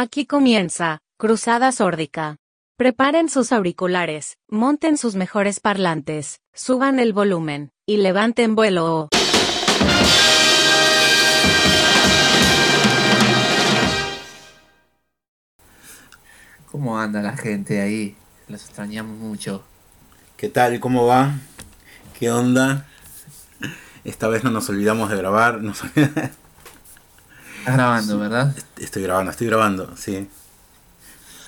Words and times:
Aquí 0.00 0.26
comienza, 0.26 1.00
Cruzada 1.16 1.72
Sórdica. 1.72 2.36
Preparen 2.76 3.28
sus 3.28 3.50
auriculares, 3.50 4.36
monten 4.48 4.96
sus 4.96 5.16
mejores 5.16 5.58
parlantes, 5.58 6.38
suban 6.54 7.00
el 7.00 7.12
volumen, 7.12 7.72
y 7.84 7.96
levanten 7.96 8.54
vuelo. 8.54 9.08
¿Cómo 16.70 17.00
anda 17.00 17.20
la 17.20 17.36
gente 17.36 17.80
ahí? 17.80 18.16
Los 18.48 18.64
extrañamos 18.64 19.18
mucho. 19.18 19.62
¿Qué 20.38 20.48
tal? 20.48 20.80
¿Cómo 20.80 21.06
va? 21.06 21.34
¿Qué 22.18 22.30
onda? 22.30 22.86
Esta 24.04 24.26
vez 24.28 24.42
no 24.42 24.50
nos 24.50 24.68
olvidamos 24.70 25.10
de 25.10 25.16
grabar. 25.16 25.60
Nos... 25.60 25.82
Estás 25.84 26.30
grabando, 27.66 28.18
¿verdad? 28.18 28.56
Estoy 28.78 29.02
grabando, 29.02 29.30
estoy 29.32 29.48
grabando, 29.48 29.94
sí. 29.98 30.30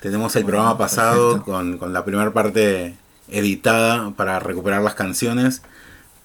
Tenemos 0.01 0.35
el 0.35 0.45
programa 0.45 0.77
pasado 0.77 1.41
con, 1.43 1.79
con, 1.79 1.91
la 1.91 2.05
primera 2.05 2.31
parte 2.31 2.95
editada 3.29 4.11
para 4.11 4.39
recuperar 4.39 4.83
las 4.83 4.93
canciones, 4.93 5.63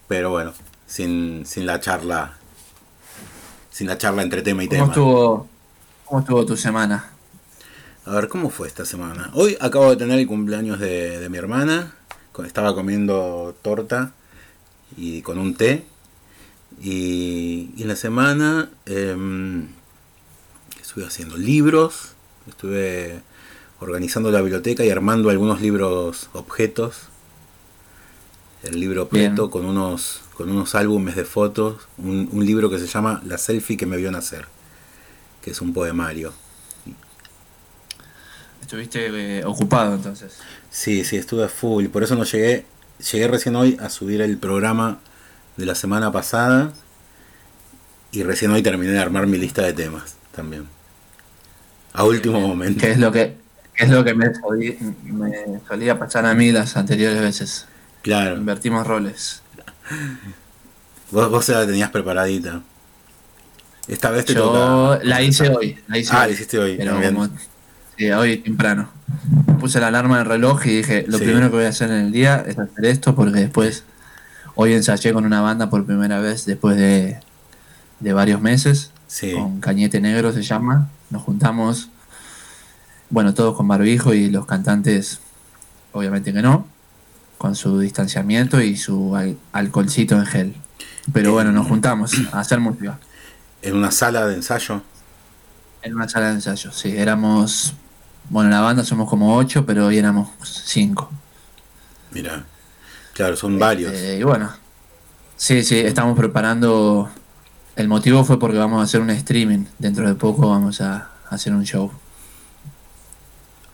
pero 0.08 0.28
bueno, 0.28 0.52
sin, 0.86 1.46
sin 1.46 1.64
la 1.64 1.80
charla. 1.80 2.34
Sin 3.70 3.86
la 3.86 3.96
charla 3.96 4.22
entre 4.22 4.42
tema 4.42 4.62
y 4.62 4.68
¿Cómo 4.68 4.78
tema. 4.78 4.92
Estuvo, 4.92 5.48
¿Cómo 6.04 6.20
estuvo 6.20 6.45
tu 6.45 6.56
semana? 6.56 7.15
A 8.06 8.15
ver, 8.15 8.28
¿cómo 8.28 8.51
fue 8.51 8.69
esta 8.69 8.84
semana? 8.84 9.30
Hoy 9.34 9.56
acabo 9.60 9.91
de 9.91 9.96
tener 9.96 10.20
el 10.20 10.28
cumpleaños 10.28 10.78
de, 10.78 11.19
de 11.19 11.28
mi 11.28 11.38
hermana. 11.38 11.92
Estaba 12.46 12.73
comiendo 12.73 13.56
torta 13.62 14.12
y 14.96 15.23
con 15.23 15.38
un 15.38 15.57
té. 15.57 15.85
Y, 16.80 17.73
y 17.76 17.82
en 17.82 17.88
la 17.88 17.96
semana 17.96 18.71
eh, 18.85 19.16
estuve 20.80 21.04
haciendo 21.04 21.37
libros. 21.37 22.13
Estuve 22.48 23.23
organizando 23.80 24.30
la 24.30 24.41
biblioteca 24.41 24.85
y 24.85 24.91
armando 24.91 25.29
algunos 25.29 25.60
libros 25.60 26.30
objetos. 26.32 27.09
El 28.63 28.79
libro 28.79 29.02
objeto 29.02 29.48
Bien. 29.48 29.51
con 29.51 29.65
unos, 29.65 30.20
con 30.35 30.48
unos 30.48 30.76
álbumes 30.76 31.16
de 31.16 31.24
fotos. 31.24 31.88
Un, 31.98 32.29
un 32.30 32.46
libro 32.46 32.70
que 32.70 32.79
se 32.79 32.87
llama 32.87 33.20
La 33.24 33.37
selfie 33.37 33.76
que 33.76 33.87
me 33.87 33.96
vio 33.96 34.13
nacer. 34.13 34.46
Que 35.43 35.51
es 35.51 35.60
un 35.60 35.73
poemario. 35.73 36.32
Estuviste 38.66 39.38
eh, 39.38 39.45
ocupado 39.45 39.95
entonces. 39.95 40.38
Sí, 40.72 41.04
sí, 41.04 41.16
estuve 41.16 41.45
a 41.45 41.48
full. 41.48 41.86
Por 41.86 42.02
eso 42.02 42.16
no 42.16 42.24
llegué. 42.24 42.66
Llegué 43.12 43.28
recién 43.28 43.54
hoy 43.54 43.76
a 43.80 43.88
subir 43.88 44.20
el 44.23 44.38
programa 44.38 44.98
de 45.56 45.66
la 45.66 45.76
semana 45.76 46.10
pasada. 46.10 46.73
Y 48.10 48.24
recién 48.24 48.50
hoy 48.50 48.62
terminé 48.62 48.90
de 48.90 48.98
armar 48.98 49.28
mi 49.28 49.38
lista 49.38 49.62
de 49.62 49.73
temas 49.73 50.16
también. 50.34 50.66
A 51.92 52.02
último 52.02 52.40
momento. 52.40 52.80
¿Qué 52.80 52.90
es 52.90 52.98
lo 52.98 53.12
que, 53.12 53.36
es 53.76 53.88
lo 53.88 54.02
que 54.02 54.14
me, 54.14 54.34
solía, 54.34 54.74
me 55.04 55.60
solía 55.68 55.96
pasar 55.96 56.26
a 56.26 56.34
mí 56.34 56.51
las 56.51 56.76
anteriores 56.76 57.20
veces? 57.20 57.66
Claro. 58.02 58.36
Invertimos 58.36 58.84
roles. 58.84 59.42
Vos, 61.12 61.30
vos 61.30 61.48
la 61.51 61.64
tenías 61.64 61.90
preparadita. 61.90 62.62
Esta 63.86 64.10
vez 64.10 64.25
te 64.25 64.34
Yo 64.34 64.50
toca. 64.50 65.04
la 65.04 65.22
hice 65.22 65.50
hoy. 65.50 65.78
La 65.86 65.98
hice 65.98 66.10
Ah, 66.12 66.22
hoy, 66.22 66.26
la 66.26 66.32
hiciste 66.34 66.58
hoy. 66.58 66.76
Pero 66.78 66.91
también. 66.92 67.14
como, 67.14 67.28
sí, 67.97 68.10
hoy 68.10 68.38
temprano. 68.38 68.88
Puse 69.60 69.80
la 69.80 69.88
alarma 69.88 70.19
del 70.19 70.26
reloj 70.26 70.66
y 70.66 70.76
dije, 70.78 71.04
lo 71.08 71.19
Sí. 71.19 71.25
primero 71.25 71.50
que 71.50 71.56
voy 71.56 71.64
a 71.64 71.69
hacer 71.70 71.91
en 71.91 72.06
el 72.06 72.12
día 72.12 72.44
es 72.47 72.58
hacer 72.58 72.84
esto 72.84 73.14
porque 73.14 73.41
después, 73.41 73.84
hoy 74.54 74.72
ensayé 74.75 75.12
con 75.12 75.25
una 75.25 75.41
banda 75.41 75.70
por 75.70 75.84
primera 75.86 76.20
vez 76.20 76.44
después 76.47 76.76
de, 76.76 77.19
de 78.00 78.12
varios 78.12 78.40
meses, 78.40 78.90
Sí. 79.06 79.32
con 79.32 79.60
Cañete 79.60 80.00
Negro 80.00 80.32
se 80.32 80.42
llama. 80.42 80.88
Nos 81.10 81.22
juntamos, 81.22 81.88
bueno, 83.10 83.32
todos 83.34 83.56
con 83.56 83.68
barbijo 83.68 84.12
y 84.14 84.28
los 84.30 84.46
cantantes, 84.46 85.20
obviamente 85.92 86.32
que 86.32 86.42
no, 86.42 86.66
con 87.38 87.54
su 87.54 87.78
distanciamiento 87.78 88.60
y 88.60 88.76
su 88.76 89.14
al- 89.16 89.38
alcoholcito 89.52 90.16
en 90.16 90.26
gel. 90.26 90.54
Pero 91.12 91.32
bueno, 91.32 91.52
nos 91.52 91.66
juntamos 91.68 92.12
a 92.32 92.40
hacer 92.40 92.58
música. 92.60 92.98
En 93.62 93.76
una 93.76 93.90
sala 93.92 94.26
de 94.26 94.34
ensayo. 94.34 94.82
En 95.82 95.94
una 95.94 96.08
sala 96.08 96.28
de 96.28 96.34
ensayo, 96.34 96.72
sí. 96.72 96.96
Éramos. 96.96 97.74
Bueno, 98.28 98.48
en 98.48 98.54
la 98.54 98.60
banda 98.60 98.84
somos 98.84 99.09
como 99.09 99.37
ocho, 99.37 99.64
pero 99.66 99.87
hoy 99.87 99.98
éramos 99.98 100.28
cinco. 100.42 101.10
Mira. 102.10 102.44
Claro, 103.14 103.37
son 103.37 103.59
varios. 103.59 103.92
Eh, 103.92 104.19
y 104.20 104.22
bueno. 104.22 104.50
Sí, 105.37 105.62
sí, 105.62 105.78
estamos 105.78 106.16
preparando. 106.16 107.10
El 107.76 107.88
motivo 107.88 108.25
fue 108.25 108.38
porque 108.38 108.59
vamos 108.59 108.81
a 108.81 108.84
hacer 108.84 109.00
un 109.00 109.10
streaming. 109.10 109.65
Dentro 109.78 110.06
de 110.09 110.15
poco 110.15 110.48
vamos 110.50 110.81
a 110.81 111.10
hacer 111.31 111.53
un 111.53 111.65
show. 111.65 111.92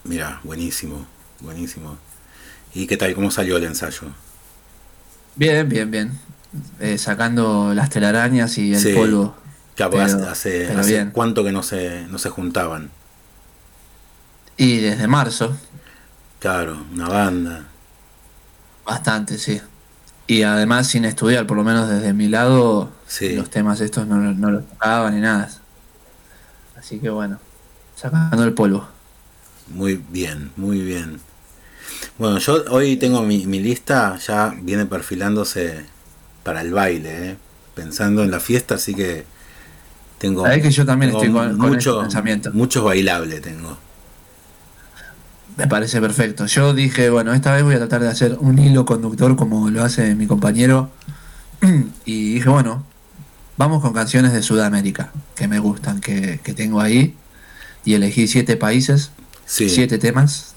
Mira, 0.05 0.41
buenísimo. 0.43 1.07
Buenísimo. 1.41 1.97
¿Y 2.75 2.87
qué 2.87 2.97
tal? 2.97 3.15
¿Cómo 3.15 3.31
salió 3.31 3.57
el 3.57 3.65
ensayo? 3.65 4.09
Bien, 5.37 5.69
bien, 5.69 5.91
bien. 5.91 6.19
Eh, 6.81 6.99
sacando 6.99 7.73
las 7.75 7.91
telarañas 7.91 8.59
y 8.59 8.75
el 8.75 8.81
Sí. 8.81 8.93
polvo. 8.95 9.35
Claro, 9.77 9.93
porque 9.93 10.07
Pero- 10.07 10.19
hace, 10.19 10.29
hace, 10.31 10.65
pero 10.69 10.81
hace 10.81 10.91
bien. 10.93 11.11
cuánto 11.13 11.45
que 11.45 11.53
no 11.53 11.63
se, 11.63 12.07
no 12.09 12.19
se 12.19 12.29
juntaban. 12.29 12.91
Y 14.63 14.77
desde 14.79 15.09
marzo, 15.09 15.57
Claro, 16.39 16.77
una 16.93 17.09
banda. 17.09 17.65
bastante, 18.85 19.39
sí. 19.39 19.61
Y 20.29 20.43
además 20.45 20.87
sin 20.89 21.05
estudiar, 21.05 21.47
por 21.47 21.57
lo 21.57 21.65
menos 21.65 21.89
desde 21.89 22.13
mi 22.13 22.29
lado, 22.29 22.91
Sí. 23.07 23.35
los 23.35 23.51
temas 23.51 23.81
estos 23.81 24.07
no, 24.07 24.17
no 24.17 24.51
los 24.53 24.69
tocaba 24.69 25.11
ni 25.11 25.21
nada. 25.21 25.49
Así 26.79 26.99
que 27.01 27.11
bueno, 27.11 27.39
sacando 27.97 28.45
el 28.45 28.53
polvo. 28.55 28.87
Muy 29.69 30.01
bien, 30.11 30.53
muy 30.57 30.81
bien. 30.81 31.21
Bueno, 32.19 32.39
yo 32.39 32.63
hoy 32.71 32.97
tengo 32.97 33.23
mi, 33.23 33.47
mi 33.47 33.59
lista, 33.61 34.17
ya 34.19 34.55
viene 34.63 34.87
perfilándose 34.87 35.85
para 36.45 36.61
el 36.61 36.73
baile, 36.73 37.31
¿eh? 37.31 37.37
pensando 37.75 38.23
en 38.23 38.31
la 38.31 38.39
fiesta, 38.41 38.75
así 38.77 38.95
que 38.95 39.25
tengo, 40.19 40.45
Sabés 40.45 40.63
que 40.63 40.71
yo 40.71 40.85
también 40.87 41.11
tengo 41.19 41.41
estoy 41.43 41.51
con, 41.51 41.59
con 41.59 41.71
mucho, 41.71 41.93
ese 41.99 42.03
pensamiento. 42.03 42.51
mucho 42.53 42.85
bailable 42.85 43.41
tengo. 43.41 43.77
Me 45.57 45.67
parece 45.67 46.01
perfecto. 46.01 46.47
Yo 46.47 46.73
dije, 46.75 47.11
bueno, 47.11 47.33
esta 47.35 47.53
vez 47.55 47.63
voy 47.63 47.75
a 47.75 47.79
tratar 47.79 48.01
de 48.03 48.09
hacer 48.09 48.37
un 48.41 48.59
hilo 48.59 48.85
conductor 48.85 49.37
como 49.37 49.69
lo 49.71 49.83
hace 49.85 50.15
mi 50.15 50.27
compañero. 50.27 50.91
Y 52.05 52.35
dije, 52.35 52.49
bueno, 52.49 52.85
vamos 53.57 53.83
con 53.83 53.93
canciones 53.93 54.33
de 54.33 54.43
Sudamérica 54.43 55.11
que 55.37 55.47
me 55.47 55.59
gustan, 55.61 56.01
que, 56.01 56.41
que 56.43 56.55
tengo 56.55 56.81
ahí. 56.81 57.15
Y 57.85 57.95
elegí 57.95 58.27
siete 58.29 58.57
países, 58.57 59.11
Sí. 59.47 59.69
siete 59.69 59.99
temas 59.99 60.55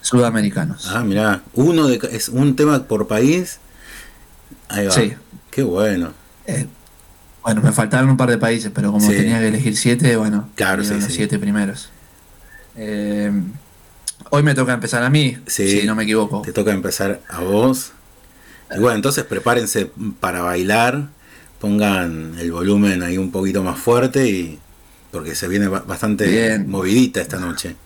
sudamericanos. 0.00 0.88
Ah, 0.92 1.04
mirá, 1.04 1.42
uno 1.54 1.86
de, 1.86 2.00
es 2.12 2.28
un 2.28 2.56
tema 2.56 2.82
por 2.84 3.06
país. 3.06 3.58
Ahí 4.68 4.86
va. 4.86 4.92
Sí. 4.92 5.12
Qué 5.50 5.62
bueno. 5.62 6.12
Eh, 6.46 6.66
bueno, 7.44 7.60
me 7.62 7.72
faltaron 7.72 8.10
un 8.10 8.16
par 8.16 8.30
de 8.30 8.38
países, 8.38 8.70
pero 8.74 8.90
como 8.92 9.06
Sí. 9.08 9.14
tenía 9.16 9.38
que 9.38 9.48
elegir 9.48 9.76
siete, 9.76 10.16
bueno, 10.16 10.48
Claro, 10.54 10.82
sí, 10.84 10.94
los 10.94 11.04
siete 11.04 11.38
primeros. 11.38 11.90
Eh, 12.76 13.30
hoy 14.30 14.42
me 14.42 14.54
toca 14.54 14.72
empezar 14.72 15.02
a 15.02 15.10
mí, 15.10 15.38
Sí. 15.46 15.80
si 15.80 15.86
no 15.86 15.94
me 15.94 16.04
equivoco. 16.04 16.42
Te 16.42 16.52
toca 16.52 16.72
empezar 16.72 17.20
a 17.28 17.40
vos. 17.40 17.92
Y 18.74 18.78
bueno, 18.80 18.96
entonces 18.96 19.24
prepárense 19.24 19.90
para 20.20 20.42
bailar. 20.42 21.08
Pongan 21.60 22.36
el 22.38 22.50
volumen 22.52 23.02
ahí 23.02 23.18
un 23.18 23.30
poquito 23.30 23.62
más 23.62 23.78
fuerte 23.78 24.28
y 24.28 24.58
porque 25.10 25.34
se 25.34 25.46
viene 25.48 25.68
ba- 25.68 25.80
bastante 25.86 26.26
Bien. 26.26 26.68
movidita 26.68 27.20
esta 27.20 27.38
noche. 27.38 27.76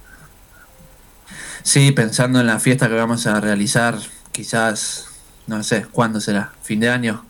Sí, 1.62 1.90
pensando 1.92 2.40
en 2.40 2.46
la 2.46 2.60
fiesta 2.60 2.88
que 2.88 2.94
vamos 2.94 3.26
a 3.26 3.40
realizar, 3.40 3.98
quizás, 4.32 5.06
no 5.46 5.62
sé, 5.64 5.86
¿cuándo 5.90 6.20
será? 6.20 6.52
¿Fin 6.62 6.80
de 6.80 6.88
año? 6.88 7.24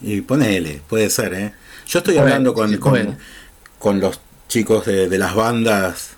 Y 0.00 0.20
ponele, 0.20 0.82
puede 0.88 1.08
ser, 1.10 1.34
¿eh? 1.34 1.52
Yo 1.86 2.00
estoy 2.00 2.18
hablando 2.18 2.52
con, 2.52 2.76
con, 2.76 3.16
con 3.78 3.98
los 4.00 4.20
chicos 4.46 4.84
de, 4.84 5.08
de 5.08 5.18
las 5.18 5.34
bandas 5.34 6.10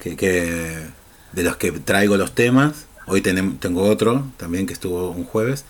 que, 0.00 0.16
que 0.16 0.88
de 1.32 1.42
los 1.42 1.56
que 1.56 1.72
traigo 1.72 2.16
los 2.16 2.34
temas. 2.34 2.86
Hoy 3.06 3.22
tengo 3.22 3.82
otro 3.82 4.26
también 4.36 4.66
que 4.66 4.72
estuvo 4.72 5.10
un 5.10 5.24
jueves 5.24 5.64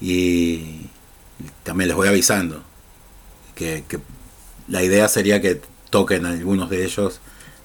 y 0.00 0.86
también 1.62 1.88
les 1.88 1.96
voy 1.96 2.08
avisando 2.08 2.62
que, 3.54 3.84
que 3.88 3.98
la 4.68 4.82
idea 4.82 5.08
sería 5.08 5.40
que 5.40 5.60
toquen 5.90 6.26
algunos 6.26 6.70
de 6.70 6.84
ellos 6.84 7.20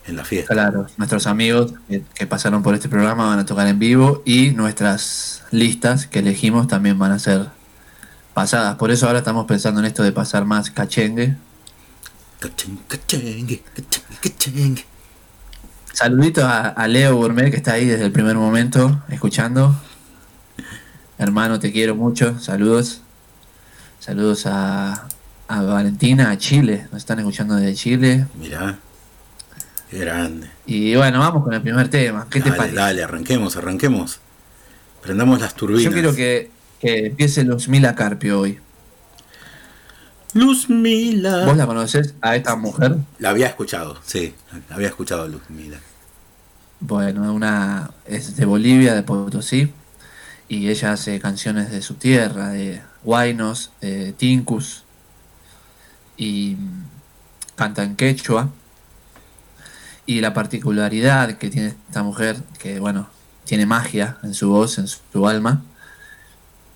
en 0.08 0.16
la 0.16 0.26
fiesta. 0.26 0.54
Claro, 0.54 0.88
nuestros 0.98 1.28
amigos 1.28 1.74
que, 1.88 2.04
que 2.16 2.28
pasaron 2.28 2.64
por 2.64 2.74
este 2.74 2.90
programa 2.90 3.28
van 3.28 3.40
a 3.40 3.46
tocar 3.46 3.68
en 3.68 3.80
vivo 3.80 4.22
y 4.26 4.52
nuestras 4.52 5.44
listas 5.52 6.08
que 6.08 6.20
elegimos 6.20 6.68
también 6.68 6.98
van 6.98 7.12
a 7.12 7.20
ser 7.20 7.48
pasadas. 8.34 8.76
Por 8.76 8.92
eso 8.92 9.08
ahora 9.08 9.20
estamos 9.20 9.46
pensando 9.46 9.80
en 9.80 9.86
esto 9.86 10.04
de 10.04 10.12
pasar 10.12 10.46
más 10.46 10.72
cachengue. 10.72 11.36
Cacheng, 12.40 12.80
cachengue, 12.88 13.62
cachengue, 13.76 14.18
cachengue. 14.22 14.91
Saludito 16.02 16.44
a, 16.48 16.70
a 16.70 16.88
Leo 16.88 17.16
Gourmet 17.16 17.52
que 17.52 17.58
está 17.58 17.74
ahí 17.74 17.86
desde 17.86 18.06
el 18.06 18.12
primer 18.12 18.36
momento 18.36 19.04
escuchando. 19.10 19.76
hermano, 21.20 21.60
te 21.60 21.72
quiero 21.72 21.94
mucho. 21.96 22.40
Saludos. 22.40 23.02
Saludos 24.00 24.48
a, 24.48 25.08
a 25.48 25.62
Valentina, 25.62 26.32
a 26.32 26.38
Chile. 26.40 26.88
Nos 26.92 27.02
están 27.02 27.20
escuchando 27.20 27.54
desde 27.56 27.76
Chile. 27.76 28.26
Mirá, 28.34 28.80
qué 29.92 30.00
grande. 30.00 30.50
Y 30.66 30.96
bueno, 30.96 31.20
vamos 31.20 31.44
con 31.44 31.54
el 31.54 31.62
primer 31.62 31.88
tema. 31.90 32.26
¿Qué 32.32 32.42
te 32.42 32.50
dale, 32.50 32.58
parece? 32.58 32.76
dale, 32.76 33.04
arranquemos, 33.04 33.56
arranquemos. 33.58 34.20
Prendamos 35.04 35.40
las 35.40 35.54
turbinas. 35.54 35.84
Yo 35.84 35.92
quiero 35.92 36.16
que, 36.16 36.50
que 36.80 37.06
empiece 37.08 37.44
Luzmila 37.44 37.94
Carpio 37.94 38.40
hoy. 38.40 38.60
Luz 40.34 40.68
Mila. 40.68 41.46
¿Vos 41.46 41.58
la 41.58 41.68
conoces 41.68 42.16
a 42.22 42.36
esta 42.36 42.56
mujer? 42.56 42.96
La 43.20 43.30
había 43.30 43.46
escuchado, 43.46 44.00
sí, 44.04 44.34
la 44.68 44.78
había 44.78 44.88
escuchado 44.88 45.24
a 45.24 45.28
Luz 45.28 45.44
Mila. 45.50 45.78
Bueno, 46.82 47.32
una 47.32 47.92
es 48.06 48.36
de 48.36 48.46
Bolivia, 48.46 48.96
de 48.96 49.04
Potosí, 49.04 49.72
y 50.50 50.68
ella 50.68 50.94
hace 50.94 51.20
canciones 51.20 51.70
de 51.70 51.84
su 51.84 51.94
tierra, 51.94 52.50
de 52.50 52.82
Huaynos, 53.04 53.72
de 53.82 54.14
Tincus, 54.14 54.84
y 56.18 56.58
canta 57.56 57.84
en 57.84 57.96
quechua. 57.96 58.50
Y 60.08 60.22
la 60.22 60.34
particularidad 60.34 61.38
que 61.38 61.52
tiene 61.52 61.76
esta 61.88 62.02
mujer, 62.02 62.38
que 62.58 62.80
bueno, 62.80 63.08
tiene 63.46 63.68
magia 63.68 64.18
en 64.24 64.34
su 64.34 64.50
voz, 64.50 64.80
en 64.80 64.88
su, 64.88 65.00
su 65.14 65.28
alma, 65.28 65.62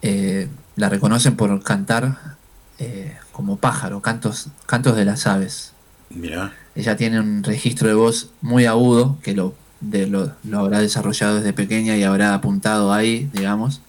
eh, 0.04 0.48
la 0.76 0.88
reconocen 0.88 1.36
por 1.36 1.64
cantar 1.64 2.38
eh, 2.78 3.18
como 3.32 3.58
pájaro, 3.58 4.04
cantos, 4.04 4.50
cantos 4.68 4.96
de 4.96 5.06
las 5.06 5.26
aves. 5.26 5.74
Mirá, 6.12 6.54
Ella 6.76 6.96
tiene 6.96 7.20
un 7.20 7.44
registro 7.44 7.88
de 7.88 7.96
voz 7.96 8.30
muy 8.42 8.68
agudo 8.68 9.18
que 9.24 9.34
lo, 9.34 9.56
de, 9.82 10.08
lo, 10.08 10.34
lo 10.44 10.60
habrá 10.60 10.80
desarrollado 10.80 11.36
desde 11.36 11.54
pequeña 11.54 11.96
y 11.96 12.04
habrá 12.04 12.34
apuntado 12.34 12.94
ahí, 12.94 13.30
digamos. 13.34 13.82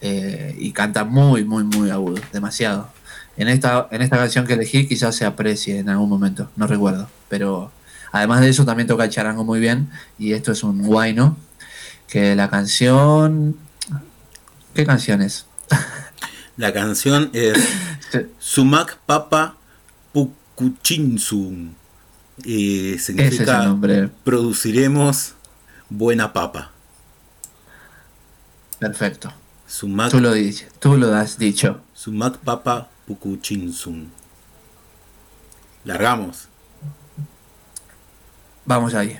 Eh, 0.00 0.56
y 0.58 0.72
canta 0.72 1.04
muy, 1.04 1.44
muy, 1.44 1.64
muy 1.64 1.90
agudo, 1.90 2.20
demasiado. 2.32 2.90
En 3.36 3.48
esta, 3.48 3.88
en 3.90 4.02
esta 4.02 4.16
canción 4.16 4.46
que 4.46 4.54
elegí 4.54 4.86
quizás 4.86 5.14
se 5.14 5.24
aprecie 5.24 5.78
en 5.78 5.88
algún 5.88 6.08
momento, 6.08 6.50
no 6.56 6.66
recuerdo. 6.66 7.08
Pero 7.28 7.70
además 8.12 8.40
de 8.40 8.48
eso 8.48 8.64
también 8.64 8.86
toca 8.86 9.04
el 9.04 9.10
charango 9.10 9.44
muy 9.44 9.60
bien 9.60 9.90
y 10.18 10.32
esto 10.32 10.52
es 10.52 10.62
un 10.62 10.82
guayno. 10.82 11.36
Que 12.08 12.34
la 12.34 12.50
canción... 12.50 13.56
¿Qué 14.74 14.84
canción 14.84 15.22
es? 15.22 15.46
la 16.56 16.72
canción 16.72 17.30
es 17.32 17.58
Sumak 18.38 18.96
Papa 19.06 19.56
Pukuchinsum. 20.12 21.74
Y 22.44 22.94
es 22.94 23.04
significa 23.04 23.76
produciremos 24.24 25.34
buena 25.88 26.32
papa. 26.32 26.70
Perfecto. 28.78 29.32
Sumak, 29.66 30.10
Tú 30.10 30.20
lo, 30.20 30.32
dices, 30.32 30.68
tú 30.80 30.96
lo 30.96 31.14
has 31.14 31.38
dicho. 31.38 31.80
Sumak 31.94 32.38
Papa 32.38 32.88
Pukuchinsum. 33.06 34.08
Largamos. 35.84 36.48
Vamos 38.64 38.94
ahí. 38.94 39.18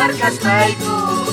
Marcas 0.00 0.40
Maico. 0.42 1.29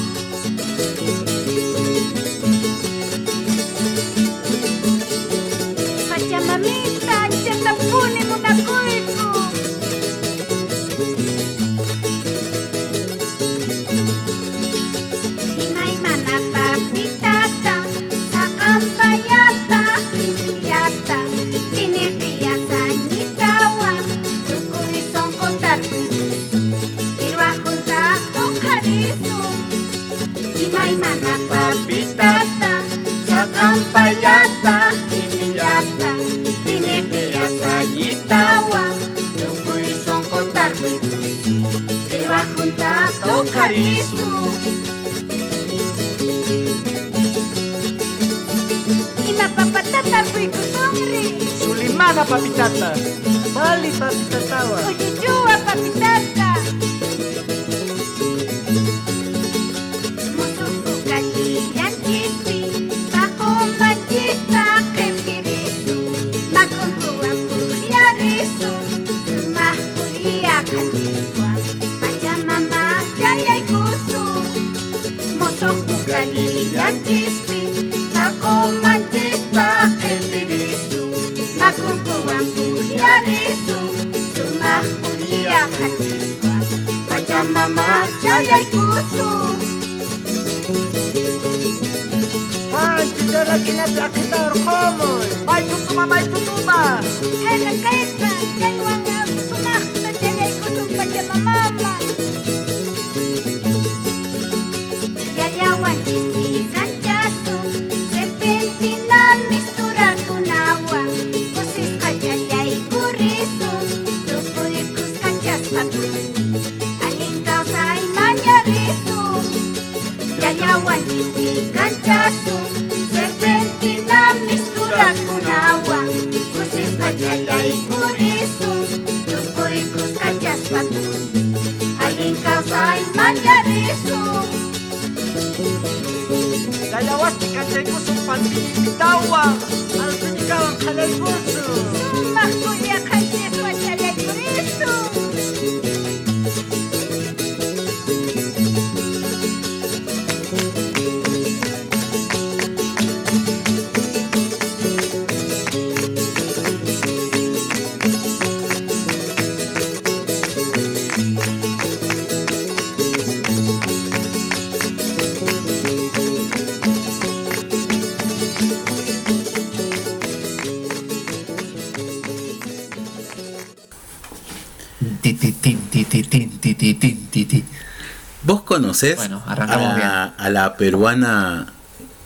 ¿Vos 178.98 179.02
conocés 179.02 179.18
Bueno, 179.18 179.44
arrancamos 179.46 180.02
a, 180.04 180.24
a 180.38 180.50
la 180.50 180.76
peruana 180.76 181.68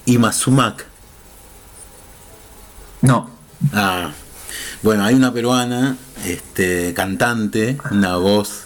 Ima 0.06 0.32
Sumac? 0.32 0.86
No. 3.02 3.30
Ah, 3.74 4.12
bueno, 4.84 5.04
hay 5.04 5.16
una 5.16 5.34
peruana, 5.34 5.98
este, 6.26 6.94
cantante, 6.94 7.78
una 7.92 8.16
voz 8.18 8.64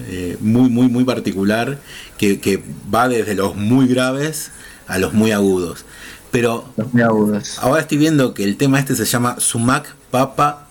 eh, 0.00 0.36
muy, 0.40 0.68
muy, 0.68 0.88
muy 0.88 1.04
particular, 1.04 1.78
que, 2.18 2.40
que 2.40 2.62
va 2.94 3.08
desde 3.08 3.34
los 3.34 3.56
muy 3.56 3.86
graves 3.88 4.50
a 4.86 4.98
los 4.98 5.12
muy 5.14 5.32
agudos. 5.32 5.84
Pero 6.30 6.68
Los 6.76 6.92
muy 6.92 7.02
agudos. 7.02 7.58
ahora 7.60 7.80
estoy 7.80 7.96
viendo 7.98 8.34
que 8.34 8.44
el 8.44 8.56
tema 8.56 8.78
este 8.80 8.94
se 8.96 9.04
llama 9.06 9.36
Sumac 9.38 9.94
Papa 10.10 10.66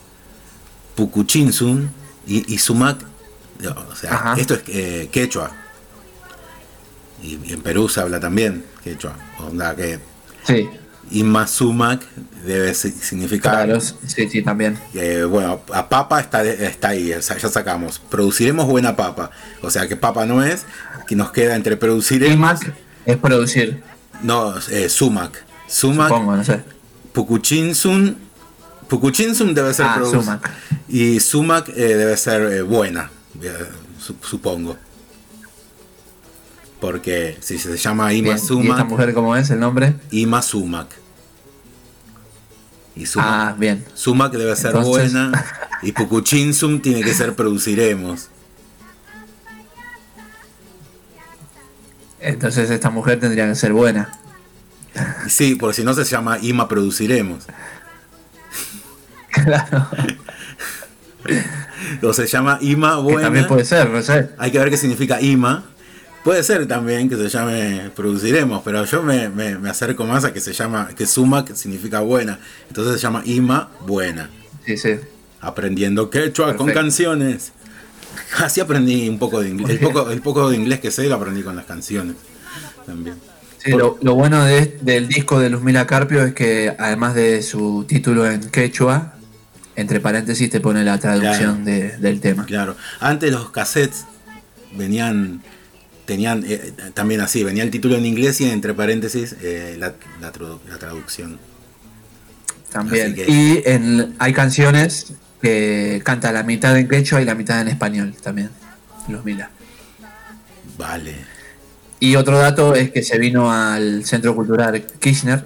Pucuchinsun 0.96 1.90
y, 2.28 2.54
y 2.54 2.58
Sumac, 2.60 2.98
o 3.92 3.96
sea, 3.96 4.14
Ajá. 4.14 4.36
esto 4.38 4.54
es 4.54 4.62
eh, 4.68 5.10
quechua. 5.12 5.52
Y, 7.26 7.40
y 7.50 7.54
en 7.54 7.62
Perú 7.62 7.90
se 7.90 8.02
habla 8.02 8.20
también 8.20 8.64
quechua. 8.84 9.16
Onda 9.40 9.76
que 9.76 10.00
Sí, 10.46 10.70
Ima 11.12 11.48
Sumac 11.48 12.02
debe 12.46 12.74
si- 12.76 12.92
significar 12.92 13.66
claro. 13.66 13.80
Sí, 13.82 14.30
sí, 14.30 14.42
también. 14.44 14.78
eh, 14.94 15.24
bueno, 15.28 15.62
a 15.74 15.90
papa 15.90 16.20
está, 16.20 16.44
está 16.44 16.90
ahí, 16.90 17.08
ya 17.08 17.22
sacamos. 17.22 18.00
Produciremos 18.10 18.68
buena 18.68 18.96
papa. 18.96 19.32
O 19.62 19.70
sea 19.72 19.88
que 19.88 19.96
papa 19.96 20.26
no 20.26 20.44
es, 20.44 20.66
que 21.08 21.16
nos 21.16 21.32
queda 21.32 21.56
entre 21.56 21.78
produciremos. 21.78 22.36
IMAC 22.36 22.74
es 23.06 23.18
producir, 23.18 23.82
No, 24.24 24.56
eh, 24.70 24.90
sumac. 24.90 25.44
Sumac, 25.68 26.10
supongo, 26.10 26.36
no 26.36 26.44
sé. 26.44 26.62
Pucuchinsun. 27.14 28.18
Pucuchinsun 28.88 29.54
debe 29.56 29.74
ser 29.74 29.86
Ah, 29.88 30.00
sumac. 30.10 30.50
Y 30.88 31.20
sumac 31.20 31.70
eh, 31.70 31.74
debe 31.96 32.16
ser 32.18 32.42
eh, 32.54 32.62
buena, 32.62 33.10
eh, 33.42 33.52
su- 34.00 34.16
supongo. 34.22 34.78
Porque 36.86 37.36
si 37.42 37.58
se 37.58 37.78
llama 37.78 38.14
Ima 38.14 38.26
Bien. 38.26 38.36
¿Y 38.36 38.36
esta 38.36 38.48
Sumac, 38.48 38.86
mujer 38.88 39.14
cómo 39.16 39.36
es 39.36 39.50
el 39.50 39.60
nombre? 39.60 39.96
Ima 40.12 40.44
Sumac. 40.44 40.88
Y 42.96 43.08
Sumac. 43.08 43.28
Ah, 43.28 43.56
bien. 43.58 43.84
Sumac 43.96 44.32
debe 44.32 44.56
ser 44.56 44.76
Entonces- 44.76 45.12
buena 45.12 45.46
y 45.82 45.94
Pucuchinsum 45.94 46.82
tiene 46.82 47.02
que 47.02 47.16
ser 47.16 47.36
produciremos. 47.36 48.30
Entonces 52.20 52.70
esta 52.70 52.92
mujer 52.92 53.20
tendría 53.20 53.48
que 53.48 53.56
ser 53.56 53.74
buena. 53.74 54.12
Sí, 55.28 55.56
porque 55.56 55.78
si 55.78 55.84
no 55.84 55.96
se 55.96 56.04
llama 56.04 56.38
Ima 56.40 56.68
produciremos. 56.68 57.46
Claro. 59.32 59.88
O 62.04 62.14
se 62.14 62.28
llama 62.28 62.60
Ima 62.62 62.96
Que 62.98 63.02
buena. 63.02 63.22
también 63.24 63.48
puede 63.48 63.66
ser, 63.66 63.90
no 63.90 64.02
sé. 64.04 64.30
Hay 64.38 64.52
que 64.52 64.60
ver 64.60 64.70
qué 64.70 64.78
significa 64.78 65.20
Ima. 65.20 65.64
Puede 66.26 66.44
ser 66.44 66.68
también 66.68 67.08
que 67.08 67.16
se 67.16 67.30
llame 67.30 67.92
produciremos, 67.96 68.62
pero 68.66 68.84
yo 68.84 69.02
me, 69.04 69.30
me- 69.30 69.58
me 69.58 69.70
acerco 69.70 70.04
más 70.06 70.26
a 70.26 70.34
que 70.34 70.42
se 70.42 70.52
llama, 70.54 70.90
que 70.98 71.06
Sumac 71.06 71.54
significa 71.56 72.00
buena. 72.02 72.40
Entonces 72.68 72.96
se 72.96 73.00
llama 73.00 73.22
Ima 73.26 73.70
buena. 73.86 74.30
Sí, 74.66 74.76
sí. 74.76 74.96
Aprendiendo 75.40 76.10
quechua 76.10 76.58
con 76.58 76.72
canciones. 76.72 77.52
Así 78.40 78.60
aprendí 78.60 79.08
un 79.08 79.20
poco 79.20 79.40
de 79.42 79.50
inglés. 79.50 79.70
El 79.70 79.80
poco, 79.80 80.10
el 80.10 80.22
poco 80.22 80.50
de 80.50 80.58
inglés 80.58 80.80
que 80.80 80.90
sé 80.92 81.08
lo 81.08 81.16
aprendí 81.16 81.44
con 81.44 81.56
las 81.56 81.66
canciones. 81.66 82.16
También. 82.88 83.18
Sí, 83.64 83.72
lo, 83.72 83.98
lo 84.02 84.16
bueno 84.16 84.44
de- 84.46 84.78
del 84.82 85.08
disco 85.08 85.40
de 85.40 85.50
Luzmila 85.52 85.86
Carpio 85.86 86.24
es 86.24 86.34
que 86.34 86.76
además 86.80 87.14
de 87.14 87.44
su 87.44 87.86
título 87.88 88.26
en 88.30 88.50
quechua, 88.50 89.14
entre 89.76 90.00
paréntesis 90.00 90.50
te 90.50 90.60
pone 90.60 90.84
la 90.84 91.00
traducción 91.00 91.64
Claro. 91.64 91.66
de- 91.66 91.98
del 91.98 92.20
tema. 92.20 92.46
Claro. 92.46 92.76
Antes 93.00 93.32
los 93.32 93.52
cassettes 93.52 94.06
venían, 94.76 95.42
tenían 96.06 96.44
eh, 96.48 96.74
también 96.94 97.22
así, 97.22 97.44
venía 97.44 97.64
el 97.64 97.72
título 97.72 97.96
en 97.98 98.06
inglés 98.06 98.40
y 98.42 98.50
entre 98.50 98.74
paréntesis 98.74 99.36
eh, 99.42 99.76
la, 99.80 99.94
la 100.22 100.32
tradu- 100.32 100.60
la 100.70 100.78
traducción. 100.78 101.40
También. 102.72 103.16
Que- 103.16 103.26
Y 103.30 103.64
en, 103.66 104.16
hay 104.20 104.34
canciones 104.34 105.14
que 105.42 106.02
canta 106.04 106.32
la 106.32 106.44
mitad 106.44 106.78
en 106.78 106.88
quechua 106.88 107.22
y 107.22 107.26
la 107.26 107.36
mitad 107.36 107.62
en 107.62 107.68
español 107.68 108.14
también. 108.22 108.50
Luzmila. 109.08 109.50
Vale. 110.78 111.16
Y 112.00 112.16
otro 112.18 112.38
dato 112.38 112.76
es 112.76 112.92
que 112.92 113.02
se 113.04 113.18
vino 113.18 113.52
al 113.52 114.04
Centro 114.06 114.36
Cultural 114.36 114.86
Kirchner 115.00 115.46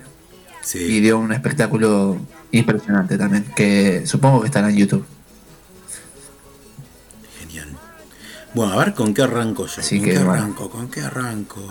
y 0.73 0.99
dio 0.99 1.19
un 1.19 1.31
espectáculo 1.31 2.17
impresionante 2.51 3.17
también, 3.17 3.45
que 3.55 4.05
supongo 4.05 4.41
que 4.41 4.47
estará 4.47 4.69
en 4.69 4.77
YouTube. 4.77 5.05
Bueno, 8.59 8.73
a 8.73 8.83
ver 8.83 8.93
con 8.93 9.13
qué 9.13 9.21
arranco 9.21 9.67
yo. 9.67 9.79
Así 9.79 9.99
¿Con 9.99 10.05
que, 10.05 10.11
qué 10.11 10.17
bueno. 10.17 10.33
arranco? 10.33 10.69
¿Con 10.69 10.89
qué 10.89 10.99
arranco? 10.99 11.65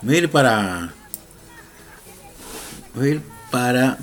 Voy 0.00 0.14
a 0.14 0.18
ir 0.18 0.30
para. 0.30 0.94
Voy 2.94 3.08
a 3.08 3.10
ir 3.10 3.22
para. 3.50 3.98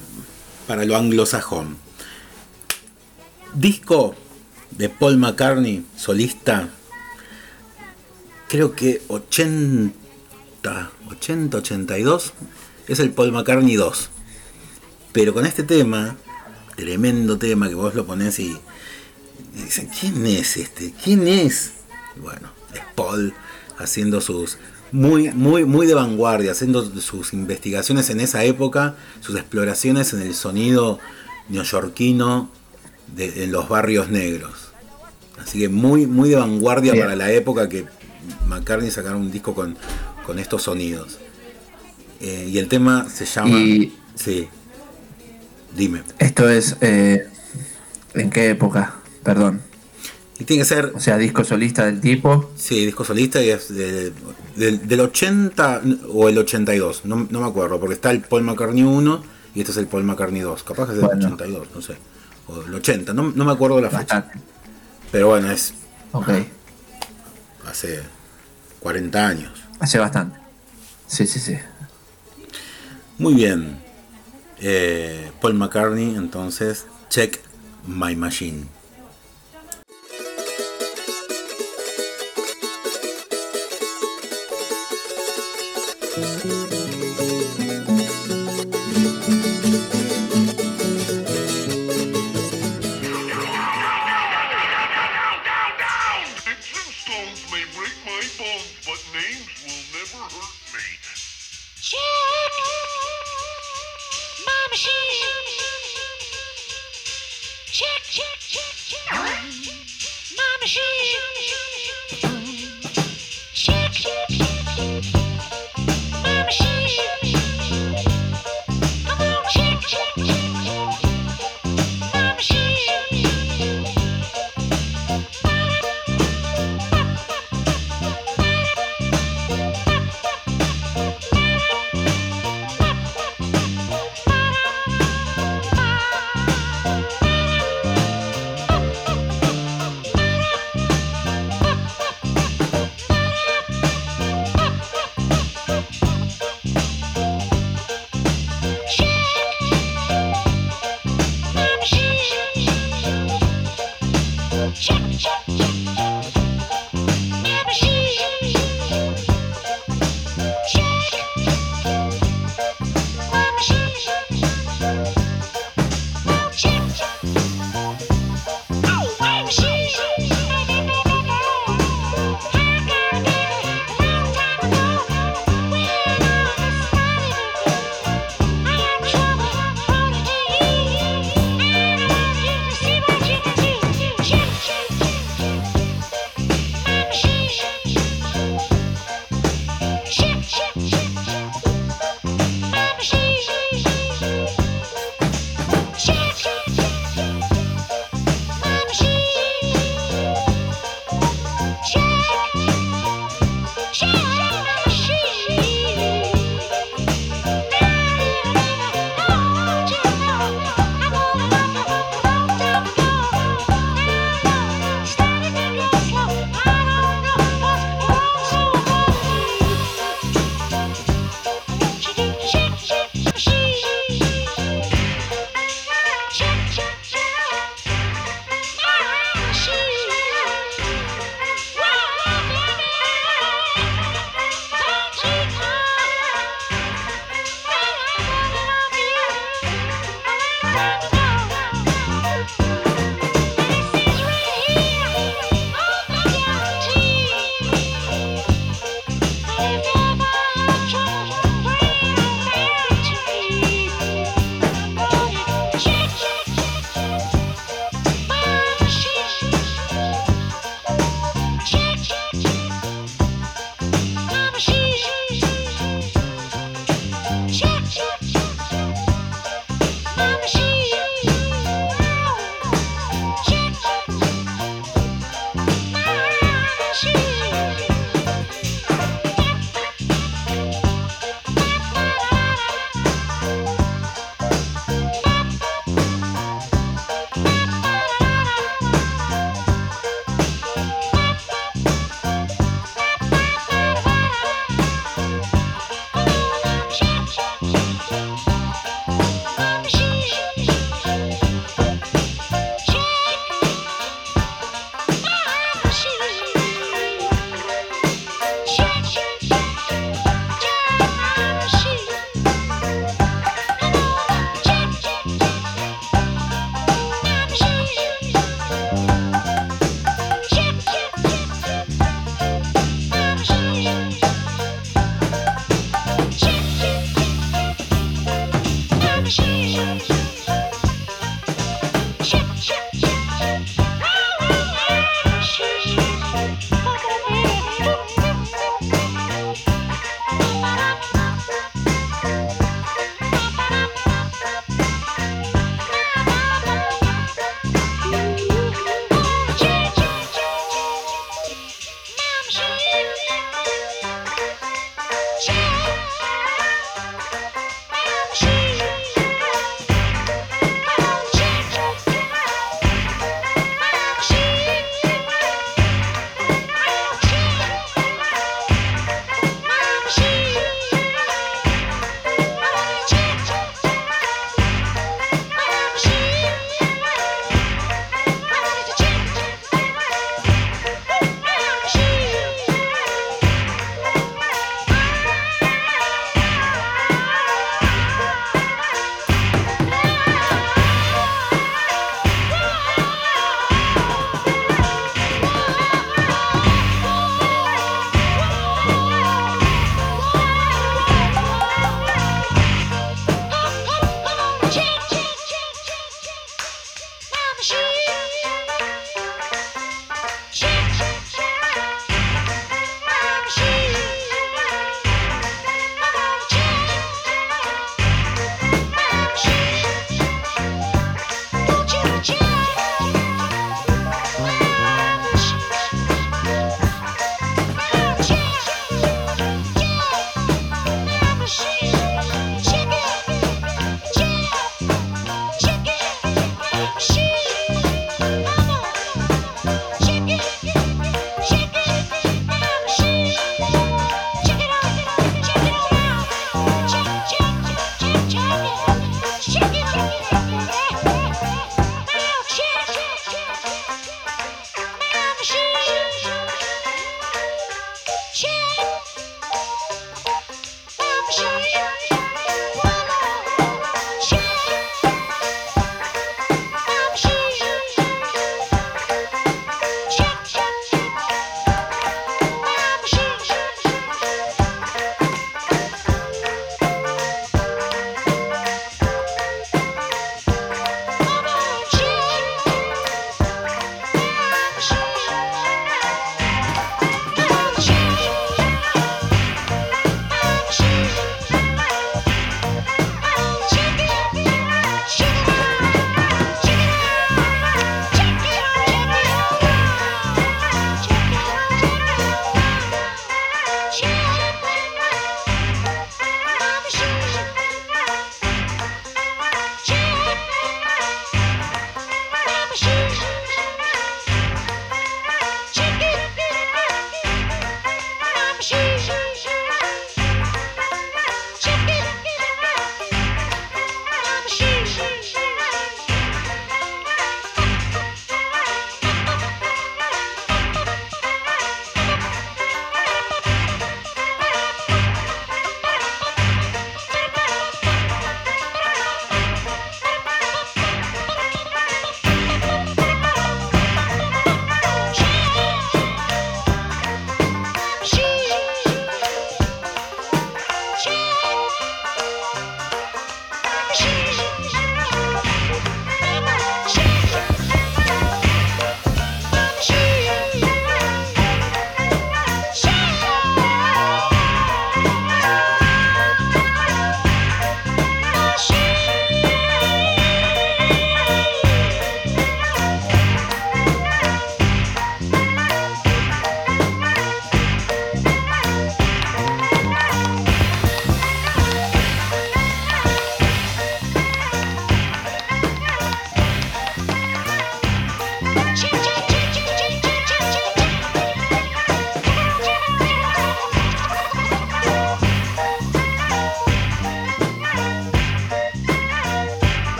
Para 0.68 0.84
lo 0.84 0.98
anglosajón. 0.98 1.78
Disco 3.54 4.16
de 4.72 4.90
Paul 4.90 5.16
McCartney, 5.16 5.86
solista. 5.96 6.68
Creo 8.50 8.76
que 8.76 9.02
80. 9.08 9.94
80, 11.10 11.58
82. 11.58 12.34
Es 12.90 13.00
el 13.00 13.12
Paul 13.12 13.32
McCartney 13.32 13.78
2. 13.78 14.10
Pero 15.14 15.34
con 15.34 15.46
este 15.46 15.64
tema, 15.64 16.18
tremendo 16.76 17.38
tema 17.38 17.70
que 17.70 17.76
vos 17.76 17.96
lo 17.96 18.06
ponés 18.06 18.40
y, 18.40 18.60
y 19.56 19.64
dicen, 19.64 19.90
¿quién 20.00 20.26
es 20.26 20.58
este? 20.58 20.94
¿Quién 21.04 21.28
es? 21.28 21.72
Y 22.16 22.20
bueno, 22.20 22.50
es 22.74 22.82
Paul 22.96 23.34
haciendo 23.78 24.22
sus 24.22 24.58
muy, 24.92 25.30
muy, 25.32 25.66
muy 25.66 25.86
de 25.88 25.94
vanguardia, 25.94 26.52
haciendo 26.52 26.84
sus 27.00 27.34
investigaciones 27.34 28.10
en 28.10 28.20
esa 28.20 28.44
época, 28.44 28.96
sus 29.22 29.36
exploraciones 29.36 30.14
en 30.14 30.22
el 30.22 30.34
sonido 30.34 31.00
neoyorquino 31.50 32.50
de, 33.16 33.44
en 33.44 33.52
los 33.52 33.70
barrios 33.70 34.10
negros. 34.10 34.70
Así 35.40 35.60
que 35.60 35.70
muy, 35.70 36.06
muy 36.08 36.30
de 36.30 36.36
vanguardia 36.36 36.94
Bien. 36.94 37.06
para 37.06 37.16
la 37.16 37.32
época 37.32 37.70
que 37.70 37.86
McCartney 38.48 38.92
sacaron 38.92 39.22
un 39.22 39.32
disco 39.32 39.54
con, 39.56 39.78
con 40.26 40.40
estos 40.40 40.64
sonidos. 40.64 41.20
Eh, 42.20 42.50
y 42.52 42.58
el 42.58 42.68
tema 42.68 43.08
se 43.10 43.26
llama. 43.26 43.58
Y- 43.60 43.96
Sí. 44.16 44.50
Dime. 45.76 46.02
Esto 46.18 46.50
es. 46.50 46.76
eh, 46.82 47.26
¿En 48.16 48.30
qué 48.30 48.50
época? 48.50 48.96
Perdón. 49.24 49.62
Y 50.40 50.46
tiene 50.46 50.62
que 50.62 50.66
ser 50.66 50.94
O 50.96 51.00
sea, 51.02 51.18
disco 51.18 51.44
solista 51.44 51.86
del 51.86 52.00
tipo. 52.00 52.50
Sí, 52.56 52.86
disco 52.86 53.04
solista 53.04 53.44
y 53.44 53.50
es 53.50 53.74
de- 53.74 54.14
del- 54.56 54.88
del 54.88 55.00
80 55.02 55.82
o 56.14 56.30
el 56.30 56.38
82, 56.38 57.04
no, 57.06 57.28
no 57.30 57.42
me 57.42 57.48
acuerdo, 57.48 57.78
porque 57.80 57.96
está 57.96 58.12
el 58.12 58.22
Paul 58.22 58.44
McCartney 58.44 58.84
1 58.84 59.22
y 59.54 59.60
este 59.60 59.72
es 59.74 59.78
el 59.78 59.88
Paul 59.88 60.04
McCartney 60.06 60.42
2, 60.42 60.64
capaz 60.64 60.86
que 60.86 60.92
es 60.94 60.98
del 61.00 61.06
Bueno. 61.08 61.26
82, 61.28 61.68
no 61.76 61.82
sé, 61.82 61.98
o 62.48 62.62
del 62.62 62.74
80, 62.74 63.14
no, 63.14 63.34
no 63.36 63.44
me 63.46 63.52
acuerdo 63.52 63.82
la 63.82 63.90
fecha, 63.90 64.32
pero 65.12 65.28
bueno, 65.28 65.52
es 65.52 65.74
Ok. 66.14 66.30
hace 67.68 68.00
40 68.80 69.28
años. 69.28 69.52
Hace 69.82 70.00
bastante. 70.00 70.40
Sí, 71.08 71.28
sí, 71.28 71.40
sí. 71.40 71.58
Muy 73.18 73.34
bien, 73.34 73.78
Eh, 74.62 75.32
Paul 75.42 75.54
McCartney, 75.54 76.16
entonces, 76.18 76.86
Check 77.10 77.40
My 77.88 78.14
Machine. 78.16 78.66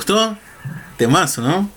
Gustó? 0.00 0.36
Temazo, 0.96 1.42
¿no? 1.42 1.68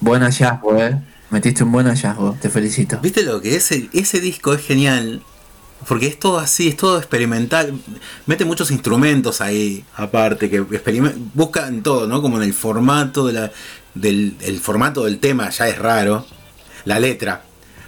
Buen 0.00 0.22
hallazgo, 0.22 0.76
eh. 0.78 0.98
Metiste 1.30 1.64
un 1.64 1.72
buen 1.72 1.86
hallazgo, 1.86 2.36
te 2.40 2.50
felicito. 2.50 2.98
¿Viste 3.00 3.22
lo 3.22 3.40
que 3.40 3.56
es? 3.56 3.72
el- 3.72 3.88
ese 3.92 4.20
disco 4.20 4.52
es 4.54 4.62
genial. 4.64 5.22
Porque 5.88 6.06
es 6.06 6.18
todo 6.18 6.38
así, 6.38 6.68
es 6.68 6.76
todo 6.76 6.98
experimental. 6.98 7.72
Mete 8.26 8.44
muchos 8.44 8.70
instrumentos 8.70 9.40
ahí, 9.40 9.84
aparte, 9.96 10.48
que 10.48 10.60
experime- 10.62 11.14
buscan 11.34 11.82
todo, 11.82 12.06
¿no? 12.06 12.22
Como 12.22 12.36
en 12.36 12.44
el 12.44 12.52
formato 12.54 13.26
de 13.26 13.32
la, 13.32 13.50
del 13.94 14.36
el 14.42 14.60
formato 14.60 15.04
del 15.04 15.18
tema 15.18 15.50
ya 15.50 15.68
es 15.68 15.78
raro. 15.78 16.24
La 16.84 17.00
letra. 17.00 17.42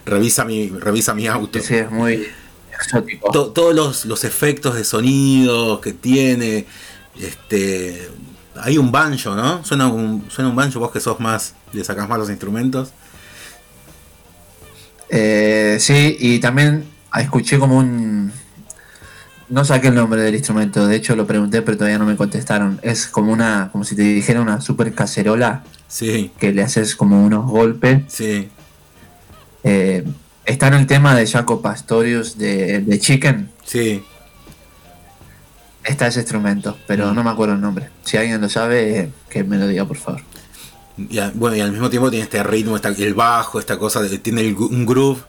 Revisa 0.06 0.44
mi, 0.44 0.70
revisa 0.70 1.14
mi 1.14 1.26
auto. 1.28 1.60
Sí, 1.60 1.74
es 1.76 1.90
muy 1.90 2.26
exótico. 2.72 3.30
To- 3.30 3.52
todos 3.52 3.74
los, 3.74 4.06
los 4.06 4.24
efectos 4.24 4.74
de 4.74 4.84
sonido 4.84 5.80
que 5.80 5.92
tiene. 5.92 6.66
Este. 7.20 8.10
Hay 8.64 8.78
un 8.78 8.90
banjo, 8.90 9.34
¿no? 9.34 9.62
Suena 9.62 9.88
un, 9.88 10.24
suena 10.30 10.48
un 10.48 10.56
banjo, 10.56 10.80
vos 10.80 10.90
que 10.90 10.98
sos 10.98 11.20
más. 11.20 11.54
Le 11.72 11.84
sacás 11.84 12.08
más 12.08 12.18
los 12.18 12.30
instrumentos. 12.30 12.92
Eh, 15.10 15.76
sí, 15.80 16.16
y 16.18 16.38
también 16.38 16.84
escuché 17.14 17.58
como 17.58 17.76
un... 17.76 18.32
No 19.50 19.64
saqué 19.66 19.88
el 19.88 19.94
nombre 19.94 20.22
del 20.22 20.34
instrumento, 20.34 20.86
de 20.86 20.96
hecho 20.96 21.14
lo 21.14 21.26
pregunté 21.26 21.60
pero 21.60 21.76
todavía 21.76 21.98
no 21.98 22.06
me 22.06 22.16
contestaron. 22.16 22.80
Es 22.82 23.06
como 23.06 23.32
una, 23.32 23.68
como 23.70 23.84
si 23.84 23.94
te 23.94 24.02
dijera 24.02 24.40
una 24.40 24.60
super 24.62 24.94
cacerola 24.94 25.62
Sí, 25.86 26.32
que 26.40 26.52
le 26.52 26.62
haces 26.62 26.96
como 26.96 27.22
unos 27.22 27.46
golpes. 27.46 28.02
sí. 28.08 28.48
Eh, 29.62 30.04
está 30.46 30.68
en 30.68 30.74
el 30.74 30.86
tema 30.86 31.14
de 31.14 31.26
Jaco 31.26 31.62
Pastorius 31.62 32.36
de, 32.38 32.80
de 32.80 32.98
Chicken. 32.98 33.50
Sí. 33.64 34.02
Está 35.84 36.06
ese 36.06 36.20
instrumento, 36.20 36.78
pero 36.86 37.12
no 37.12 37.22
me 37.22 37.30
acuerdo 37.30 37.54
el 37.54 37.60
nombre. 37.60 37.90
Si 38.04 38.16
alguien 38.16 38.40
lo 38.40 38.48
sabe, 38.48 39.10
que 39.28 39.44
me 39.44 39.58
lo 39.58 39.66
diga 39.66 39.84
por 39.84 39.98
favor. 39.98 40.22
Y 40.96 41.18
a- 41.18 41.30
bueno, 41.34 41.56
y 41.56 41.60
al 41.60 41.72
mismo 41.72 41.90
tiempo 41.90 42.08
tiene 42.10 42.24
este 42.24 42.42
ritmo, 42.42 42.76
el 42.76 43.14
bajo, 43.14 43.58
esta 43.58 43.78
cosa, 43.78 44.00
de- 44.00 44.18
tiene 44.18 44.40
el 44.42 44.56
un 44.56 44.86
groove 44.86 45.22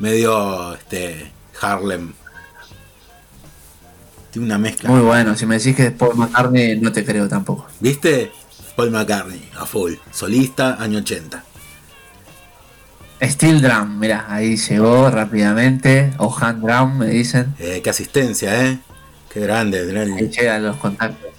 medio 0.00 0.74
este 0.74 1.30
Harlem. 1.60 2.12
Tiene 4.32 4.46
una 4.46 4.58
mezcla. 4.58 4.90
Muy 4.90 5.00
bueno, 5.00 5.36
si 5.36 5.46
me 5.46 5.58
decís 5.58 5.76
que 5.76 5.86
es 5.86 5.92
Paul 5.92 6.16
McCartney, 6.16 6.80
no 6.80 6.90
te 6.92 7.04
creo 7.04 7.28
tampoco. 7.28 7.66
¿Viste? 7.80 8.32
Paul 8.76 8.90
McCartney, 8.90 9.48
a 9.58 9.66
full. 9.66 9.94
Solista, 10.12 10.76
año 10.80 10.98
80. 10.98 11.44
Steel 13.22 13.60
Drum, 13.60 13.98
mira, 13.98 14.24
ahí 14.28 14.56
llegó 14.56 15.10
rápidamente. 15.10 16.12
O 16.18 16.34
Hand 16.34 16.62
Drum, 16.64 16.98
me 16.98 17.06
dicen. 17.08 17.54
Eh, 17.58 17.80
qué 17.84 17.90
asistencia, 17.90 18.64
¿eh? 18.66 18.78
Qué 19.32 19.40
grande. 19.40 19.80
el- 19.80 19.96
Ahí 20.14 20.28
llegan 20.28 20.64
los 20.64 20.76
contactos. 20.76 21.30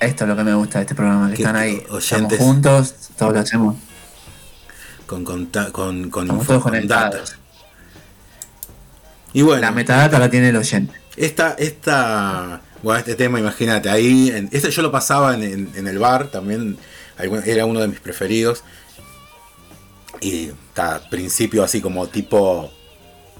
Esto 0.00 0.24
es 0.24 0.28
lo 0.28 0.36
que 0.36 0.44
me 0.44 0.54
gusta 0.54 0.78
de 0.78 0.82
este 0.82 0.94
programa, 0.94 1.28
que 1.30 1.36
están 1.36 1.56
ahí. 1.56 1.82
oyentes- 1.90 2.10
Estamos 2.32 2.36
juntos, 2.38 2.94
todos 3.16 3.32
lo 3.32 3.40
hacemos. 3.40 3.76
con, 5.06 5.24
con, 5.24 5.46
con, 6.10 6.26
info- 6.28 6.46
con 6.46 6.60
conectados. 6.60 7.30
data. 7.30 7.38
Y 9.34 9.42
bueno, 9.42 9.60
La 9.60 9.70
metadata 9.70 10.18
la 10.18 10.28
tiene 10.30 10.48
el 10.50 10.56
oyente. 10.56 10.94
esta, 11.16 11.52
esta, 11.58 12.60
bueno, 12.82 12.98
este 12.98 13.14
tema, 13.14 13.38
imagínate, 13.38 13.88
ahí, 13.90 14.30
en- 14.30 14.48
este 14.52 14.70
yo 14.70 14.82
lo 14.82 14.90
pasaba 14.90 15.34
en, 15.34 15.42
en- 15.42 15.72
en 15.74 15.86
el 15.86 15.98
bar 15.98 16.28
también, 16.28 16.76
era 17.44 17.64
uno 17.66 17.80
de 17.80 17.88
mis 17.88 18.00
preferidos. 18.00 18.62
Y 20.20 20.46
está, 20.48 20.96
al 20.96 21.08
principio 21.08 21.62
así 21.64 21.80
como 21.80 22.06
tipo 22.08 22.70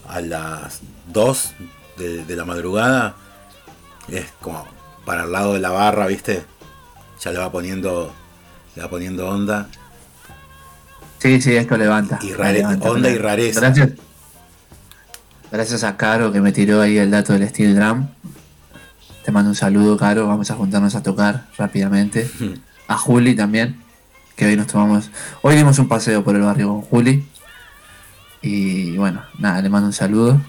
a 0.08 0.20
las 0.20 0.80
2 1.12 1.52
de, 1.96 2.24
de 2.24 2.36
la 2.36 2.44
madrugada, 2.44 3.16
es 4.18 4.26
como 4.40 4.66
para 5.04 5.24
el 5.24 5.32
lado 5.32 5.54
de 5.54 5.60
la 5.60 5.70
barra, 5.70 6.06
¿viste? 6.06 6.44
Ya 7.20 7.30
le 7.32 7.38
va 7.38 7.50
poniendo, 7.52 8.12
le 8.76 8.82
va 8.82 8.88
poniendo 8.90 9.28
onda. 9.28 9.68
Sí, 11.18 11.40
sí, 11.40 11.54
esto 11.54 11.76
levanta. 11.76 12.18
Y 12.22 12.32
rare- 12.32 12.58
levanta, 12.58 12.90
onda 12.90 13.10
y 13.10 13.18
rareza. 13.18 13.60
Gracias. 13.60 13.90
Gracias 15.50 15.84
a 15.84 15.96
Caro 15.96 16.32
que 16.32 16.40
me 16.40 16.50
tiró 16.52 16.80
ahí 16.80 16.96
el 16.98 17.10
dato 17.10 17.32
del 17.34 17.48
Steel 17.48 17.76
Drum. 17.76 18.08
Te 19.24 19.30
mando 19.30 19.50
un 19.50 19.54
saludo, 19.56 19.96
Caro. 19.96 20.26
Vamos 20.26 20.50
a 20.50 20.54
juntarnos 20.54 20.94
a 20.94 21.02
tocar 21.02 21.46
rápidamente. 21.56 22.28
A 22.88 22.98
Juli 22.98 23.34
también, 23.34 23.80
que 24.36 24.44
hoy 24.44 24.56
nos 24.56 24.66
tomamos. 24.66 25.10
Hoy 25.40 25.54
dimos 25.54 25.78
un 25.78 25.88
paseo 25.88 26.22
por 26.24 26.34
el 26.36 26.42
barrio 26.42 26.68
con 26.68 26.82
Juli. 26.82 27.26
Y 28.42 28.96
bueno, 28.98 29.22
nada, 29.38 29.62
le 29.62 29.70
mando 29.70 29.86
un 29.86 29.92
saludo. 29.94 30.40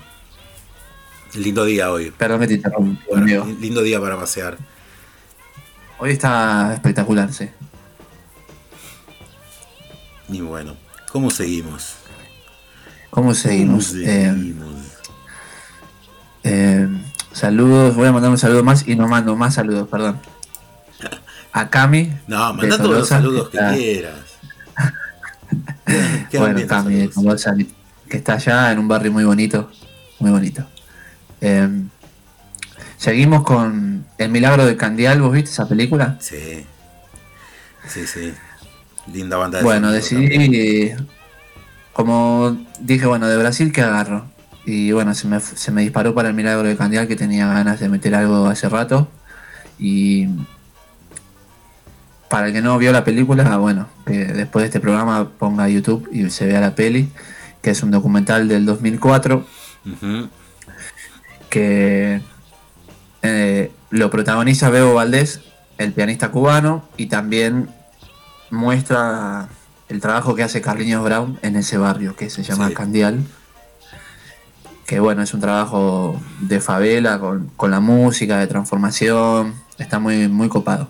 Lindo 1.35 1.65
día 1.65 1.91
hoy. 1.91 2.11
Perdón 2.11 2.41
que 2.41 2.57
te 2.57 2.61
Bueno, 3.09 3.45
lindo 3.59 3.81
día 3.81 3.99
para 3.99 4.17
pasear. 4.17 4.57
Hoy 5.97 6.11
está 6.11 6.73
espectacular, 6.73 7.33
sí. 7.33 7.49
Y 10.29 10.41
bueno, 10.41 10.75
¿cómo 11.11 11.29
seguimos? 11.31 11.95
¿Cómo 13.09 13.33
seguimos? 13.33 13.89
¿Cómo 13.89 14.01
Eh, 14.03 14.31
seguimos? 14.35 14.75
Eh, 16.43 16.87
saludos, 17.31 17.95
voy 17.95 18.07
a 18.07 18.11
mandar 18.11 18.31
un 18.31 18.37
saludo 18.37 18.63
más 18.63 18.87
y 18.87 18.95
no 18.95 19.07
mando 19.07 19.35
más 19.35 19.55
saludos, 19.55 19.87
perdón. 19.89 20.19
A 21.51 21.69
Cami. 21.69 22.11
no, 22.27 22.53
manda 22.53 22.77
todos 22.77 22.97
los 22.97 23.07
saludos 23.07 23.49
que 23.49 23.57
está- 23.57 23.73
quieras. 23.73 24.19
Bueno, 26.33 26.67
Cami 26.67 26.95
de 26.95 27.11
saludos. 27.11 27.43
Tolosa, 27.43 27.55
que 28.09 28.17
está 28.17 28.33
allá 28.33 28.71
en 28.71 28.79
un 28.79 28.87
barrio 28.87 29.11
muy 29.11 29.23
bonito. 29.23 29.69
Muy 30.19 30.31
bonito. 30.31 30.65
Eh, 31.45 31.67
seguimos 32.95 33.43
con 33.43 34.05
El 34.17 34.29
Milagro 34.29 34.65
de 34.65 34.77
Candial, 34.77 35.21
¿vos 35.21 35.33
viste 35.33 35.51
esa 35.51 35.67
película? 35.67 36.15
Sí. 36.21 36.65
Sí, 37.85 38.07
sí. 38.07 38.33
Linda 39.11 39.35
banda 39.35 39.57
de 39.57 39.65
Bueno, 39.65 39.91
decidí, 39.91 40.93
como 41.91 42.57
dije, 42.79 43.05
bueno, 43.07 43.27
de 43.27 43.35
Brasil 43.37 43.73
que 43.73 43.81
agarro. 43.81 44.25
Y 44.65 44.93
bueno, 44.93 45.13
se 45.13 45.27
me, 45.27 45.41
se 45.41 45.71
me 45.73 45.81
disparó 45.81 46.13
para 46.15 46.29
el 46.29 46.33
Milagro 46.33 46.65
de 46.65 46.77
Candial 46.77 47.09
que 47.09 47.17
tenía 47.17 47.47
ganas 47.47 47.81
de 47.81 47.89
meter 47.89 48.15
algo 48.15 48.47
hace 48.47 48.69
rato. 48.69 49.09
Y 49.77 50.29
para 52.29 52.47
el 52.47 52.53
que 52.53 52.61
no 52.61 52.77
vio 52.77 52.93
la 52.93 53.03
película, 53.03 53.57
bueno, 53.57 53.89
que 54.05 54.27
después 54.27 54.63
de 54.63 54.67
este 54.67 54.79
programa 54.79 55.27
ponga 55.37 55.67
YouTube 55.67 56.07
y 56.13 56.29
se 56.29 56.45
vea 56.45 56.61
la 56.61 56.73
peli, 56.73 57.09
que 57.61 57.71
es 57.71 57.83
un 57.83 57.91
documental 57.91 58.47
del 58.47 58.65
2004 58.65 59.45
Ujú. 59.85 60.29
Que 61.53 62.19
eh, 63.21 63.71
lo 63.91 64.09
protagoniza 64.09 64.71
Bebo 64.71 64.95
Valdés, 64.95 65.41
el 65.77 65.93
pianista 65.93 66.31
cubano, 66.31 66.83
y 66.97 67.05
también 67.05 67.69
muestra 68.49 69.49
el 69.87 70.01
trabajo 70.01 70.33
que 70.33 70.41
hace 70.41 70.61
Carliños 70.61 71.03
Brown 71.03 71.37
en 71.43 71.55
ese 71.55 71.77
barrio 71.77 72.15
que 72.15 72.31
se 72.31 72.41
llama 72.41 72.69
Sí. 72.69 72.73
Candial. 72.73 73.19
Que 74.87 74.99
bueno, 74.99 75.21
es 75.21 75.33
un 75.35 75.41
trabajo 75.41 76.19
de 76.41 76.59
favela 76.59 77.19
con, 77.19 77.49
con 77.55 77.69
la 77.69 77.79
música, 77.79 78.39
de 78.39 78.47
transformación. 78.47 79.53
Está 79.77 79.99
muy, 79.99 80.27
muy 80.27 80.49
copado. 80.49 80.89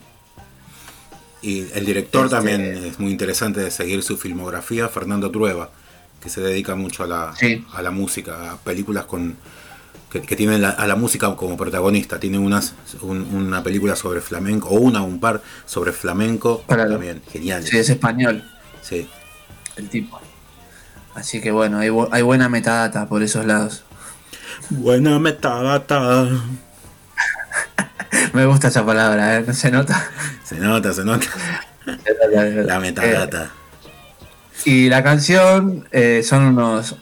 Y 1.41 1.67
el 1.73 1.85
director 1.85 2.25
Este- 2.25 2.35
también 2.37 2.61
es 2.61 2.99
muy 3.01 3.11
interesante 3.11 3.59
de 3.59 3.69
seguir 3.69 4.01
su 4.01 4.15
filmografía, 4.17 4.87
Fernando 4.87 5.29
Trueba, 5.29 5.71
que 6.21 6.29
se 6.29 6.39
dedica 6.39 6.75
mucho 6.75 7.03
a 7.03 7.07
la, 7.07 7.33
Sí. 7.37 7.65
a 7.73 7.81
la 7.81 7.91
música, 7.91 8.53
a 8.53 8.57
películas 8.57 9.05
con 9.05 9.35
que, 10.13 10.21
que 10.21 10.35
tienen 10.37 10.61
la- 10.61 10.69
a 10.69 10.87
la 10.87 10.95
música 10.95 11.35
como 11.35 11.57
protagonista. 11.57 12.19
Tiene 12.19 12.37
unas, 12.37 12.75
un- 13.01 13.27
una 13.33 13.63
película 13.63 13.95
sobre 13.97 14.21
flamenco, 14.21 14.69
o 14.69 14.75
una 14.79 15.01
o 15.01 15.05
un 15.05 15.19
par 15.19 15.41
sobre 15.65 15.91
flamenco, 15.91 16.63
Claro. 16.67 16.91
también 16.91 17.21
genial. 17.31 17.63
Sí, 17.65 17.77
es 17.77 17.89
español 17.89 18.43
Sí. 18.81 19.09
el 19.75 19.89
tipo. 19.89 20.21
Así 21.15 21.41
que 21.41 21.51
bueno, 21.51 21.79
hay, 21.79 21.89
hay 22.11 22.21
buena 22.21 22.47
metadata 22.47 23.07
por 23.07 23.23
esos 23.23 23.45
lados. 23.45 23.83
Buena 24.69 25.19
metadata. 25.19 26.27
Me 28.33 28.45
gusta 28.45 28.67
esa 28.69 28.85
palabra, 28.85 29.37
¿eh? 29.37 29.43
¿No 29.45 29.53
se 29.53 29.71
nota? 29.71 30.09
Se 30.43 30.57
nota, 30.59 30.93
se 30.93 31.03
nota. 31.03 31.27
La 32.65 32.79
metadata. 32.79 33.51
Y 34.65 34.89
la 34.89 35.03
canción 35.03 35.87
eh, 35.91 36.21
son 36.23 36.43
unos, 36.43 36.95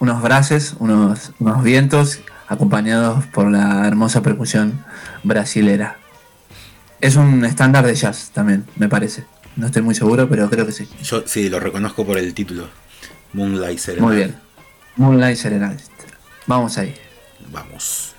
unos 0.00 0.22
brases, 0.22 0.74
unos, 0.78 1.32
unos 1.38 1.62
vientos 1.62 2.20
acompañados 2.50 3.24
por 3.26 3.50
la 3.50 3.86
hermosa 3.86 4.22
percusión 4.22 4.84
brasilera. 5.22 5.98
Es 7.00 7.14
un 7.14 7.44
estándar 7.44 7.86
de 7.86 7.94
jazz 7.94 8.32
también, 8.34 8.66
me 8.76 8.88
parece. 8.88 9.24
No 9.56 9.66
estoy 9.66 9.82
muy 9.82 9.94
seguro, 9.94 10.28
pero 10.28 10.50
creo 10.50 10.66
que 10.66 10.72
sí. 10.72 10.88
Yo 11.02 11.22
sí, 11.26 11.48
lo 11.48 11.60
reconozco 11.60 12.04
por 12.04 12.18
el 12.18 12.34
título. 12.34 12.68
Moonlight 13.32 13.78
Serenade. 13.78 14.06
Muy 14.06 14.16
bien. 14.16 14.34
Moonlight 14.96 15.36
Serenade. 15.36 15.78
Vamos 16.46 16.76
ahí. 16.76 16.92
Vamos. 17.52 18.16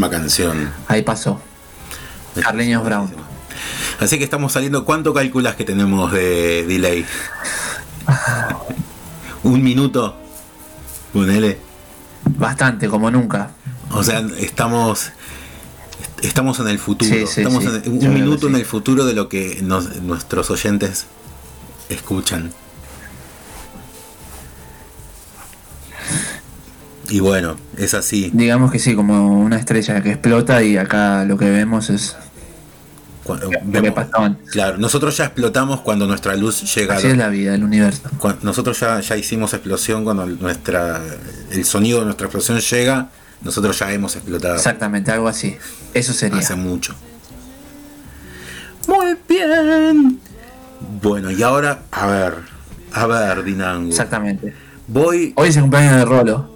Canción. 0.00 0.70
Ahí 0.88 1.02
pasó. 1.02 1.40
Carleños 2.42 2.84
Brown. 2.84 3.10
Así 4.00 4.18
que 4.18 4.24
estamos 4.24 4.52
saliendo. 4.52 4.84
¿Cuánto 4.84 5.14
calculas 5.14 5.54
que 5.54 5.64
tenemos 5.64 6.10
de 6.12 6.64
delay? 6.66 7.06
¿Un 9.44 9.62
minuto? 9.62 10.16
Ponele. 11.12 11.58
Bastante, 12.24 12.88
como 12.88 13.10
nunca. 13.10 13.50
O 13.92 14.02
sea, 14.02 14.20
estamos. 14.38 15.12
Estamos 16.22 16.58
en 16.58 16.68
el 16.68 16.78
futuro. 16.78 17.10
Sí, 17.14 17.26
sí, 17.26 17.40
estamos 17.42 17.62
sí. 17.62 17.70
en- 17.84 17.92
un 18.08 18.14
minuto 18.14 18.48
en 18.48 18.56
el 18.56 18.64
futuro 18.64 19.04
de 19.04 19.12
lo 19.14 19.28
que 19.28 19.60
nos- 19.62 19.96
nuestros 20.02 20.50
oyentes 20.50 21.06
escuchan. 21.88 22.52
Y 27.10 27.20
bueno, 27.20 27.56
es 27.84 27.94
así. 27.94 28.30
Digamos 28.32 28.70
que 28.72 28.78
sí, 28.78 28.94
como 28.94 29.38
una 29.40 29.56
estrella 29.56 30.02
que 30.02 30.10
explota 30.10 30.62
y 30.62 30.76
acá 30.76 31.24
lo 31.24 31.36
que 31.38 31.50
vemos 31.50 31.90
es 31.90 32.16
Cuando 33.24 33.46
lo 33.46 33.50
que 33.50 33.58
vemos- 33.64 34.06
claro, 34.50 34.76
nosotros 34.78 35.16
ya 35.16 35.24
explotamos 35.24 35.80
cuando 35.80 36.06
nuestra 36.06 36.36
luz 36.36 36.74
llega. 36.74 36.94
a 36.94 36.96
Así 36.98 37.06
lo- 37.06 37.12
es 37.12 37.18
la 37.18 37.28
vida, 37.28 37.54
el 37.54 37.64
universo. 37.64 38.02
Nosotros 38.42 38.78
ya, 38.80 39.00
ya 39.00 39.16
hicimos 39.16 39.54
explosión 39.54 40.04
cuando 40.04 40.26
nuestra 40.26 41.00
el 41.50 41.64
sonido 41.64 42.00
de 42.00 42.04
nuestra 42.06 42.26
explosión 42.26 42.58
llega, 42.60 43.08
nosotros 43.42 43.78
ya 43.78 43.92
hemos 43.92 44.14
explotado 44.16 44.56
Exactamente, 44.56 45.10
algo 45.10 45.28
así. 45.28 45.56
Eso 45.94 46.12
sería. 46.12 46.38
hace 46.40 46.54
mucho. 46.56 46.94
Muy 48.88 49.16
bien. 49.28 50.20
Bueno, 51.02 51.30
y 51.30 51.42
ahora, 51.42 51.82
a 51.90 52.06
ver, 52.06 52.34
a 52.92 53.06
ver, 53.06 53.42
Dinango. 53.44 53.88
Exactamente. 53.90 54.54
Voy. 54.86 55.32
Hoy 55.36 55.48
es 55.48 55.56
el 55.56 55.62
cumpleaños 55.62 55.96
de 55.96 56.04
Rolo. 56.04 56.53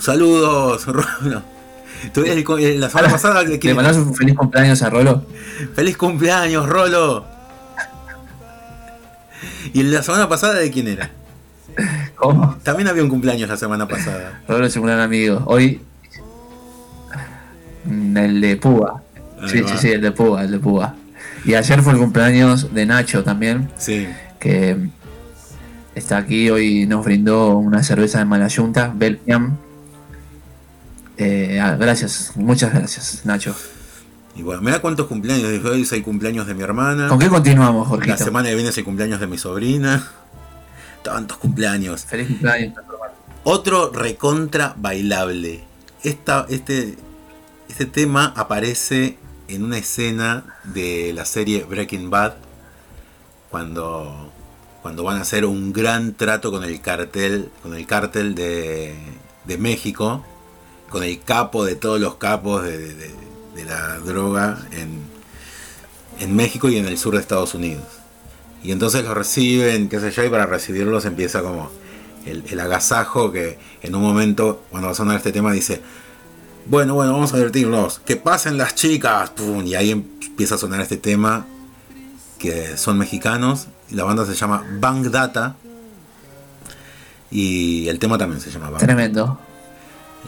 Saludos, 0.00 0.86
Rolo. 0.86 1.42
Co- 2.44 2.58
eh, 2.58 2.76
la 2.78 2.88
semana 2.88 3.10
pasada. 3.10 3.44
¿de 3.44 3.58
¿Le 3.62 3.74
mandás 3.74 3.96
un 3.96 4.14
feliz 4.14 4.34
cumpleaños 4.34 4.82
a 4.82 4.88
Rolo? 4.90 5.24
¡Feliz 5.74 5.96
cumpleaños, 5.98 6.66
Rolo! 6.68 7.26
¿Y 9.74 9.82
la 9.82 10.02
semana 10.02 10.28
pasada 10.28 10.54
de 10.54 10.70
quién 10.70 10.88
era? 10.88 11.10
¿Cómo? 12.16 12.56
También 12.62 12.88
había 12.88 13.02
un 13.02 13.08
cumpleaños 13.10 13.48
la 13.48 13.56
semana 13.56 13.86
pasada. 13.86 14.40
Rolo 14.48 14.66
es 14.66 14.74
un 14.76 14.86
gran 14.86 15.00
amigo. 15.00 15.42
Hoy. 15.46 15.82
mm, 17.84 18.16
El 18.16 18.40
de 18.40 18.56
Púa. 18.56 19.02
Ahí 19.40 19.48
Sí, 19.48 19.60
va. 19.60 19.68
sí, 19.68 19.74
sí, 19.78 19.88
el 19.90 20.00
de 20.00 20.12
Púa, 20.12 20.42
el 20.44 20.50
de 20.52 20.58
Púa. 20.58 20.94
Y 21.44 21.54
ayer 21.54 21.82
fue 21.82 21.92
el 21.92 21.98
cumpleaños 21.98 22.72
de 22.74 22.86
Nacho 22.86 23.22
también, 23.24 23.70
Sí. 23.76 24.06
que 24.38 24.76
está 25.94 26.16
aquí. 26.18 26.50
Hoy 26.50 26.86
nos 26.86 27.04
brindó 27.04 27.56
una 27.58 27.82
cerveza 27.82 28.18
de 28.18 28.24
Malayunta, 28.26 28.90
Belgium. 28.94 29.56
Eh, 31.22 31.60
ah, 31.60 31.76
gracias, 31.78 32.32
muchas 32.34 32.72
gracias, 32.72 33.26
Nacho. 33.26 33.54
Y 34.34 34.40
bueno, 34.40 34.62
mira 34.62 34.80
cuántos 34.80 35.06
cumpleaños. 35.06 35.62
Hoy 35.66 35.82
es 35.82 35.92
el 35.92 36.02
cumpleaños 36.02 36.46
de 36.46 36.54
mi 36.54 36.62
hermana. 36.62 37.08
¿Con 37.08 37.18
qué 37.18 37.28
continuamos, 37.28 37.82
La 37.82 37.88
Jorgito? 37.90 38.16
semana 38.16 38.48
que 38.48 38.54
viene 38.54 38.70
es 38.70 38.78
el 38.78 38.84
cumpleaños 38.84 39.20
de 39.20 39.26
mi 39.26 39.36
sobrina. 39.36 40.08
Tantos 41.02 41.36
cumpleaños. 41.36 42.06
Feliz 42.06 42.28
cumpleaños. 42.28 42.72
Otro 43.44 43.90
recontra 43.92 44.74
bailable. 44.78 45.62
Esta, 46.02 46.46
este, 46.48 46.96
este 47.68 47.84
tema 47.84 48.32
aparece 48.34 49.18
en 49.48 49.64
una 49.64 49.76
escena 49.76 50.44
de 50.64 51.12
la 51.14 51.26
serie 51.26 51.64
Breaking 51.64 52.08
Bad. 52.08 52.32
Cuando, 53.50 54.32
cuando 54.80 55.04
van 55.04 55.18
a 55.18 55.20
hacer 55.20 55.44
un 55.44 55.74
gran 55.74 56.14
trato 56.14 56.50
con 56.50 56.64
el 56.64 56.80
cartel, 56.80 57.50
con 57.62 57.74
el 57.74 57.86
cártel 57.86 58.34
de, 58.34 58.94
de 59.44 59.58
México. 59.58 60.24
Con 60.90 61.02
el 61.04 61.20
capo 61.22 61.64
de 61.64 61.76
todos 61.76 62.00
los 62.00 62.16
capos 62.16 62.64
de, 62.64 62.76
de- 62.94 63.14
la 63.66 63.98
droga 63.98 64.58
en, 64.72 65.00
en 66.18 66.34
México 66.34 66.68
y 66.70 66.76
en 66.78 66.86
el 66.86 66.96
sur 66.96 67.14
de 67.14 67.20
Estados 67.20 67.54
Unidos. 67.54 67.84
Y 68.64 68.72
entonces 68.72 69.04
los 69.04 69.14
reciben, 69.14 69.88
qué 69.90 70.00
sé 70.00 70.10
yo, 70.10 70.24
y 70.24 70.30
para 70.30 70.46
recibirlos 70.46 71.04
empieza 71.04 71.42
como 71.42 71.70
el, 72.24 72.42
el 72.48 72.58
agasajo 72.58 73.30
que 73.32 73.58
en 73.82 73.94
un 73.94 74.00
momento, 74.02 74.62
cuando 74.70 74.86
va 74.86 74.92
a 74.92 74.96
sonar 74.96 75.16
este 75.18 75.30
tema, 75.30 75.52
dice, 75.52 75.82
bueno, 76.66 76.94
bueno, 76.94 77.12
vamos 77.12 77.32
a 77.34 77.36
divertirnos, 77.36 77.98
que 78.00 78.16
pasen 78.16 78.56
las 78.56 78.74
chicas, 78.74 79.30
¡pum! 79.30 79.64
y 79.66 79.74
ahí 79.74 79.90
empieza 79.90 80.54
a 80.54 80.58
sonar 80.58 80.80
este 80.80 80.96
tema, 80.96 81.46
que 82.38 82.76
son 82.78 82.96
mexicanos, 82.98 83.66
y 83.90 83.94
la 83.94 84.04
banda 84.04 84.24
se 84.24 84.34
llama 84.34 84.64
Bang 84.80 85.10
Data, 85.10 85.54
y 87.30 87.88
el 87.88 87.98
tema 87.98 88.18
también 88.18 88.40
se 88.40 88.50
llama 88.50 88.70
Bang 88.70 88.80
Tremendo. 88.80 89.38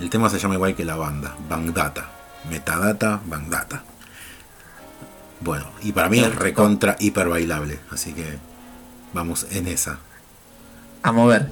El 0.01 0.11
tema 0.11 0.29
se 0.29 0.39
llama 0.39 0.55
igual 0.55 0.75
que 0.75 0.85
la 0.85 0.97
banda, 0.97 1.35
Bang 1.49 1.73
Data. 1.73 2.09
Metadata, 2.51 3.21
Bang 3.25 3.49
Data. 3.49 3.83
Bueno, 5.41 5.67
y 5.83 5.93
para 5.93 6.09
mí 6.09 6.21
es 6.21 6.35
recontra 6.35 6.97
hiper 6.99 7.29
bailable, 7.29 7.81
así 7.91 8.13
que 8.13 8.39
vamos 9.13 9.47
en 9.51 9.69
esa. 9.69 9.99
A 11.03 11.13
mover. 11.13 11.51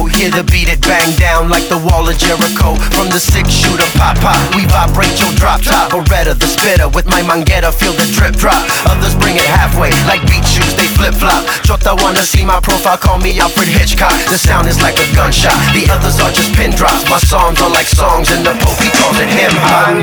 Oh 0.00 0.17
hear 0.18 0.34
the 0.34 0.42
beat 0.50 0.66
it 0.66 0.82
bang 0.82 1.06
down 1.14 1.46
like 1.46 1.70
the 1.70 1.78
wall 1.78 2.02
of 2.02 2.16
Jericho. 2.18 2.74
From 2.98 3.06
the 3.06 3.22
six 3.22 3.54
shooter, 3.54 3.86
pop 3.94 4.18
pop, 4.18 4.34
we 4.58 4.66
vibrate 4.66 5.14
your 5.14 5.30
drop 5.38 5.62
top. 5.62 5.94
Beretta, 5.94 6.34
the 6.34 6.50
spitter, 6.50 6.90
with 6.90 7.06
my 7.06 7.22
mangetta, 7.22 7.70
feel 7.70 7.94
the 7.94 8.02
drip 8.10 8.34
drop. 8.34 8.58
Others 8.90 9.14
bring 9.22 9.38
it 9.38 9.46
halfway, 9.46 9.94
like 10.10 10.26
beat 10.26 10.42
shoes, 10.42 10.74
they 10.74 10.90
flip 10.98 11.14
flop. 11.14 11.46
Chota 11.62 11.94
wanna 12.02 12.26
see 12.26 12.42
my 12.42 12.58
profile, 12.58 12.98
call 12.98 13.22
me 13.22 13.38
Alfred 13.38 13.70
Hitchcock. 13.70 14.10
The 14.26 14.38
sound 14.38 14.66
is 14.66 14.82
like 14.82 14.98
a 14.98 15.06
gunshot, 15.14 15.54
the 15.70 15.86
others 15.86 16.18
are 16.18 16.34
just 16.34 16.50
pin 16.58 16.74
drops. 16.74 17.06
My 17.06 17.22
songs 17.22 17.62
are 17.62 17.70
like 17.70 17.86
songs, 17.86 18.34
and 18.34 18.42
the 18.42 18.58
Pope 18.58 18.82
he 18.82 18.90
calls 18.98 19.22
it 19.22 19.30
him 19.30 19.54
hop. 19.62 20.02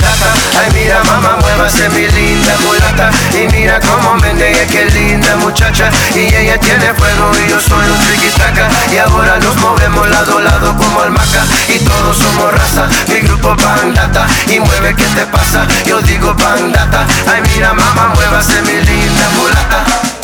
Ay, 0.56 0.72
mira, 0.72 1.04
mamá, 1.04 1.36
muévase 1.44 1.92
mi 1.92 2.08
linda 2.08 2.56
mulata. 2.64 3.12
Y 3.36 3.52
mira 3.52 3.84
cómo 3.84 4.16
menea, 4.24 4.64
qué 4.72 4.88
linda 4.96 5.36
muchacha. 5.44 5.92
Y 6.16 6.32
ella 6.32 6.58
tiene 6.60 6.94
fuego 6.96 7.32
y 7.36 7.50
yo 7.52 7.60
soy 7.60 7.84
un 7.84 8.00
triquitaca. 8.08 8.72
Y 8.94 8.98
ahora 8.98 9.40
nos 9.40 9.56
movemos 9.58 10.05
lado 10.10 10.40
lado 10.40 10.76
como 10.78 11.02
almaca. 11.02 11.46
Y 11.68 11.80
todos 11.80 12.18
somos 12.18 12.52
raza, 12.54 12.88
mi 13.08 13.20
grupo 13.22 13.56
Bandata. 13.56 14.28
Y 14.48 14.60
mueve, 14.60 14.96
¿qué 14.96 15.06
te 15.16 15.26
pasa? 15.28 15.68
Yo 15.86 16.02
digo 16.02 16.34
Bandata. 16.34 17.06
Ay, 17.28 17.42
mira, 17.54 17.74
mamá, 17.74 18.14
muévase 18.16 18.62
mi 18.62 18.74
linda 18.74 19.30
mulata. 19.38 20.15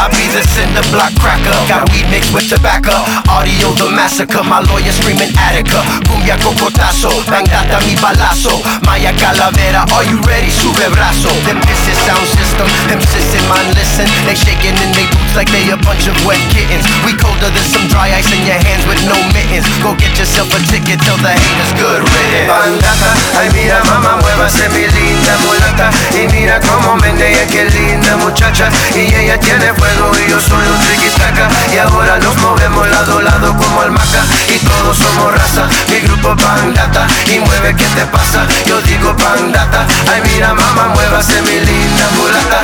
I 0.00 0.08
be 0.16 0.24
the 0.32 0.40
cinder 0.56 0.80
block 0.96 1.12
cracker. 1.20 1.52
Got 1.68 1.84
weed 1.92 2.08
mixed 2.08 2.32
with 2.32 2.48
tobacco. 2.48 3.04
Audio 3.28 3.68
the 3.76 3.92
massacre. 3.92 4.40
My 4.40 4.64
lawyer 4.64 4.96
screaming 4.96 5.28
Attica. 5.36 5.84
Cumbia 6.08 6.40
cocotazo. 6.40 7.12
Bangata 7.28 7.84
mi 7.84 7.92
balazo. 8.00 8.64
Maya 8.88 9.12
calavera. 9.20 9.84
Are 9.92 10.08
you 10.08 10.16
ready? 10.24 10.48
Sube 10.48 10.88
brazo. 10.96 11.28
Them 11.44 11.60
this 11.68 11.84
is 11.84 12.00
sound 12.08 12.24
system. 12.32 12.64
Them 12.88 12.96
sissing 13.12 13.44
man 13.44 13.68
listen. 13.76 14.08
They 14.24 14.32
shaking 14.40 14.72
in 14.72 14.88
they 14.96 15.04
boots 15.12 15.36
like 15.36 15.52
they 15.52 15.68
a 15.68 15.76
bunch 15.76 16.08
of 16.08 16.16
wet 16.24 16.40
kittens. 16.48 16.88
We 17.04 17.12
colder 17.20 17.52
than 17.52 17.66
some 17.68 17.84
dry 17.92 18.08
ice 18.16 18.32
in 18.32 18.40
your 18.48 18.56
hands 18.56 18.88
with 18.88 19.04
no 19.04 19.20
mittens. 19.36 19.68
Go 19.84 19.92
get 20.00 20.16
yourself 20.16 20.48
a 20.56 20.64
ticket. 20.64 20.96
Tell 21.04 21.20
the 21.20 21.28
haters 21.36 21.76
good 21.76 22.00
riddance. 22.08 22.48
Bandata. 22.48 23.12
Ay 23.36 23.52
mira 23.52 23.84
mamá 23.84 24.16
muévase 24.16 24.64
mi 24.72 24.88
linda 24.88 25.36
mulata. 25.44 25.92
Y 26.16 26.24
mira 26.32 26.56
cómo 26.64 26.96
menea 27.04 27.44
qué 27.52 27.68
linda 27.68 28.16
muchacha. 28.16 28.72
Y 28.96 29.12
ella 29.12 29.36
tiene 29.36 29.76
y 30.24 30.30
yo 30.30 30.40
soy 30.40 30.66
un 30.66 30.78
triquitaca 30.86 31.48
Y 31.72 31.78
ahora 31.78 32.18
nos 32.18 32.36
movemos 32.36 32.88
lado 32.88 33.18
a 33.18 33.22
lado 33.22 33.56
como 33.56 33.80
almaca. 33.82 34.22
Y 34.48 34.58
todos 34.58 34.96
somos 34.96 35.32
raza, 35.32 35.68
mi 35.88 36.00
grupo 36.00 36.34
Bandata 36.34 37.06
Y 37.26 37.38
mueve, 37.40 37.74
¿qué 37.76 37.86
te 37.86 38.06
pasa? 38.06 38.46
Yo 38.66 38.80
digo 38.82 39.14
Bandata 39.14 39.86
Ay 40.12 40.22
mira 40.24 40.54
mamá, 40.54 40.88
muévase 40.94 41.40
mi 41.42 41.60
linda 41.60 42.08
mulata 42.16 42.59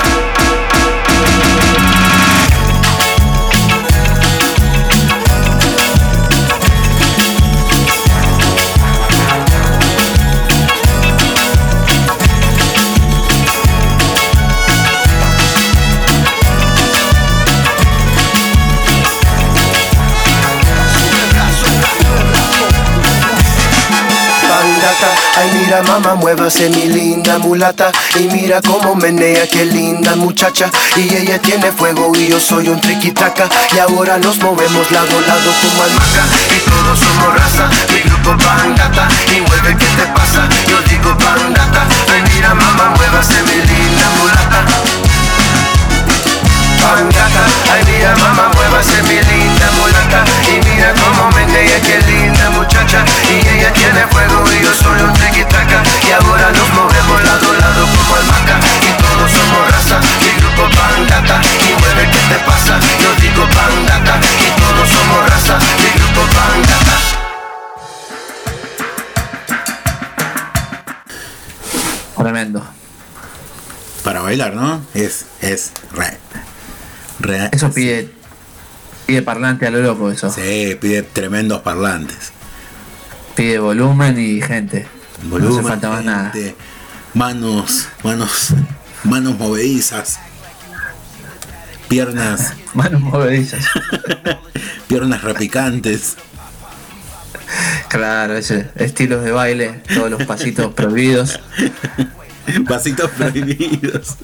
mamá, 25.98 26.14
muévase 26.14 26.68
mi 26.70 26.86
linda 26.86 27.38
mulata. 27.38 27.90
Y 28.18 28.24
mira 28.24 28.60
cómo 28.60 28.94
menea, 28.94 29.46
qué 29.48 29.64
linda 29.64 30.14
muchacha. 30.16 30.70
Y 30.96 31.14
ella 31.14 31.40
tiene 31.40 31.72
fuego 31.72 32.12
y 32.14 32.28
yo 32.28 32.40
soy 32.40 32.68
un 32.68 32.80
triquitaca. 32.80 33.48
Y 33.74 33.78
ahora 33.78 34.18
nos 34.18 34.38
movemos 34.40 34.90
lado 34.90 35.18
a 35.18 35.20
lado 35.26 35.50
como 35.60 35.82
almaca 35.82 36.24
Y 36.56 36.70
todos 36.70 36.98
somos 36.98 37.34
raza, 37.34 37.68
mi 37.92 38.00
grupo 38.08 38.36
Bandata 38.44 39.08
Y 39.36 39.40
mueve, 39.40 39.76
¿qué 39.76 39.86
te 39.86 40.06
pasa? 40.14 40.48
Yo 40.68 40.80
digo 40.88 41.14
Bandata 41.14 41.86
Ay 42.12 42.22
mira 42.32 42.54
mamá, 42.54 42.94
muévase 42.96 43.42
mi 43.42 43.56
linda 43.56 44.10
mulata 44.18 44.95
Bandata, 46.86 47.42
ay 47.72 47.82
mira 47.84 48.14
mamá, 48.16 48.48
muévase 48.54 49.02
mi 49.02 49.18
linda 49.20 49.66
mulata 49.76 50.22
Y 50.46 50.64
mira 50.64 50.94
cómo 50.94 51.30
menea, 51.34 51.80
qué 51.82 52.00
linda 52.06 52.50
muchacha 52.50 53.04
Y 53.28 53.42
ella 53.48 53.72
tiene 53.72 54.06
fuego 54.06 54.44
y 54.52 54.62
yo 54.62 54.72
soy 54.72 55.00
un 55.02 55.12
triquitaca 55.14 55.82
Y 56.06 56.12
ahora 56.12 56.50
nos 56.52 56.68
movemos 56.78 57.24
lado 57.24 57.50
a 57.50 57.58
lado 57.58 57.86
como 57.90 58.14
almaca 58.14 58.56
Y 58.86 59.02
todos 59.02 59.30
somos 59.32 59.70
raza, 59.72 59.98
mi 60.22 60.30
grupo 60.40 60.62
Bandata 60.78 61.40
Y 61.42 61.80
mueve, 61.80 62.08
¿qué 62.12 62.22
te 62.32 62.38
pasa? 62.46 62.78
Yo 63.02 63.10
digo 63.20 63.42
Bandata 63.42 64.14
Y 64.46 64.60
todos 64.60 64.88
somos 64.88 65.28
raza, 65.28 65.58
mi 65.58 65.90
grupo 65.98 66.20
Bandata 66.38 66.96
Tremendo. 72.16 72.62
Para 74.02 74.20
bailar, 74.20 74.54
¿no? 74.54 74.80
Es, 74.94 75.26
es 75.40 75.72
re. 75.92 76.16
Eso 77.52 77.70
pide, 77.72 78.10
pide 79.06 79.22
parlante 79.22 79.66
a 79.66 79.70
lo 79.70 79.80
loco, 79.80 80.10
eso. 80.10 80.30
Sí, 80.30 80.76
pide 80.80 81.02
tremendos 81.02 81.62
parlantes. 81.62 82.32
Pide 83.34 83.58
volumen 83.58 84.18
y 84.18 84.40
gente. 84.40 84.86
Volumen, 85.24 85.52
no 85.52 85.58
hace 85.60 85.68
falta 85.68 85.88
más 85.90 86.04
nada. 86.04 86.32
Manos, 87.14 87.88
manos, 88.02 88.54
manos 89.04 89.38
movedizas. 89.38 90.18
Piernas, 91.88 92.52
Manos 92.74 93.00
movedizas. 93.00 93.64
piernas 94.88 95.22
repicantes. 95.22 96.16
Claro, 97.88 98.36
ese 98.36 98.70
estilos 98.74 99.24
de 99.24 99.30
baile, 99.30 99.82
todos 99.94 100.10
los 100.10 100.24
pasitos 100.24 100.74
prohibidos. 100.74 101.40
Pasitos 102.68 103.10
prohibidos. 103.12 104.16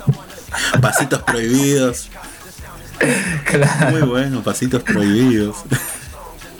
Pasitos 0.81 1.23
prohibidos. 1.23 2.11
Claro. 3.45 3.91
Muy 3.91 4.03
bueno, 4.03 4.43
pasitos 4.43 4.83
prohibidos. 4.83 5.57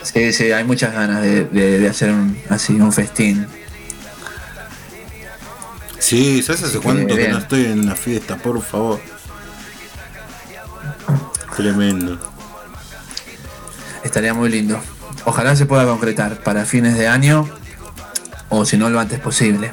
Sí, 0.03 0.33
sí, 0.33 0.51
hay 0.51 0.63
muchas 0.63 0.93
ganas 0.93 1.21
de, 1.21 1.45
de- 1.45 1.79
de 1.79 1.89
hacer 1.89 2.11
un, 2.11 2.37
así 2.49 2.73
un 2.73 2.91
festín. 2.91 3.47
Sí, 5.99 6.43
¿sabes 6.43 6.63
hace 6.63 6.79
cuánto 6.79 7.15
que 7.15 7.29
no 7.29 7.37
estoy 7.37 7.65
en 7.65 7.79
una 7.79 7.95
fiesta? 7.95 8.35
Por 8.35 8.61
favor. 8.61 8.99
Tremendo. 11.55 12.19
Estaría 14.03 14.33
muy 14.33 14.49
lindo. 14.49 14.81
Ojalá 15.25 15.55
se 15.55 15.65
pueda 15.65 15.85
concretar 15.85 16.43
para 16.43 16.65
fines 16.65 16.97
de 16.97 17.07
año 17.07 17.47
o 18.49 18.65
si 18.65 18.75
no 18.77 18.89
lo 18.89 18.99
antes 18.99 19.19
posible. 19.19 19.71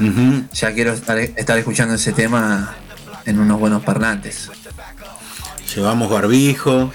Ujú. 0.00 0.44
Ya 0.52 0.72
quiero 0.74 0.92
estar, 0.92 1.18
estar 1.18 1.56
escuchando 1.56 1.94
ese 1.94 2.12
tema 2.12 2.74
en 3.24 3.38
unos 3.38 3.60
buenos 3.60 3.84
parlantes. 3.84 4.50
Llevamos 5.74 6.10
barbijo. 6.10 6.92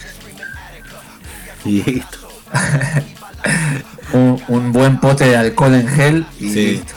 Y 1.66 1.84
listo. 1.84 2.18
Un, 4.14 4.42
un 4.48 4.72
buen 4.72 5.00
pote 5.00 5.26
de 5.26 5.38
alcohol 5.38 5.76
en 5.76 5.88
gel 5.88 6.26
y 6.40 6.50
Sí. 6.52 6.66
listo. 6.72 6.94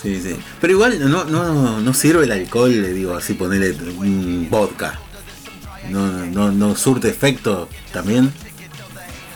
Sí, 0.00 0.20
sí. 0.20 0.36
Pero 0.60 0.72
igual 0.72 1.10
no, 1.10 1.24
no, 1.24 1.80
no 1.80 1.94
sirve 1.94 2.24
el 2.24 2.32
alcohol, 2.32 2.70
le 2.70 2.92
digo 2.92 3.14
así, 3.16 3.34
ponerle 3.34 3.70
un 3.96 4.48
vodka. 4.50 4.98
No, 5.90 6.06
no, 6.08 6.50
no 6.50 6.74
surte 6.76 7.08
efecto 7.08 7.68
también. 7.92 8.32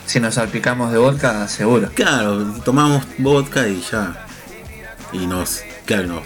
Si 0.07 0.19
nos 0.21 0.35
salpicamos 0.35 0.93
de 0.93 0.99
vodka, 0.99 1.47
seguro. 1.49 1.91
Claro, 1.95 2.45
tomamos 2.65 3.05
vodka 3.19 3.67
y 3.69 3.81
ya. 3.91 4.27
Y 5.13 5.27
nos. 5.27 5.63
Claro, 5.85 6.07
nos. 6.09 6.23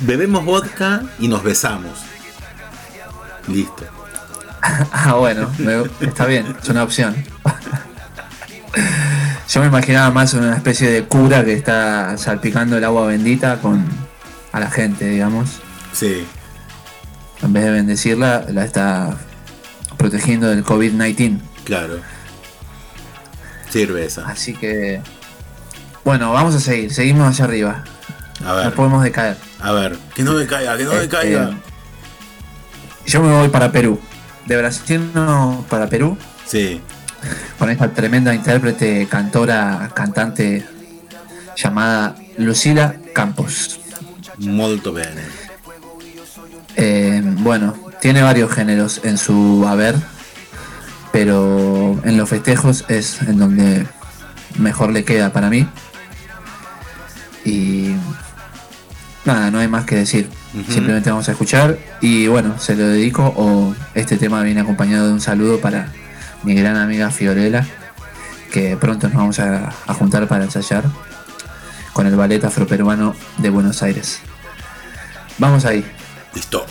Bebemos 0.00 0.44
vodka 0.44 1.02
y 1.18 1.28
nos 1.28 1.42
besamos. 1.42 1.98
Listo. 3.48 3.84
Ah, 4.92 5.14
bueno, 5.18 5.50
me- 5.58 6.06
está 6.06 6.26
bien, 6.26 6.54
es 6.62 6.68
una 6.68 6.84
opción. 6.84 7.14
Yo 9.48 9.60
me 9.60 9.66
imaginaba 9.66 10.10
más 10.10 10.32
una 10.34 10.54
especie 10.56 10.90
de 10.90 11.04
cura 11.04 11.44
que 11.44 11.52
está 11.52 12.16
salpicando 12.16 12.78
el 12.78 12.84
agua 12.84 13.06
bendita 13.08 13.60
con 13.60 13.84
a 14.52 14.60
la 14.60 14.70
gente, 14.70 15.06
digamos. 15.08 15.60
Sí. 15.92 16.24
En 17.42 17.52
vez 17.52 17.64
de 17.64 17.70
bendecirla, 17.72 18.46
la 18.50 18.64
está 18.64 19.16
protegiendo 19.98 20.48
del 20.48 20.64
COVID-19. 20.64 21.40
Claro. 21.64 21.96
Sirve 23.68 24.04
esa. 24.06 24.26
Así 24.28 24.54
que, 24.54 25.00
bueno, 26.04 26.32
vamos 26.32 26.54
a 26.54 26.60
seguir, 26.60 26.92
seguimos 26.94 27.28
hacia 27.28 27.44
arriba. 27.44 27.84
A 28.40 28.44
No 28.48 28.56
ver. 28.56 28.74
podemos 28.74 29.02
decaer. 29.02 29.36
A 29.60 29.72
ver. 29.72 29.98
Que 30.14 30.22
no 30.22 30.32
me 30.34 30.46
caiga, 30.46 30.76
que 30.76 30.84
no 30.84 30.92
Este, 30.92 31.08
caiga. 31.08 31.50
Yo 33.06 33.22
me 33.22 33.32
voy 33.32 33.48
para 33.48 33.70
Perú. 33.72 34.00
De 34.46 34.56
Brasil 34.56 35.10
no 35.14 35.64
para 35.68 35.88
Perú. 35.88 36.16
Sí. 36.46 36.80
con 37.58 37.70
esta 37.70 37.92
tremenda 37.92 38.34
intérprete, 38.34 39.06
cantora, 39.08 39.90
cantante 39.94 40.66
llamada 41.56 42.16
Lucila 42.38 42.96
Campos. 43.14 43.80
Molto 44.38 44.92
bene. 44.92 45.22
Eh, 46.76 47.22
bueno, 47.24 47.74
tiene 48.00 48.22
varios 48.22 48.50
géneros 48.50 49.00
en 49.04 49.18
su 49.18 49.64
haber. 49.68 49.94
pero 51.12 52.00
en 52.04 52.16
los 52.16 52.28
festejos 52.28 52.86
es 52.88 53.20
en 53.22 53.38
donde 53.38 53.86
mejor 54.58 54.90
le 54.92 55.04
queda 55.04 55.32
para 55.32 55.50
mí. 55.50 55.68
Y 57.44 57.94
nada, 59.24 59.50
no 59.50 59.58
hay 59.58 59.68
más 59.68 59.84
que 59.84 59.96
decir. 59.96 60.28
Simplemente 60.68 61.08
vamos 61.08 61.28
a 61.28 61.32
escuchar 61.32 61.78
y 62.02 62.26
bueno, 62.26 62.58
se 62.58 62.76
lo 62.76 62.86
dedico 62.86 63.32
o 63.36 63.74
este 63.94 64.18
tema 64.18 64.42
viene 64.42 64.60
acompañado 64.60 65.06
de 65.06 65.12
un 65.14 65.20
saludo 65.20 65.60
para 65.60 65.88
mi 66.42 66.54
gran 66.54 66.76
amiga 66.76 67.10
Fiorella, 67.10 67.66
que 68.52 68.76
pronto 68.76 69.08
nos 69.08 69.16
vamos 69.16 69.38
a, 69.38 69.72
a 69.86 69.94
juntar 69.94 70.28
para 70.28 70.44
ensayar 70.44 70.84
con 71.94 72.06
el 72.06 72.16
ballet 72.16 72.44
afroperuano 72.44 73.14
de 73.38 73.48
Buenos 73.48 73.82
Aires. 73.82 74.20
Vamos 75.38 75.64
ahí. 75.64 75.84
Listo. 76.34 76.66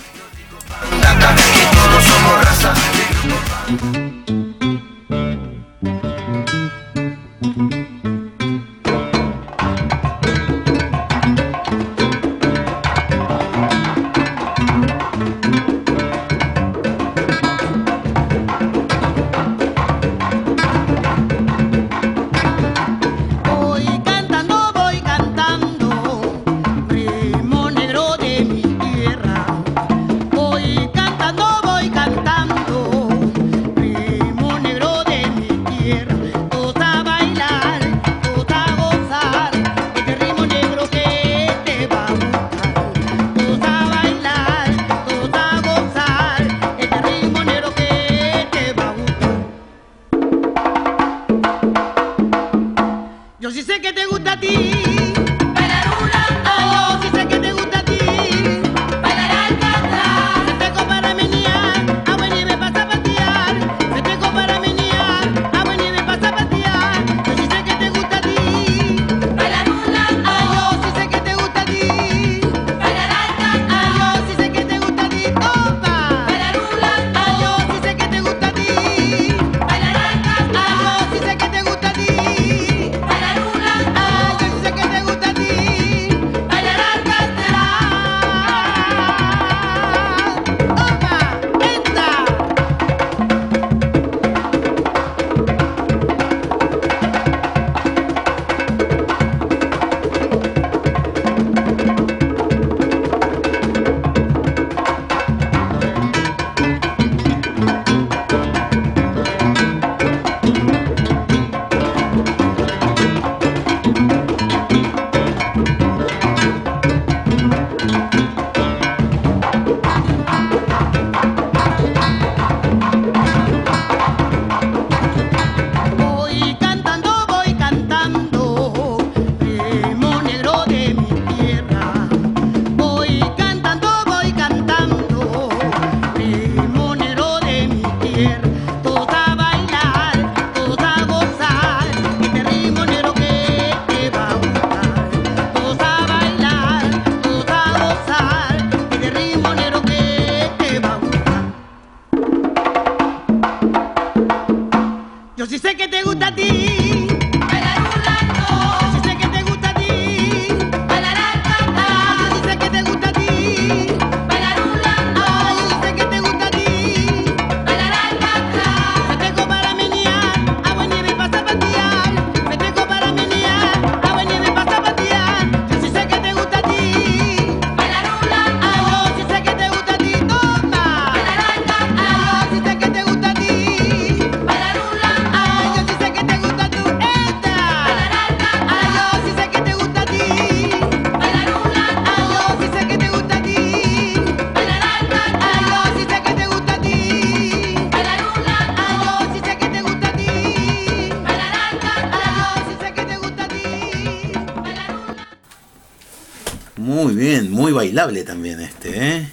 Bailable 207.82 208.24
también 208.24 208.60
este, 208.62 209.18
¿eh? 209.18 209.30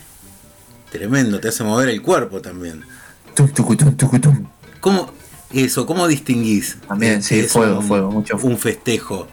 Tremendo, 0.90 1.38
te 1.38 1.48
hace 1.48 1.62
mover 1.64 1.88
el 1.90 2.00
cuerpo 2.02 2.40
también. 2.40 2.82
Tum, 3.34 3.48
tucutum, 3.50 3.94
tucutum. 3.96 4.46
¿Cómo, 4.80 5.10
eso, 5.52 5.84
cómo 5.86 6.08
distinguís? 6.08 6.78
También, 6.88 7.18
eh, 7.18 7.22
sí, 7.22 7.38
es 7.40 7.52
fuego, 7.52 7.80
un- 7.80 7.86
fuego, 7.86 8.10
mucho 8.10 8.38
fuego. 8.38 8.54
Un 8.54 8.58
festejo. 8.58 9.28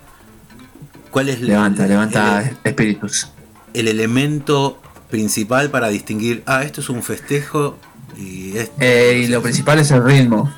¿Cuál 1.11 1.29
es 1.29 1.39
Levanta, 1.39 1.83
el- 1.83 1.89
levanta 1.91 2.41
el, 2.43 2.57
espíritus. 2.65 3.29
el 3.73 3.87
elemento 3.87 4.81
principal 5.09 5.69
para 5.71 5.87
distinguir, 5.87 6.43
ah, 6.45 6.63
esto 6.63 6.81
es 6.81 6.89
un 6.89 7.01
festejo 7.01 7.77
y 8.17 8.57
esto... 8.57 8.75
Eh, 8.81 9.21
y 9.23 9.27
lo 9.27 9.41
principal 9.41 9.79
es 9.79 9.91
el 9.91 10.03
ritmo. 10.03 10.53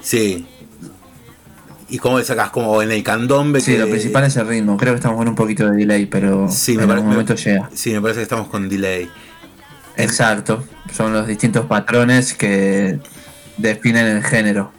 Sí. 0.00 0.46
¿Y 1.90 1.98
cómo 1.98 2.18
le 2.18 2.24
sacás? 2.24 2.50
Como 2.50 2.80
en 2.82 2.92
el 2.92 3.02
candombe 3.02 3.60
Sí, 3.60 3.72
que... 3.72 3.78
lo 3.78 3.88
principal 3.88 4.24
es 4.24 4.36
el 4.36 4.46
ritmo. 4.46 4.76
Creo 4.76 4.92
que 4.94 4.96
estamos 4.98 5.18
con 5.18 5.28
un 5.28 5.34
poquito 5.34 5.68
de 5.68 5.76
delay, 5.76 6.06
pero 6.06 6.48
Sí, 6.50 6.76
me 6.76 6.84
en 6.84 6.90
algún 6.90 7.08
momento 7.10 7.34
llega. 7.34 7.68
Sí, 7.74 7.92
me 7.92 8.00
parece 8.00 8.20
que 8.20 8.24
estamos 8.24 8.48
con 8.48 8.68
delay. 8.68 9.10
Exacto. 9.96 10.64
Son 10.92 11.12
los 11.12 11.26
distintos 11.26 11.66
patrones 11.66 12.34
que 12.34 12.98
definen 13.56 14.06
el 14.06 14.22
género. 14.24 14.72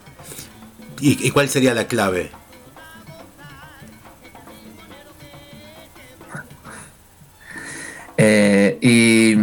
¿Y, 0.99 1.26
y 1.28 1.32
cuál 1.32 1.49
sería 1.49 1.74
la 1.74 1.86
clave? 1.88 2.32
Eh, 8.18 8.78
y 8.82 9.36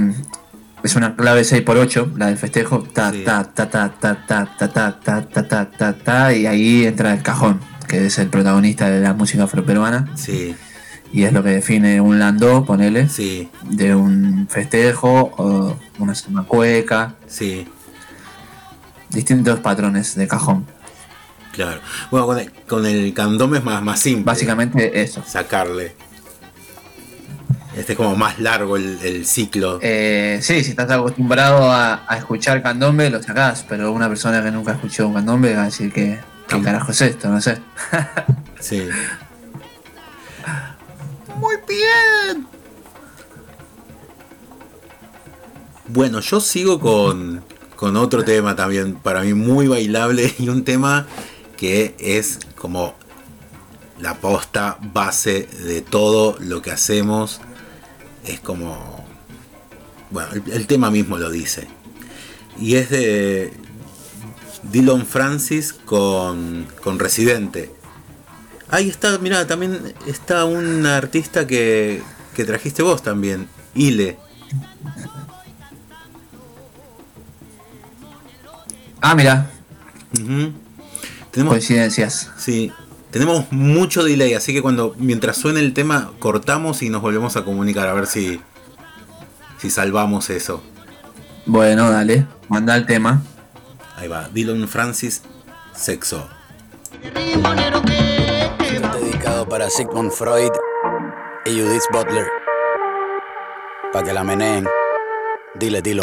es 0.82 0.96
una 0.96 1.16
clave 1.16 1.42
6x8, 1.42 2.16
la 2.16 2.26
del 2.26 2.36
festejo. 2.36 2.82
Ta, 2.82 3.12
ta, 3.24 3.44
ta, 3.44 3.68
ta, 3.68 3.90
ta, 3.98 4.26
ta, 4.26 4.56
ta, 4.56 4.68
ta, 4.68 5.00
ta, 5.00 5.22
ta, 5.22 5.48
ta, 5.48 5.70
ta, 5.70 5.92
ta, 5.92 6.32
y 6.34 6.46
ahí 6.46 6.84
entra 6.86 7.12
el 7.12 7.22
cajón, 7.22 7.60
que 7.86 8.06
es 8.06 8.18
el 8.18 8.28
protagonista 8.28 8.88
de 8.90 9.00
la 9.00 9.14
música 9.14 9.44
afroperuana. 9.44 10.08
Sí, 10.14 10.54
Y 11.12 11.22
es 11.24 11.32
lo 11.32 11.42
que 11.42 11.50
define 11.50 12.00
un 12.00 12.18
landó, 12.18 12.64
ponele, 12.64 13.08
sí, 13.08 13.48
de 13.64 13.94
un 13.94 14.46
festejo 14.48 15.32
o 15.36 15.76
una 15.98 16.14
cueca. 16.46 17.14
sí. 17.26 17.66
distintos 19.10 19.58
patrones 19.60 20.14
de 20.14 20.28
cajón. 20.28 20.66
Claro. 21.52 21.80
Bueno, 22.10 22.26
con 22.26 22.38
el, 22.38 22.52
con 22.68 22.86
el 22.86 23.12
candombe 23.14 23.58
es 23.58 23.64
más, 23.64 23.82
más 23.82 23.98
simple. 23.98 24.24
Básicamente 24.24 25.00
eso. 25.00 25.24
Sacarle. 25.26 25.96
Este 27.78 27.92
es 27.92 27.96
como 27.96 28.16
más 28.16 28.40
largo 28.40 28.76
el, 28.76 28.98
el 29.02 29.24
ciclo. 29.24 29.78
Eh, 29.80 30.40
sí, 30.42 30.64
si 30.64 30.70
estás 30.70 30.90
acostumbrado 30.90 31.70
a, 31.70 32.02
a 32.08 32.16
escuchar 32.16 32.60
candombe, 32.60 33.08
lo 33.08 33.22
sacás, 33.22 33.64
pero 33.68 33.92
una 33.92 34.08
persona 34.08 34.42
que 34.42 34.50
nunca 34.50 34.72
ha 34.72 34.74
escuchado 34.74 35.08
un 35.08 35.14
candombe 35.14 35.54
va 35.54 35.62
a 35.62 35.66
decir 35.66 35.92
que, 35.92 36.18
¿qué 36.48 36.62
carajo 36.62 36.90
es 36.90 37.00
esto? 37.02 37.28
No 37.28 37.40
sé. 37.40 37.58
Sí. 38.60 38.88
Muy 41.36 41.54
bien. 41.68 42.44
Bueno, 45.86 46.18
yo 46.18 46.40
sigo 46.40 46.80
con, 46.80 47.44
con 47.76 47.96
otro 47.96 48.24
tema 48.24 48.56
también, 48.56 48.96
para 48.96 49.22
mí 49.22 49.34
muy 49.34 49.68
bailable 49.68 50.34
y 50.40 50.48
un 50.48 50.64
tema 50.64 51.06
que 51.56 51.94
es 52.00 52.40
como 52.56 52.94
la 54.00 54.14
posta 54.14 54.78
base 54.80 55.48
de 55.64 55.80
todo 55.82 56.36
lo 56.40 56.60
que 56.62 56.72
hacemos. 56.72 57.40
Es 58.28 58.40
como... 58.40 59.04
Bueno, 60.10 60.30
el, 60.32 60.52
el 60.52 60.66
tema 60.66 60.90
mismo 60.90 61.18
lo 61.18 61.30
dice. 61.30 61.66
Y 62.58 62.76
es 62.76 62.90
de 62.90 63.52
Dylan 64.70 65.06
Francis 65.06 65.72
con, 65.72 66.66
con 66.82 66.98
Residente. 66.98 67.72
Ahí 68.70 68.88
está, 68.88 69.18
mira, 69.18 69.46
también 69.46 69.94
está 70.06 70.44
un 70.44 70.84
artista 70.86 71.46
que, 71.46 72.02
que 72.34 72.44
trajiste 72.44 72.82
vos 72.82 73.02
también, 73.02 73.48
Ile. 73.74 74.18
Ah, 79.00 79.14
mira. 79.14 79.50
Tenemos, 81.30 81.52
coincidencias. 81.52 82.30
sí, 82.36 82.72
tenemos 83.10 83.50
mucho 83.52 84.04
delay, 84.04 84.34
así 84.34 84.52
que 84.52 84.62
cuando 84.62 84.94
mientras 84.98 85.36
suene 85.36 85.60
el 85.60 85.72
tema 85.72 86.12
cortamos 86.18 86.82
y 86.82 86.90
nos 86.90 87.02
volvemos 87.02 87.36
a 87.36 87.44
comunicar 87.44 87.88
a 87.88 87.94
ver 87.94 88.06
si 88.06 88.40
si 89.58 89.70
salvamos 89.70 90.30
eso. 90.30 90.62
Bueno, 91.46 91.90
dale, 91.90 92.26
manda 92.48 92.76
el 92.76 92.86
tema. 92.86 93.22
Ahí 93.96 94.08
va, 94.08 94.28
Dylan 94.28 94.68
Francis, 94.68 95.22
sexo. 95.74 96.28
Dedicado 99.00 99.48
para 99.48 99.68
Sigmund 99.70 100.12
Freud 100.12 100.52
y 101.46 101.50
Judith 101.50 101.82
Butler. 101.92 102.26
Pa' 103.92 104.04
que 104.04 104.12
la 104.12 104.22
meneen. 104.22 104.68
Dile, 105.54 105.82
dilo. 105.82 106.02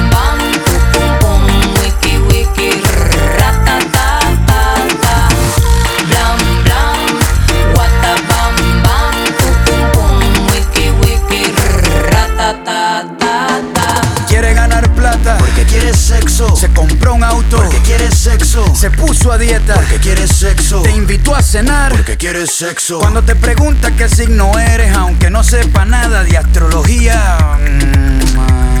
puso 19.31 19.33
a 19.33 19.37
dieta 19.37 19.73
porque 19.75 19.97
quiere 19.97 20.27
sexo. 20.27 20.81
Te 20.81 20.91
invitó 20.91 21.35
a 21.35 21.41
cenar 21.41 21.91
porque 21.91 22.17
quiere 22.17 22.45
sexo. 22.47 22.99
Cuando 22.99 23.23
te 23.23 23.35
pregunta 23.35 23.91
qué 23.91 24.09
signo 24.09 24.57
eres, 24.59 24.95
aunque 24.95 25.29
no 25.29 25.43
sepa 25.43 25.85
nada 25.85 26.23
de 26.23 26.37
astrología. 26.37 27.57
mm, 27.59 28.80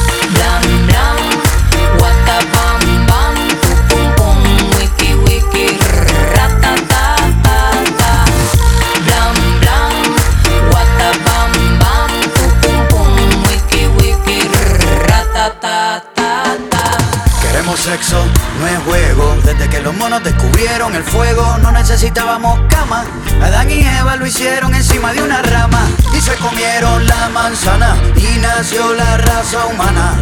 No 17.91 18.67
es 18.67 18.79
juego. 18.85 19.35
Desde 19.43 19.67
que 19.67 19.81
los 19.81 19.93
monos 19.93 20.23
descubrieron 20.23 20.95
el 20.95 21.03
fuego, 21.03 21.57
no 21.57 21.73
necesitábamos 21.73 22.57
cama. 22.69 23.03
Adán 23.41 23.69
y 23.69 23.81
Eva 23.81 24.15
lo 24.15 24.25
hicieron 24.25 24.73
encima 24.73 25.11
de 25.11 25.21
una 25.21 25.41
rama 25.41 25.85
y 26.17 26.21
se 26.21 26.33
comieron 26.35 27.05
la 27.05 27.27
manzana 27.29 27.97
y 28.15 28.39
nació 28.39 28.93
la 28.93 29.17
raza 29.17 29.65
humana. 29.65 30.13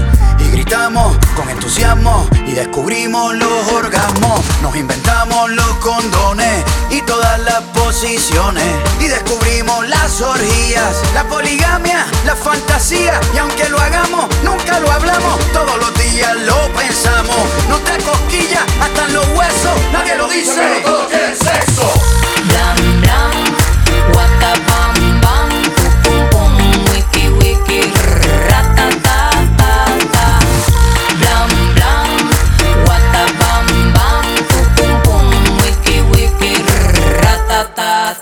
Gritamos 0.52 1.18
con 1.36 1.50
entusiasmo 1.50 2.28
y 2.46 2.52
descubrimos 2.52 3.34
los 3.36 3.72
orgasmos. 3.72 4.42
Nos 4.62 4.76
inventamos 4.76 5.50
los 5.52 5.76
condones 5.76 6.64
y 6.90 7.02
todas 7.02 7.40
las 7.40 7.62
posiciones. 7.74 8.66
Y 9.00 9.08
descubrimos 9.08 9.88
las 9.88 10.22
orgías, 10.22 11.02
la 11.14 11.24
poligamia, 11.28 12.06
la 12.26 12.36
fantasía. 12.36 13.20
Y 13.34 13.38
aunque 13.38 13.70
lo 13.70 13.80
hagamos, 13.80 14.28
nunca 14.44 14.80
lo 14.80 14.92
hablamos. 14.92 15.40
Todos 15.54 15.78
los 15.78 15.94
días 15.96 16.36
lo 16.42 16.74
pensamos. 16.74 17.38
No 17.70 17.78
te 17.78 17.98
cosquillas 18.04 18.64
hasta 18.82 19.06
en 19.06 19.14
los 19.14 19.28
huesos. 19.30 19.80
Nadie 19.92 20.16
lo 20.16 20.28
dice, 20.28 20.56
pero 20.56 20.82
todos 20.82 21.08
quieren 21.08 21.36
sexo. 21.36 21.92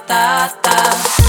Ta 0.07 0.47
ta. 0.63 1.26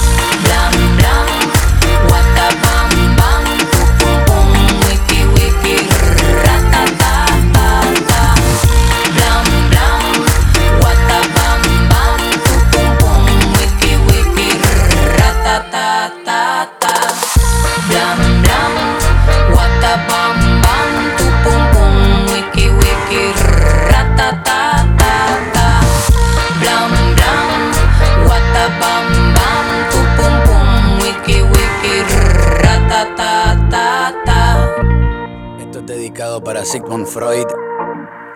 Para 36.59 36.69
Sigmund 36.69 37.07
Freud 37.07 37.45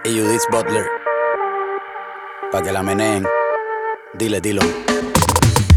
y 0.05 0.09
Judith 0.17 0.43
Butler. 0.49 0.86
Pa' 2.53 2.61
que 2.61 2.71
la 2.71 2.82
meneen. 2.82 3.28
Dile, 4.13 4.39
dilo. 4.39 4.61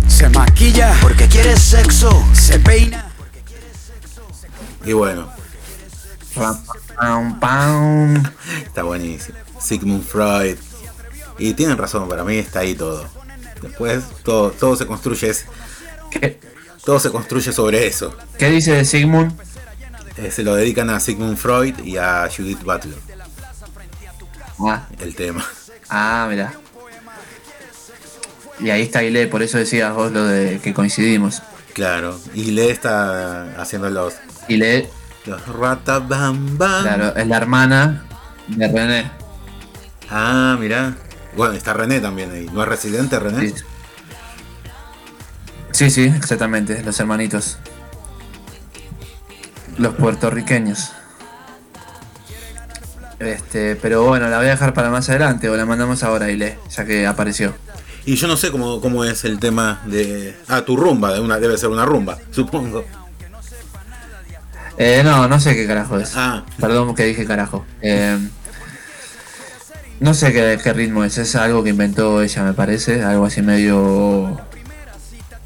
Se 0.06 0.28
maquilla 0.28 0.96
porque 1.02 1.26
quiere 1.26 1.56
sexo. 1.56 2.24
Se 2.34 2.60
peina. 2.60 3.10
Y 4.84 4.92
bueno, 4.92 5.28
Ram, 6.36 6.64
pam, 6.96 7.40
pam. 7.40 8.22
Está 8.64 8.84
buenísimo. 8.84 9.36
Sigmund 9.60 10.04
Freud. 10.04 10.56
Y 11.38 11.52
tienen 11.54 11.76
razón, 11.76 12.08
para 12.08 12.22
mí 12.22 12.36
está 12.36 12.60
ahí 12.60 12.76
todo. 12.76 13.08
Después 13.60 14.04
todo, 14.22 14.52
todo 14.52 14.76
se 14.76 14.86
construye 14.86 15.30
es- 15.30 15.46
¿Qué, 16.12 16.38
todo 16.84 17.00
se 17.00 17.10
construye 17.10 17.52
sobre 17.52 17.88
eso. 17.88 18.14
qué 18.38 18.50
dice 18.50 18.70
de 18.72 18.84
Sigmund? 18.84 19.36
Eh, 20.18 20.30
se 20.30 20.42
lo 20.42 20.54
dedican 20.54 20.88
a 20.90 20.98
Sigmund 21.00 21.36
Freud 21.36 21.78
y 21.84 21.96
a 21.98 22.28
Judith 22.34 22.62
Butler, 22.62 22.96
Ah, 24.58 24.86
el 25.00 25.14
tema. 25.14 25.44
ah, 25.90 26.26
mira. 26.30 26.52
Y 28.58 28.70
ahí 28.70 28.82
está 28.82 29.02
Ile, 29.02 29.26
por 29.26 29.42
eso 29.42 29.58
decías 29.58 29.92
vos 29.94 30.10
lo 30.12 30.24
de 30.24 30.58
que 30.60 30.72
coincidimos. 30.72 31.42
Claro. 31.74 32.18
Y 32.32 32.52
le 32.52 32.70
está 32.70 33.60
haciendo 33.60 33.90
los, 33.90 34.14
Ile, 34.48 34.88
los 35.26 35.46
ratabam 35.46 36.56
bam. 36.56 36.82
claro, 36.82 37.14
es 37.16 37.26
la 37.26 37.36
hermana 37.36 38.04
de 38.48 38.68
René. 38.68 39.10
Ah, 40.08 40.56
mira. 40.58 40.96
Bueno, 41.36 41.52
está 41.52 41.74
René 41.74 42.00
también 42.00 42.30
ahí. 42.30 42.48
¿No 42.50 42.62
es 42.62 42.68
residente 42.68 43.18
René? 43.20 43.50
Sí. 43.50 43.54
Sí, 45.72 45.90
sí, 45.90 46.04
exactamente, 46.04 46.82
los 46.82 46.98
hermanitos. 46.98 47.58
Los 49.78 49.94
puertorriqueños. 49.94 50.92
Este, 53.18 53.76
pero 53.76 54.04
bueno, 54.04 54.28
la 54.28 54.36
voy 54.38 54.46
a 54.46 54.50
dejar 54.50 54.74
para 54.74 54.90
más 54.90 55.08
adelante 55.08 55.48
o 55.48 55.56
la 55.56 55.64
mandamos 55.64 56.02
ahora, 56.02 56.30
Ile, 56.30 56.58
ya 56.70 56.84
que 56.84 57.06
apareció. 57.06 57.54
Y 58.04 58.14
yo 58.16 58.28
no 58.28 58.36
sé 58.36 58.50
cómo, 58.50 58.80
cómo 58.80 59.04
es 59.04 59.24
el 59.24 59.38
tema 59.38 59.82
de. 59.86 60.36
Ah, 60.48 60.62
tu 60.62 60.76
rumba, 60.76 61.12
de 61.12 61.20
una, 61.20 61.38
debe 61.38 61.58
ser 61.58 61.70
una 61.70 61.84
rumba, 61.84 62.18
supongo. 62.30 62.84
Eh, 64.78 65.00
no, 65.02 65.26
no 65.26 65.40
sé 65.40 65.56
qué 65.56 65.66
carajo 65.66 65.98
es. 65.98 66.12
Ah. 66.16 66.44
Perdón 66.60 66.94
que 66.94 67.04
dije 67.04 67.24
carajo. 67.24 67.64
Eh, 67.80 68.18
no 69.98 70.12
sé 70.12 70.32
qué, 70.32 70.58
qué 70.62 70.72
ritmo 70.74 71.04
es, 71.04 71.16
es 71.16 71.34
algo 71.36 71.64
que 71.64 71.70
inventó 71.70 72.20
ella, 72.20 72.42
me 72.42 72.52
parece, 72.52 73.02
algo 73.02 73.24
así 73.24 73.40
medio, 73.40 74.38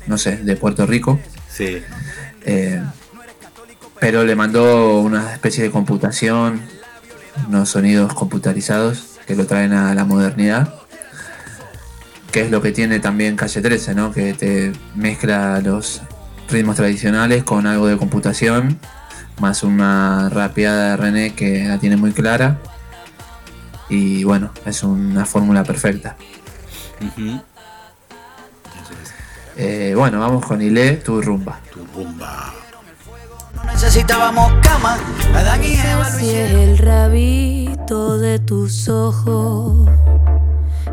no 0.09 0.18
sé, 0.18 0.39
de 0.39 0.57
Puerto 0.57 0.87
Rico. 0.87 1.20
Sí. 1.49 1.81
Eh, 2.45 2.83
pero 4.01 4.24
le 4.24 4.34
mandó 4.34 5.01
una 5.01 5.32
especie 5.34 5.62
de 5.62 5.70
computación, 5.70 6.62
unos 7.46 7.68
sonidos 7.68 8.14
computarizados 8.14 9.18
que 9.26 9.36
lo 9.36 9.46
traen 9.46 9.74
a 9.74 9.94
la 9.94 10.05
modernidad. 10.05 10.74
Que 12.32 12.42
es 12.42 12.51
lo 12.51 12.62
que 12.62 12.72
tiene 12.72 12.98
también 12.98 13.36
Calle 13.36 13.61
13, 13.61 13.94
¿no? 13.94 14.12
Que 14.12 14.32
te 14.32 14.72
mezcla 14.94 15.61
los 15.61 16.01
ritmos 16.48 16.76
tradicionales 16.76 17.44
con 17.44 17.66
algo 17.66 17.86
de 17.88 17.96
computación, 17.96 18.78
más 19.38 19.62
una 19.62 20.28
rapeada 20.30 20.90
de 20.90 20.96
René 20.96 21.34
que 21.34 21.64
la 21.64 21.78
tiene 21.78 21.96
muy 21.96 22.12
clara. 22.12 22.59
Y 23.88 24.24
bueno, 24.24 24.53
es 24.64 24.82
una 24.82 25.26
fórmula 25.26 25.64
perfecta. 25.64 26.16
Eh, 29.57 29.92
bueno, 29.96 30.20
vamos 30.20 30.46
con 30.46 30.62
Ile, 30.62 30.96
tu 30.96 31.20
rumba. 31.20 31.61
Tu 31.72 31.84
rumba. 31.94 32.59
Necesitábamos 33.83 34.53
cama. 34.61 34.99
Adán 35.35 35.64
y 35.64 35.72
Eva 35.72 36.07
el 36.20 36.76
rabito 36.76 38.18
de 38.18 38.39
tus 38.39 38.91
ojos 38.91 39.89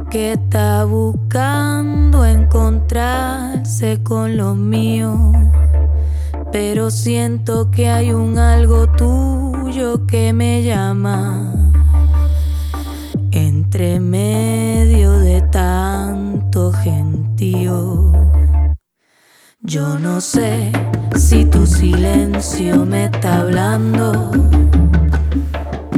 que 0.10 0.32
está 0.32 0.86
buscando 0.86 2.24
encontrarse 2.24 4.02
con 4.04 4.38
lo 4.38 4.56
mío. 4.56 5.34
Pero 6.54 6.90
siento 6.90 7.72
que 7.72 7.90
hay 7.90 8.14
un 8.14 8.38
algo 8.38 8.88
tuyo 8.88 10.08
que 10.08 10.32
me 10.32 10.64
llama. 10.64 11.54
Entre 13.32 14.00
medio 14.00 15.20
de 15.20 15.42
tanto 15.42 16.72
gentío. 16.72 18.17
Yo 19.68 20.00
no 20.00 20.22
sé 20.22 20.72
si 21.18 21.44
tu 21.44 21.68
silencio 21.68 22.86
me 22.86 23.08
está 23.08 23.42
hablando. 23.42 24.32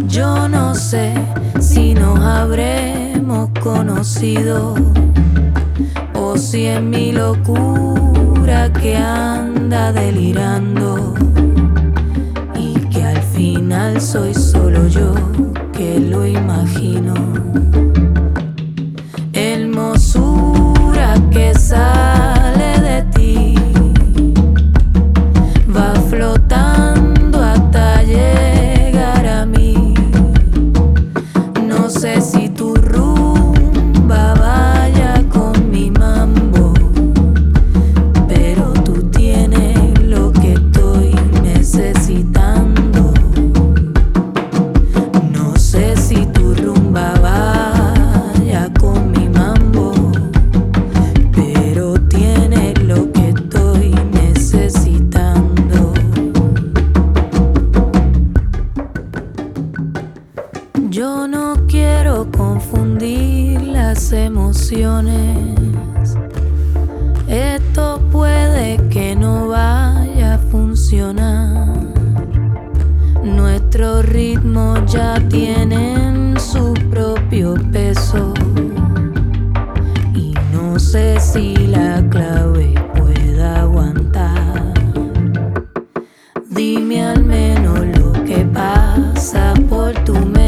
Yo 0.08 0.50
no 0.50 0.74
sé 0.74 1.14
si 1.60 1.94
nos 1.94 2.20
habremos 2.20 3.52
conocido 3.62 4.74
o 6.16 6.36
si 6.36 6.66
es 6.66 6.82
mi 6.82 7.12
locura 7.12 8.74
que 8.74 8.98
anda 8.98 9.94
delirando 9.94 11.14
y 12.56 12.74
que 12.90 13.04
al 13.04 13.22
final 13.22 14.02
soy 14.02 14.34
solo 14.34 14.88
yo 14.88 15.14
que 15.74 16.00
lo 16.00 16.26
imagino. 16.26 17.14
Hermosura 19.32 21.14
que 21.30 21.54
sale 21.54 22.80
de 22.82 23.04
ti 23.14 23.59
ya 74.90 75.20
tienen 75.30 76.40
su 76.40 76.74
propio 76.90 77.54
peso. 77.72 78.34
Y 80.16 80.34
no 80.52 80.80
sé 80.80 81.20
si 81.20 81.56
la 81.68 82.04
clave 82.10 82.74
pueda 82.96 83.62
aguantar. 83.62 84.74
Dime 86.50 87.04
al 87.04 87.24
menos 87.24 87.80
lo 88.00 88.14
que 88.26 88.46
pasa 88.46 89.54
por 89.70 89.94
tu 90.04 90.14
mente. 90.14 90.39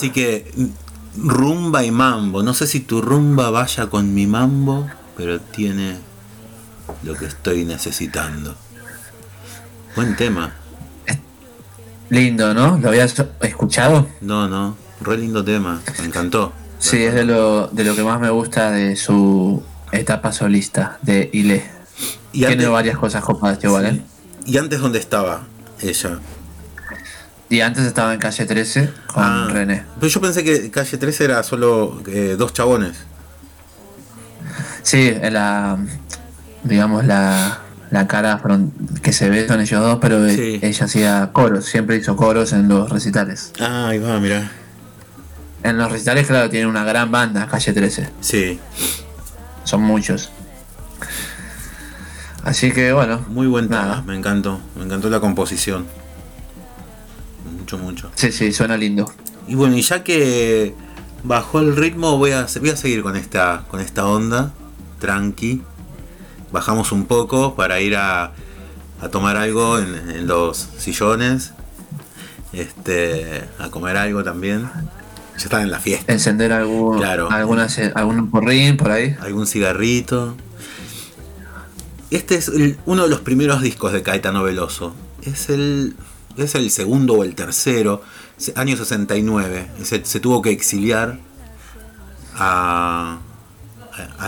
Así 0.00 0.08
que 0.12 0.50
rumba 1.14 1.84
y 1.84 1.90
mambo. 1.90 2.42
No 2.42 2.54
sé 2.54 2.66
si 2.66 2.80
tu 2.80 3.02
rumba 3.02 3.50
vaya 3.50 3.88
con 3.88 4.14
mi 4.14 4.26
mambo, 4.26 4.88
pero 5.14 5.38
tiene 5.42 5.98
lo 7.02 7.12
que 7.12 7.26
estoy 7.26 7.66
necesitando. 7.66 8.54
Buen 9.94 10.16
tema. 10.16 10.54
Lindo, 12.08 12.54
¿no? 12.54 12.78
¿Lo 12.78 12.88
habías 12.88 13.14
escuchado? 13.42 14.08
No, 14.22 14.48
no. 14.48 14.74
Re 15.02 15.18
lindo 15.18 15.44
tema. 15.44 15.82
Me 15.98 16.06
encantó. 16.06 16.54
Sí, 16.78 17.02
es 17.04 17.12
de 17.12 17.24
lo, 17.24 17.66
de 17.66 17.84
lo 17.84 17.94
que 17.94 18.02
más 18.02 18.18
me 18.20 18.30
gusta 18.30 18.70
de 18.70 18.96
su 18.96 19.62
etapa 19.92 20.32
solista, 20.32 20.98
de 21.02 21.28
Ile. 21.34 21.62
Y 22.32 22.38
Tiene 22.38 22.54
antes- 22.54 22.70
varias 22.70 22.96
cosas 22.96 23.22
copadas 23.22 23.62
igual, 23.62 23.84
¿eh? 23.84 24.02
¿Y 24.46 24.56
antes 24.56 24.80
dónde 24.80 24.98
estaba 24.98 25.42
ella? 25.82 26.18
Y 27.50 27.60
antes 27.60 27.84
estaba 27.84 28.14
en 28.14 28.20
calle 28.20 28.46
13 28.46 28.90
con 29.12 29.22
Ah. 29.22 29.48
René. 29.50 29.82
Pero 29.98 30.06
yo 30.10 30.20
pensé 30.20 30.42
que 30.44 30.70
calle 30.70 30.96
13 30.96 31.24
era 31.24 31.42
solo 31.42 32.00
eh, 32.06 32.36
dos 32.38 32.52
chabones. 32.54 32.96
Sí, 34.82 35.12
en 35.20 35.34
la. 35.34 35.76
Digamos, 36.62 37.04
la, 37.04 37.58
la 37.90 38.06
cara 38.06 38.40
que 39.02 39.12
se 39.12 39.28
ve 39.30 39.46
son 39.48 39.60
ellos 39.60 39.80
dos, 39.82 39.98
pero 40.00 40.24
e- 40.26 40.36
Sí. 40.36 40.58
ella 40.62 40.84
hacía 40.84 41.30
coros, 41.32 41.64
siempre 41.64 41.96
hizo 41.96 42.16
coros 42.16 42.52
en 42.52 42.68
los 42.68 42.88
recitales. 42.88 43.52
Ah, 43.60 43.88
ahí 43.88 43.98
va, 43.98 44.18
mirá. 44.20 44.50
En 45.62 45.76
los 45.76 45.90
recitales, 45.92 46.26
claro, 46.26 46.48
tiene 46.50 46.66
una 46.66 46.84
gran 46.84 47.10
banda, 47.10 47.46
calle 47.46 47.72
13. 47.72 48.08
Sí, 48.20 48.58
Son 49.64 49.82
muchos. 49.82 50.30
Así 52.44 52.72
que 52.72 52.92
bueno, 52.92 53.24
muy 53.28 53.46
buen 53.46 53.68
tema. 53.68 53.82
Nada. 53.82 54.02
Me 54.02 54.16
encantó. 54.16 54.60
Me 54.76 54.84
encantó 54.84 55.10
la 55.10 55.20
composición. 55.20 55.86
Mucho, 57.60 57.78
mucho. 57.78 58.10
sí, 58.14 58.32
sí, 58.32 58.52
suena 58.52 58.76
lindo. 58.76 59.12
Y 59.46 59.54
bueno, 59.54 59.76
y 59.76 59.82
ya 59.82 60.02
que 60.04 60.74
bajó 61.22 61.60
el 61.60 61.76
ritmo, 61.76 62.18
voy 62.18 62.32
a, 62.32 62.46
voy 62.60 62.70
a 62.70 62.76
seguir 62.76 63.02
con 63.02 63.16
esta, 63.16 63.64
con 63.68 63.80
esta 63.80 64.06
onda. 64.06 64.52
Tranqui. 64.98 65.62
Bajamos 66.52 66.92
un 66.92 67.06
poco 67.06 67.54
para 67.54 67.80
ir 67.80 67.96
a, 67.96 68.32
a 69.00 69.08
tomar 69.10 69.36
algo 69.36 69.78
en, 69.78 69.94
en 70.10 70.26
los 70.26 70.68
sillones. 70.78 71.52
Este, 72.52 73.44
a 73.58 73.70
comer 73.70 73.96
algo 73.96 74.24
también. 74.24 74.68
Ya 75.36 75.44
están 75.44 75.62
en 75.62 75.70
la 75.70 75.78
fiesta. 75.80 76.12
Encender 76.12 76.52
algún, 76.52 76.98
Claro. 76.98 77.30
alguna, 77.30 77.68
algún 77.94 78.30
porrín 78.30 78.76
por 78.76 78.90
ahí. 78.90 79.16
algún 79.20 79.46
cigarrito. 79.46 80.36
Este 82.10 82.34
es 82.34 82.48
el- 82.48 82.76
uno 82.86 83.04
de 83.04 83.08
los 83.08 83.20
primeros 83.20 83.62
discos 83.62 83.92
de 83.92 84.02
Caetano 84.02 84.42
Veloso. 84.42 84.94
Es 85.22 85.48
el, 85.48 85.94
es 86.44 86.54
el 86.54 86.70
segundo 86.70 87.14
o 87.14 87.24
el 87.24 87.34
tercero, 87.34 88.02
año 88.54 88.76
69. 88.76 89.68
Se, 89.82 90.04
se 90.04 90.20
tuvo 90.20 90.42
que 90.42 90.50
exiliar 90.50 91.18
a, 92.34 93.18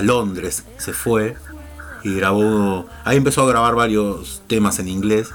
Londres, 0.02 0.64
se 0.78 0.92
fue 0.92 1.36
y 2.02 2.14
grabó. 2.14 2.86
Ahí 3.04 3.16
empezó 3.16 3.42
a 3.42 3.46
grabar 3.46 3.74
varios 3.74 4.42
temas 4.46 4.78
en 4.78 4.88
inglés. 4.88 5.30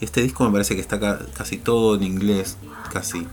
Este 0.00 0.22
disco 0.22 0.44
me 0.44 0.52
parece 0.52 0.74
que 0.74 0.80
está 0.80 1.00
ca- 1.00 1.20
casi 1.36 1.56
todo 1.56 1.96
en 1.96 2.02
inglés, 2.02 2.58
casi. 2.92 3.26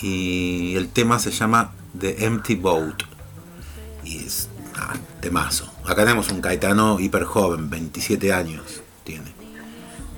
Y 0.00 0.74
el 0.76 0.88
tema 0.88 1.18
se 1.18 1.30
llama 1.32 1.72
The 1.98 2.24
Empty 2.24 2.54
Boat. 2.54 3.02
Y 4.04 4.18
es 4.18 4.48
ah, 4.76 4.94
temazo. 5.20 5.70
Acá 5.84 5.96
tenemos 6.04 6.30
un 6.30 6.40
Caetano 6.40 6.98
hiper 7.00 7.24
joven, 7.24 7.68
27 7.68 8.32
años. 8.32 8.79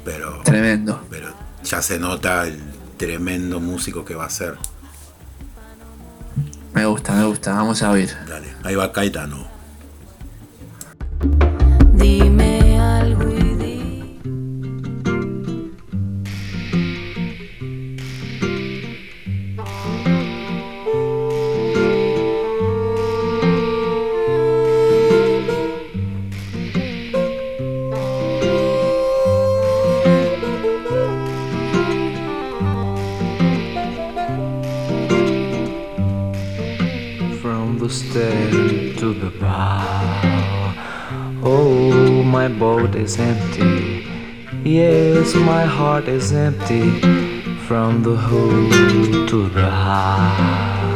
Pero, 0.04 0.40
Tremendo. 0.44 1.00
pero 1.10 1.28
ya 1.64 1.80
se 1.82 1.98
nota 1.98 2.46
el 2.46 2.58
tremendo 2.96 3.60
músico 3.60 4.04
que 4.04 4.14
va 4.14 4.26
a 4.26 4.30
ser. 4.30 4.56
Me 6.74 6.86
gusta, 6.86 7.12
me 7.14 7.24
gusta. 7.24 7.52
Vamos 7.54 7.82
a 7.82 7.90
oír. 7.90 8.10
Dale, 8.28 8.48
ahí 8.64 8.74
va 8.74 8.90
Caetano. 8.92 9.46
Dime 11.92 12.78
algo 12.80 13.24
the 39.12 39.30
bow. 39.38 40.74
Oh, 41.44 42.22
my 42.22 42.48
boat 42.48 42.94
is 42.94 43.18
empty. 43.18 44.06
Yes, 44.64 45.34
my 45.34 45.64
heart 45.64 46.08
is 46.08 46.32
empty. 46.32 47.00
From 47.66 48.02
the 48.02 48.16
hole 48.16 48.70
to 49.28 49.48
the 49.48 49.70
high. 49.70 50.90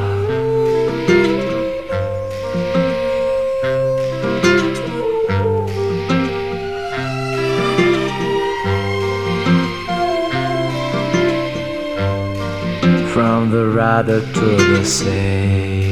From 13.13 13.51
the 13.51 13.67
rudder 13.69 14.21
to 14.21 14.49
the 14.75 14.85
sail. 14.85 15.86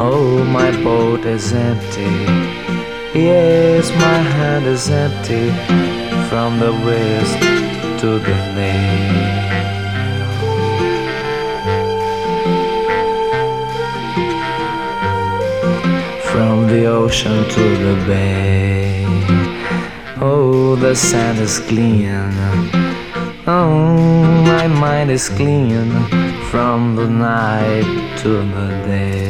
Oh, 0.00 0.44
my 0.44 0.70
boat 0.84 1.24
is 1.24 1.52
empty. 1.52 2.14
Yes, 3.18 3.90
my 3.90 4.20
hand 4.38 4.64
is 4.64 4.88
empty. 4.88 5.50
From 6.28 6.60
the 6.60 6.70
wrist 6.84 7.40
to 8.00 8.20
the 8.20 8.36
nail. 8.54 9.38
From 16.30 16.68
the 16.68 16.84
ocean 16.84 17.42
to 17.50 17.64
the 17.84 17.96
bay. 18.06 19.04
Oh, 20.20 20.76
the 20.76 20.94
sand 20.94 21.40
is 21.40 21.58
clean. 21.58 22.32
Oh, 23.48 23.82
my 24.46 24.68
mind 24.68 25.10
is 25.10 25.28
clean 25.28 25.90
from 26.52 26.94
the 26.94 27.08
night 27.08 28.16
to 28.18 28.28
the 28.28 28.68
day. 28.86 29.27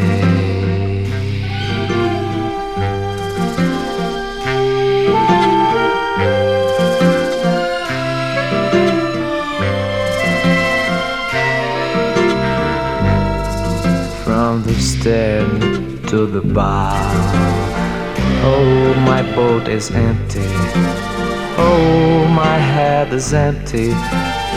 To 15.08 16.26
the 16.26 16.42
bow. 16.42 16.92
Oh, 18.44 18.94
my 19.06 19.22
boat 19.34 19.66
is 19.66 19.90
empty. 19.90 20.44
Oh, 21.56 22.26
my 22.34 22.58
head 22.58 23.10
is 23.14 23.32
empty 23.32 23.88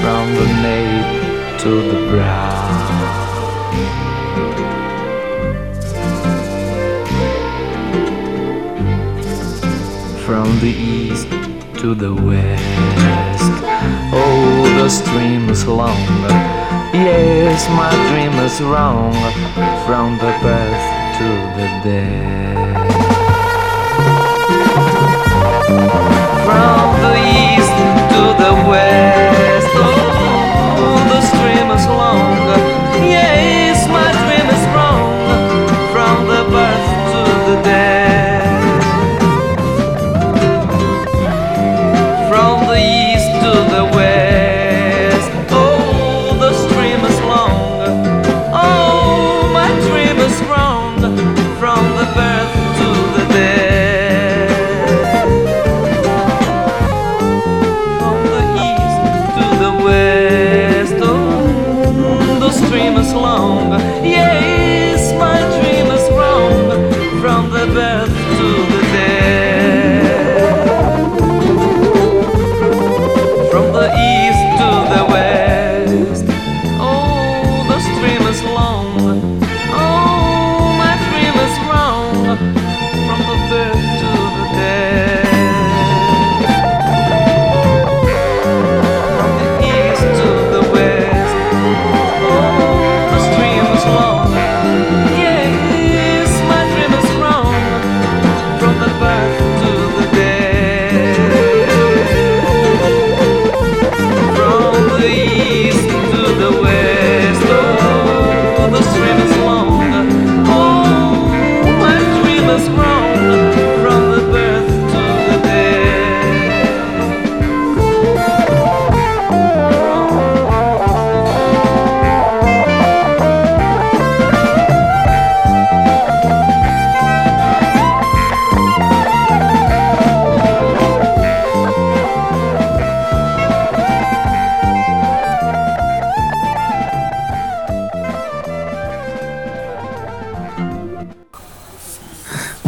from 0.02 0.36
the 0.36 0.48
nape 0.62 1.60
to 1.62 1.70
the 1.90 2.00
brow. 2.12 2.68
From 10.26 10.60
the 10.60 10.74
east 10.76 11.30
to 11.80 11.96
the 11.96 12.14
west. 12.14 13.52
Oh, 14.14 14.64
the 14.78 14.90
stream 14.90 15.50
is 15.50 15.66
long. 15.66 16.61
Yes, 16.94 17.70
my 17.70 17.90
dream 18.10 18.34
is 18.44 18.60
wrong. 18.62 19.14
From 19.86 20.18
the 20.18 20.32
birth 20.44 20.84
to 21.18 21.28
the 21.56 21.68
death. 21.88 22.84
From 26.44 26.84
the 27.06 27.16
east 27.32 27.76
to 28.12 28.24
the 28.44 28.54
west. 28.68 29.72
Oh, 30.84 31.00
the 31.12 31.22
stream 31.32 31.68
is 31.72 31.86
long. 31.88 32.36
Yes, 33.08 33.31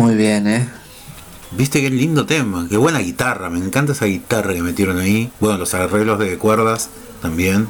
Muy 0.03 0.15
bien, 0.15 0.47
¿eh? 0.47 0.67
Viste 1.51 1.79
qué 1.79 1.89
lindo 1.89 2.25
tema, 2.25 2.67
qué 2.69 2.75
buena 2.75 2.99
guitarra, 2.99 3.49
me 3.49 3.57
encanta 3.57 3.93
esa 3.93 4.03
guitarra 4.03 4.53
que 4.53 4.61
metieron 4.61 4.99
ahí. 4.99 5.31
Bueno, 5.39 5.59
los 5.59 5.73
arreglos 5.73 6.19
de 6.19 6.37
cuerdas 6.37 6.89
también. 7.21 7.69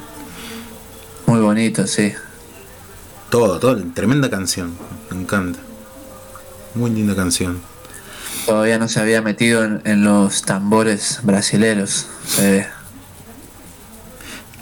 Muy 1.26 1.38
bonito, 1.38 1.86
sí. 1.86 2.12
Todo, 3.30 3.60
todo, 3.60 3.80
tremenda 3.94 4.30
canción, 4.30 4.76
me 5.12 5.20
encanta. 5.20 5.60
Muy 6.74 6.90
linda 6.90 7.14
canción. 7.14 7.60
Todavía 8.46 8.80
no 8.80 8.88
se 8.88 8.98
había 8.98 9.22
metido 9.22 9.62
en, 9.62 9.80
en 9.84 10.02
los 10.02 10.42
tambores 10.42 11.20
brasileros. 11.22 12.08
Ve. 12.36 12.66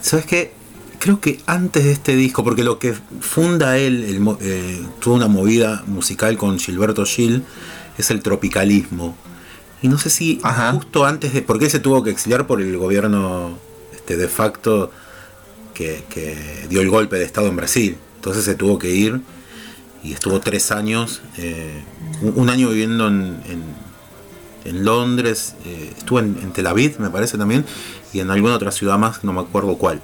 ¿Sabes 0.02 0.26
qué? 0.26 0.61
Creo 1.02 1.20
que 1.20 1.40
antes 1.46 1.82
de 1.84 1.90
este 1.90 2.14
disco, 2.14 2.44
porque 2.44 2.62
lo 2.62 2.78
que 2.78 2.94
funda 3.20 3.76
él, 3.76 4.04
el 4.04 4.36
eh, 4.40 4.80
tuvo 5.00 5.14
una 5.14 5.26
movida 5.26 5.82
musical 5.88 6.36
con 6.36 6.60
Gilberto 6.60 7.04
Gil, 7.04 7.42
es 7.98 8.10
el 8.12 8.22
tropicalismo. 8.22 9.16
Y 9.82 9.88
no 9.88 9.98
sé 9.98 10.10
si 10.10 10.40
justo 10.72 11.04
antes 11.04 11.32
de. 11.34 11.42
Porque 11.42 11.64
él 11.64 11.70
se 11.72 11.80
tuvo 11.80 12.04
que 12.04 12.10
exiliar 12.10 12.46
por 12.46 12.60
el 12.60 12.76
gobierno 12.76 13.58
este, 13.92 14.16
de 14.16 14.28
facto 14.28 14.92
que, 15.74 16.04
que 16.08 16.66
dio 16.70 16.80
el 16.80 16.88
golpe 16.88 17.16
de 17.16 17.24
Estado 17.24 17.48
en 17.48 17.56
Brasil. 17.56 17.96
Entonces 18.16 18.44
se 18.44 18.54
tuvo 18.54 18.78
que 18.78 18.90
ir 18.94 19.20
y 20.04 20.12
estuvo 20.12 20.38
tres 20.38 20.70
años, 20.70 21.20
eh, 21.36 21.82
un, 22.22 22.34
un 22.36 22.48
año 22.48 22.68
viviendo 22.70 23.08
en, 23.08 23.40
en- 23.48 23.82
en 24.64 24.84
Londres, 24.84 25.56
eh, 25.66 25.92
estuvo 25.98 26.20
en, 26.20 26.38
en 26.40 26.52
Tel 26.52 26.68
Aviv, 26.68 27.00
me 27.00 27.10
parece 27.10 27.36
también, 27.36 27.64
y 28.12 28.20
en 28.20 28.30
alguna 28.30 28.54
otra 28.54 28.70
ciudad 28.70 28.96
más, 28.96 29.24
no 29.24 29.32
me 29.32 29.40
acuerdo 29.40 29.76
cuál. 29.76 30.00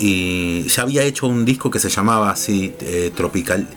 Y, 0.00 0.62
ya 0.68 0.82
había 0.82 1.02
hecho 1.04 1.26
un 1.26 1.44
disco 1.44 1.70
que 1.70 1.78
se 1.78 1.90
llamaba 1.90 2.30
así, 2.30 2.74
eh, 2.80 3.12
Tropical, 3.14 3.68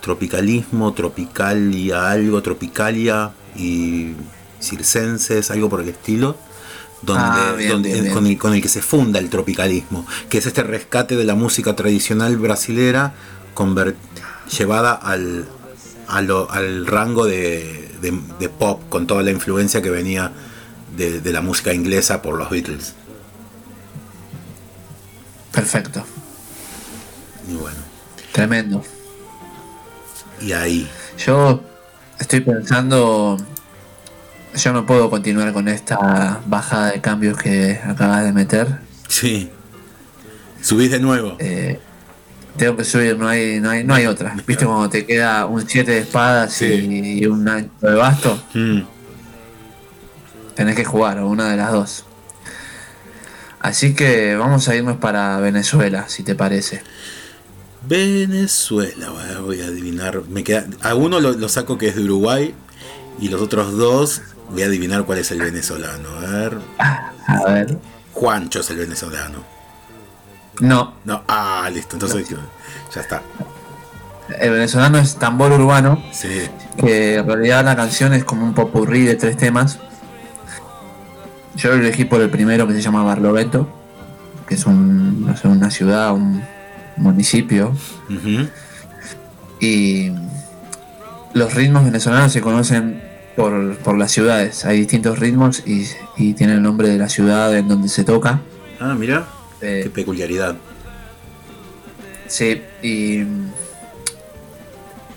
Tropicalismo, 0.00 0.92
Tropicalia, 0.94 2.10
algo, 2.10 2.40
Tropicalia 2.42 3.30
y 3.56 4.12
Circenses, 4.60 5.50
algo 5.50 5.68
por 5.68 5.80
el 5.82 5.90
estilo. 5.90 6.36
Donde, 7.02 7.22
Ah, 7.24 7.54
bien, 7.56 7.70
donde- 7.70 7.90
bien, 7.90 8.02
bien. 8.04 8.14
Con, 8.14 8.26
el, 8.26 8.38
con 8.38 8.54
el 8.54 8.62
que 8.62 8.68
se 8.68 8.82
funda 8.82 9.20
el 9.20 9.28
tropicalismo, 9.30 10.04
que 10.28 10.38
es 10.38 10.46
este 10.46 10.64
rescate 10.64 11.14
de 11.16 11.24
la 11.24 11.36
música 11.36 11.76
tradicional 11.76 12.36
brasilera 12.38 13.14
llevada 14.58 14.94
al, 14.94 15.46
lo- 16.26 16.50
al 16.50 16.86
rango 16.86 17.24
de, 17.26 17.88
de- 18.00 18.18
de 18.40 18.48
pop, 18.48 18.80
con 18.88 19.06
toda 19.06 19.22
la 19.22 19.30
influencia 19.30 19.80
que 19.80 19.90
venía 19.90 20.32
de, 20.96 21.20
de 21.20 21.32
la 21.32 21.40
música 21.40 21.72
inglesa 21.72 22.20
por 22.20 22.36
los 22.36 22.50
Beatles. 22.50 22.94
Perfecto. 25.58 26.04
Y 27.48 27.54
bueno, 27.54 27.78
Tremendo. 28.30 28.84
y 30.40 30.52
ahí. 30.52 30.88
Yo 31.18 31.60
estoy 32.20 32.42
pensando. 32.42 33.36
Yo 34.54 34.72
no 34.72 34.86
puedo 34.86 35.10
continuar 35.10 35.52
con 35.52 35.66
esta 35.66 36.40
bajada 36.46 36.92
de 36.92 37.00
cambios 37.00 37.36
que 37.36 37.80
acabas 37.84 38.24
de 38.24 38.32
meter. 38.32 38.68
Sí. 39.08 39.50
Subís 40.62 40.92
de 40.92 41.00
nuevo. 41.00 41.34
Eh, 41.40 41.80
tengo 42.56 42.76
que 42.76 42.84
subir, 42.84 43.18
no 43.18 43.26
hay, 43.26 43.58
no 43.58 43.70
hay, 43.70 43.82
no 43.82 43.94
hay 43.94 44.06
otra. 44.06 44.36
¿Viste 44.46 44.64
cuando 44.64 44.88
te 44.88 45.06
queda 45.06 45.46
un 45.46 45.68
7 45.68 45.90
de 45.90 45.98
espadas 45.98 46.62
y, 46.62 47.18
y 47.18 47.26
un 47.26 47.48
ancho 47.48 47.70
de 47.80 47.94
basto? 47.94 48.40
Mm. 48.54 48.82
Tenés 50.54 50.76
que 50.76 50.84
jugar, 50.84 51.20
una 51.20 51.50
de 51.50 51.56
las 51.56 51.72
dos. 51.72 52.04
Así 53.60 53.94
que 53.94 54.36
vamos 54.36 54.68
a 54.68 54.74
irnos 54.76 54.96
para 54.98 55.38
Venezuela, 55.40 56.04
si 56.08 56.22
te 56.22 56.34
parece. 56.34 56.82
Venezuela, 57.86 59.10
voy 59.40 59.60
a- 59.60 59.66
adivinar. 59.66 60.22
Me 60.28 60.44
queda, 60.44 60.66
a 60.82 60.94
uno 60.94 61.20
lo, 61.20 61.32
lo 61.32 61.48
saco 61.48 61.78
que 61.78 61.88
es 61.88 61.96
de 61.96 62.02
Uruguay 62.04 62.54
y 63.20 63.28
los 63.28 63.40
otros 63.40 63.76
dos 63.76 64.22
voy 64.50 64.62
a 64.62 64.66
adivinar 64.66 65.04
cuál 65.04 65.18
es 65.18 65.30
el 65.30 65.40
venezolano. 65.40 66.08
A 66.18 66.20
ver. 66.30 66.58
A 67.26 67.44
ver. 67.52 67.78
Juancho 68.12 68.60
es 68.60 68.70
el 68.70 68.78
venezolano. 68.78 69.44
No, 70.60 70.94
No, 71.04 71.22
ah, 71.28 71.68
listo, 71.72 71.94
entonces 71.96 72.26
ya 72.94 73.00
está. 73.00 73.22
el 74.40 74.50
venezolano 74.50 74.98
es 74.98 75.14
tambor 75.16 75.52
urbano, 75.52 76.02
Sí. 76.12 76.48
que 76.78 77.16
en 77.16 77.26
realidad 77.26 77.64
la 77.64 77.76
canción 77.76 78.12
es 78.12 78.24
como 78.24 78.44
un 78.44 78.54
popurrí 78.54 79.04
de 79.04 79.14
tres 79.14 79.36
temas. 79.36 79.78
Yo 81.58 81.70
lo 81.70 81.74
elegí 81.74 82.04
por 82.04 82.20
el 82.20 82.30
primero 82.30 82.68
que 82.68 82.72
se 82.72 82.80
llama 82.80 83.02
Barlovento, 83.02 83.68
que 84.46 84.54
es 84.54 84.64
un, 84.64 85.26
no 85.26 85.36
sé, 85.36 85.48
una 85.48 85.70
ciudad, 85.72 86.12
un 86.14 86.40
municipio. 86.96 87.74
Y 89.60 90.12
los 91.34 91.54
ritmos 91.54 91.84
venezolanos 91.84 92.32
se 92.32 92.40
conocen 92.40 93.02
por, 93.34 93.76
por 93.78 93.98
las 93.98 94.12
ciudades. 94.12 94.64
Hay 94.64 94.78
distintos 94.78 95.18
ritmos 95.18 95.66
y, 95.66 95.84
y 96.16 96.34
tiene 96.34 96.54
el 96.54 96.62
nombre 96.62 96.88
de 96.88 96.98
la 96.98 97.08
ciudad 97.08 97.56
en 97.56 97.66
donde 97.66 97.88
se 97.88 98.04
toca. 98.04 98.40
Ah, 98.78 98.94
mira. 98.96 99.26
Eh, 99.60 99.80
Qué 99.84 99.90
peculiaridad. 99.90 100.54
Sí, 102.28 102.62
y. 102.82 103.24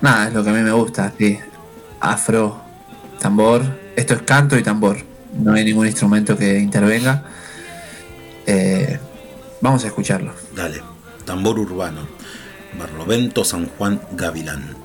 Nada, 0.02 0.30
es 0.30 0.34
lo 0.34 0.44
que 0.44 0.50
a 0.50 0.54
mí 0.54 0.62
me 0.62 0.72
gusta, 0.72 1.14
sí. 1.16 1.38
Afro, 2.00 2.60
tambor. 3.20 3.62
Esto 3.96 4.16
es 4.16 4.24
canto 4.24 4.58
y 4.58 4.64
tambor. 4.64 4.98
No 5.34 5.54
hay 5.54 5.66
ningún 5.66 5.88
instrumento 5.88 6.38
que 6.38 6.60
intervenga. 6.60 7.24
Eh, 8.46 9.00
vamos 9.62 9.84
a 9.84 9.88
escucharlo. 9.88 10.34
Dale. 10.56 10.82
Tambor 11.26 11.60
urbano. 11.60 12.08
Barlovento 12.78 13.44
San 13.44 13.68
Juan 13.68 14.02
Gavilán. 14.12 14.76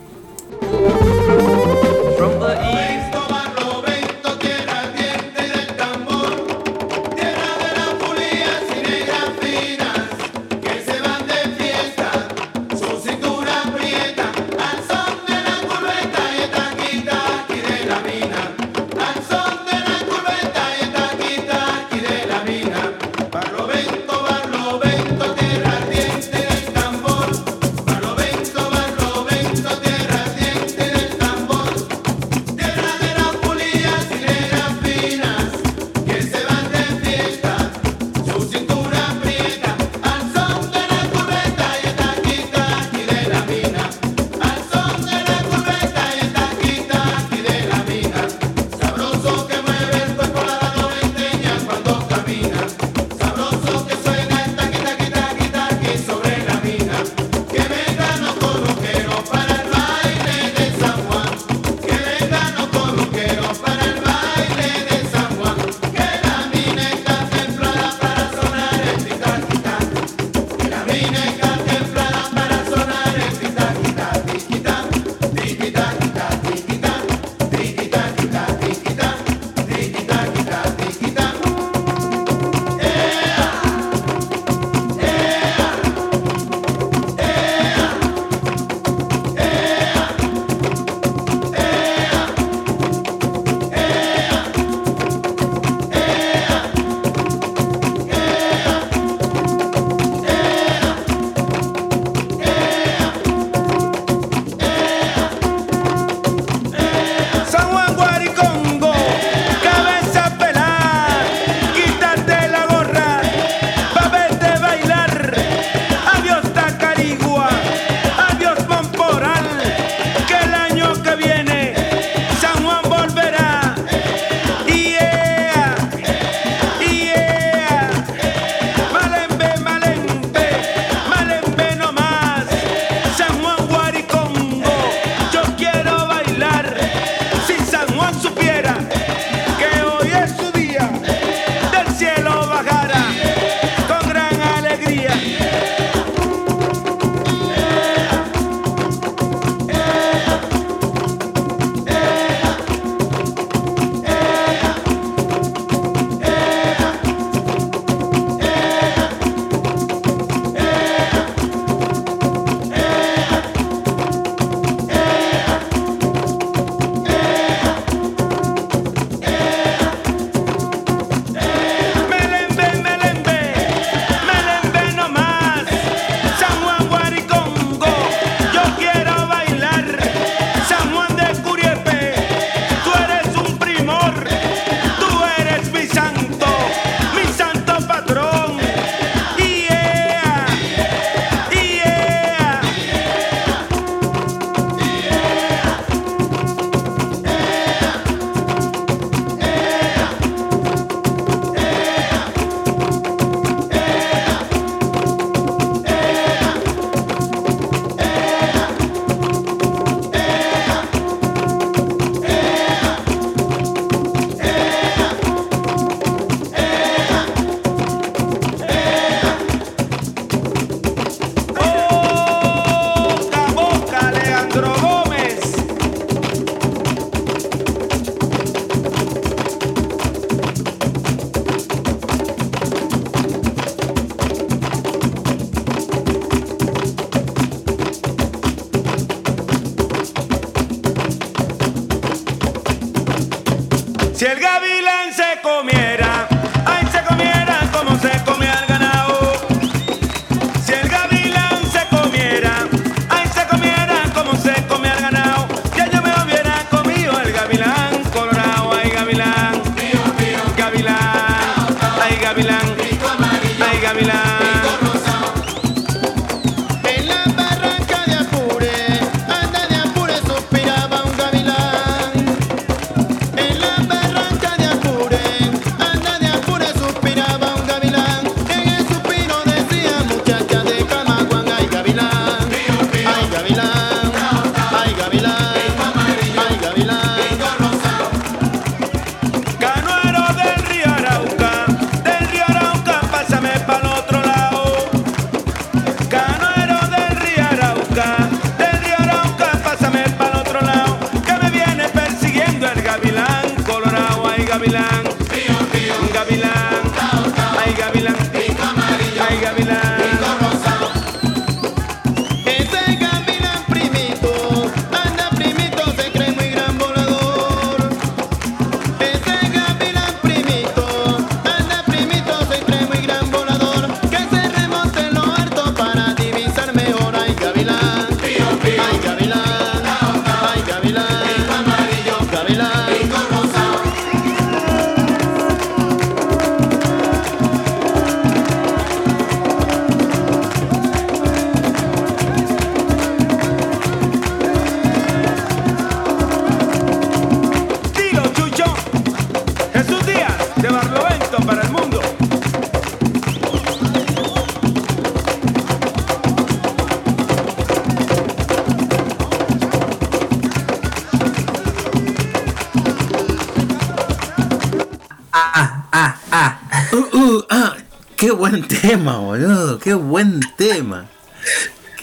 Tema, 369.07 369.19
boludo. 369.19 369.79
Qué 369.79 369.95
buen 369.95 370.41
tema. 370.57 371.07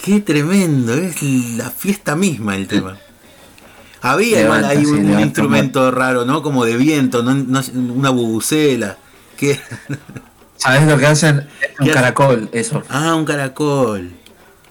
Qué 0.03 0.21
tremendo. 0.21 0.93
Es 0.93 1.21
la 1.57 1.69
fiesta 1.69 2.15
misma 2.15 2.55
el 2.55 2.67
tema. 2.67 2.97
Había 4.01 4.41
igual 4.41 4.61
Levanta, 4.61 4.69
ahí 4.69 4.85
sí, 4.85 4.91
un, 4.91 5.19
instrumento 5.19 5.91
raro, 5.91 6.25
¿no? 6.25 6.41
Como 6.41 6.65
de 6.65 6.75
viento, 6.75 7.23
no, 7.23 7.33
no- 7.35 7.61
una 7.93 8.09
bubucela. 8.09 8.97
¿Qué? 9.37 9.59
¿Sabes 10.57 10.87
lo 10.87 10.97
que 10.97 11.05
hacen? 11.07 11.47
Un 11.79 11.87
caracol, 11.89 12.49
eso. 12.51 12.83
Ah, 12.89 13.15
un 13.15 13.25
caracol. 13.25 14.11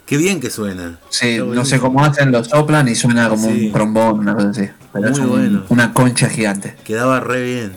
Qué 0.06 0.16
bien 0.16 0.40
que 0.40 0.50
suena. 0.50 0.98
Sí, 1.10 1.38
no 1.38 1.64
sé 1.64 1.80
cómo 1.80 2.04
hacen, 2.04 2.30
lo 2.30 2.44
soplan 2.44 2.88
y 2.88 2.94
suena 2.94 3.28
como 3.28 3.48
Sí. 3.48 3.66
un 3.66 3.72
trombón, 3.72 4.20
una 4.20 4.34
cosa 4.34 4.50
así. 4.50 4.68
Pero 4.92 5.10
Muy 5.10 5.20
bueno. 5.20 5.64
una 5.68 5.92
concha 5.92 6.28
gigante. 6.28 6.76
Quedaba 6.84 7.20
re 7.20 7.42
bien. 7.42 7.76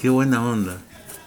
Qué 0.00 0.08
buena 0.08 0.42
onda. 0.44 0.76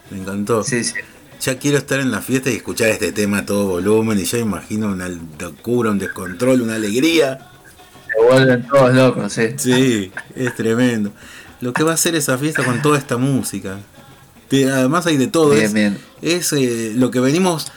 Me 0.10 0.20
encantó. 0.20 0.64
Sí, 0.64 0.84
sí. 0.84 0.95
Ya 1.44 1.57
quiero 1.60 1.78
estar 1.78 1.99
en 1.99 2.11
la 2.11 2.22
fiesta 2.22 2.49
y 2.49 2.56
escuchar 2.56 2.90
este 2.90 3.11
tema 3.11 3.40
a 3.40 3.45
todo 3.45 3.65
volumen 3.68 4.20
y 4.20 4.24
ya 4.24 4.38
imagino 4.38 4.88
una 4.88 5.10
locura, 5.40 5.91
un 5.91 5.99
descontrol, 5.99 6.61
una 6.61 6.76
alegría. 6.76 7.49
Se 8.07 8.24
vuelven 8.24 8.65
todos 8.68 8.94
locos, 8.94 9.34
sí. 9.34 9.48
Sí, 9.57 10.11
es 10.36 10.56
tremendo. 10.56 11.11
Lo 11.60 11.74
que 11.74 11.84
va 11.84 11.91
a 11.91 11.94
hacer 11.95 12.15
esa 12.15 12.38
fiesta 12.38 12.64
con 12.64 12.82
toda 12.82 12.98
esta 12.98 13.18
música. 13.18 13.78
Además 14.52 15.06
hay 15.07 15.18
de 15.18 15.28
todo. 15.28 15.49
Bien, 15.52 15.64
es 15.65 15.74
bien. 15.74 15.98
es, 16.22 16.53
eh, 16.53 16.94
lo 16.95 17.10
que 17.11 17.20
venimos 17.20 17.72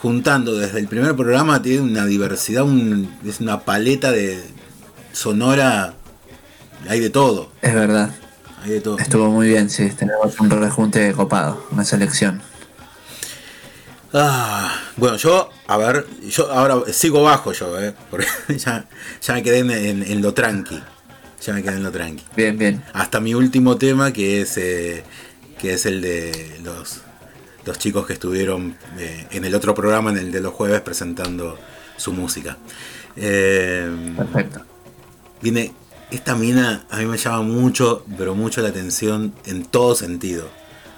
juntando 0.00 0.56
desde 0.56 0.78
el 0.78 0.86
primer 0.86 1.14
programa. 1.16 1.60
Tiene 1.62 1.80
una 1.82 2.06
diversidad, 2.06 2.62
un- 2.62 3.12
es 3.26 3.40
una 3.40 3.60
paleta 3.60 4.12
de 4.12 4.40
sonora. 5.12 5.94
Hay 6.88 7.00
de 7.00 7.10
todo. 7.10 7.50
Es 7.60 7.74
verdad. 7.74 8.10
Hay 8.62 8.70
de 8.70 8.80
todo. 8.80 8.98
Estuvo 8.98 9.30
muy 9.30 9.48
bien, 9.48 9.68
sí. 9.68 9.90
Tenemos 9.90 10.38
un 10.38 10.48
rejunte 10.50 11.12
copado, 11.12 11.66
una 11.72 11.84
selección. 11.84 12.40
Ah, 14.14 14.78
bueno, 14.96 15.16
yo, 15.16 15.48
a 15.66 15.76
ver, 15.78 16.06
yo 16.28 16.52
ahora 16.52 16.92
sigo 16.92 17.22
bajo 17.22 17.52
yo, 17.52 17.80
eh, 17.80 17.94
porque 18.10 18.26
ya, 18.58 18.86
ya 19.22 19.34
me 19.34 19.42
quedé 19.42 19.58
en, 19.60 19.70
en- 19.70 20.02
en 20.02 20.22
lo 20.22 20.34
tranqui. 20.34 20.82
Ya 21.44 21.52
me 21.54 21.62
quedé 21.62 21.76
en 21.76 21.82
lo 21.82 21.90
tranqui. 21.90 22.22
Bien, 22.36 22.56
bien. 22.58 22.84
Hasta 22.92 23.20
mi 23.20 23.34
último 23.34 23.76
tema, 23.76 24.12
que 24.12 24.42
es 24.42 24.56
eh, 24.58 25.02
que 25.58 25.72
es 25.74 25.86
el 25.86 26.00
de 26.02 26.58
los, 26.62 27.00
los 27.64 27.78
chicos 27.78 28.06
que 28.06 28.12
estuvieron 28.12 28.76
eh, 28.98 29.26
en 29.30 29.44
el 29.44 29.54
otro 29.54 29.74
programa, 29.74 30.10
en 30.10 30.18
el 30.18 30.30
de 30.32 30.40
los 30.40 30.52
jueves, 30.52 30.80
presentando 30.82 31.58
su 31.96 32.12
música. 32.12 32.58
Eh, 33.16 34.14
Perfecto. 34.16 34.62
Viene, 35.40 35.72
esta 36.10 36.34
mina 36.36 36.84
a 36.90 36.98
mí 36.98 37.06
me 37.06 37.16
llama 37.16 37.42
mucho, 37.42 38.04
pero 38.18 38.34
mucho 38.34 38.60
la 38.60 38.68
atención 38.68 39.34
en 39.46 39.64
todo 39.64 39.94
sentido. 39.94 40.48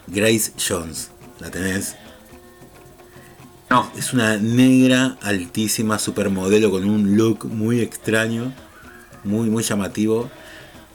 Grace 0.09 0.53
Jones, 0.59 1.11
¿la 1.41 1.51
tenés? 1.51 1.97
No. 3.75 3.91
Es 3.97 4.13
una 4.13 4.37
negra 4.37 5.17
altísima 5.21 5.99
supermodelo 5.99 6.71
con 6.71 6.85
un 6.89 7.17
look 7.17 7.47
muy 7.47 7.81
extraño, 7.81 8.53
muy 9.25 9.51
muy 9.51 9.65
llamativo, 9.65 10.31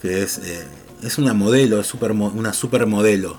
que 0.01 0.21
es 0.23 0.37
eh, 0.37 0.65
es 1.03 1.17
una 1.17 1.33
modelo, 1.33 1.81
es 1.81 1.93
supermo- 1.93 2.31
una 2.33 2.53
supermodelo 2.53 3.37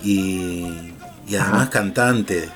y, 0.00 0.92
y 1.26 1.34
además 1.36 1.70
cantante. 1.70 2.48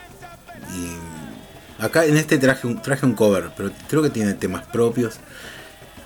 Y 0.76 1.82
acá 1.82 2.04
en 2.04 2.16
este 2.16 2.38
traje 2.38 2.68
un 2.68 2.80
traje 2.80 3.04
un 3.04 3.14
cover, 3.14 3.50
pero 3.56 3.72
creo 3.88 4.00
que 4.02 4.10
tiene 4.10 4.34
temas 4.34 4.64
propios. 4.64 5.16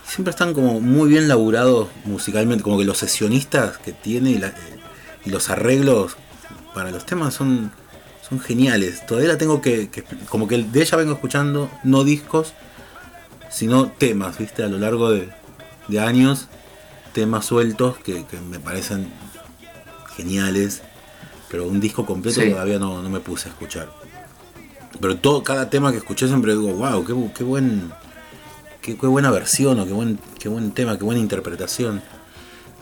Siempre 0.06 0.30
están 0.30 0.54
como 0.54 0.80
muy 0.80 1.10
bien 1.10 1.28
laburados 1.28 1.88
musicalmente, 2.06 2.64
como 2.64 2.78
que 2.78 2.86
los 2.86 2.96
sesionistas 2.96 3.76
que 3.76 3.92
tiene 3.92 4.30
y, 4.30 4.38
la- 4.38 4.54
y 5.26 5.28
los 5.30 5.50
arreglos 5.50 6.16
para 6.74 6.90
los 6.90 7.04
temas 7.04 7.34
son 7.34 7.70
son 8.30 8.40
geniales. 8.40 9.04
Todavía 9.06 9.28
la 9.28 9.38
tengo 9.38 9.60
que, 9.60 9.90
que- 9.90 10.04
como 10.30 10.48
que 10.48 10.56
de 10.62 10.80
ella 10.82 10.96
vengo 10.96 11.12
escuchando 11.12 11.70
no 11.84 12.04
discos, 12.04 12.54
sino 13.50 13.88
temas, 13.90 14.38
¿viste? 14.38 14.62
A 14.62 14.68
lo 14.68 14.78
largo 14.78 15.10
de, 15.10 15.28
de 15.88 16.00
años, 16.00 16.46
temas 17.12 17.44
sueltos 17.44 17.98
que, 17.98 18.24
que 18.24 18.40
me 18.40 18.58
parecen 18.60 19.08
geniales, 20.16 20.82
pero 21.50 21.66
un 21.66 21.80
disco 21.80 22.06
completo 22.06 22.40
Sí. 22.40 22.50
todavía 22.50 22.78
no, 22.78 23.02
no 23.02 23.10
me 23.10 23.20
puse 23.20 23.48
a 23.48 23.52
escuchar. 23.52 23.90
Pero 25.00 25.16
todo, 25.16 25.42
cada 25.42 25.70
tema 25.70 25.90
que 25.92 25.98
escuché 25.98 26.26
siempre 26.28 26.52
digo, 26.52 26.72
wow, 26.74 27.04
qué, 27.04 27.14
qué 27.36 27.44
buen, 27.44 27.90
qué, 28.82 28.96
qué 28.96 29.06
buena 29.06 29.30
versión 29.30 29.78
o 29.80 29.86
qué 29.86 29.92
buen, 29.92 30.18
qué 30.38 30.48
buen 30.48 30.72
tema, 30.72 30.98
qué 30.98 31.04
buena 31.04 31.20
interpretación. 31.20 32.02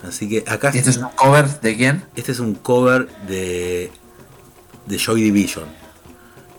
Así 0.07 0.29
que 0.29 0.45
acá 0.47 0.71
¿Y 0.73 0.79
este 0.79 0.91
es 0.91 0.97
un 0.99 1.09
cover 1.11 1.61
de 1.61 1.77
quién? 1.77 2.05
este 2.15 2.33
es 2.33 2.39
un 2.41 2.55
cover 2.55 3.09
de, 3.27 3.91
de 4.89 4.99
Joy 4.99 5.23
Division, 5.23 5.67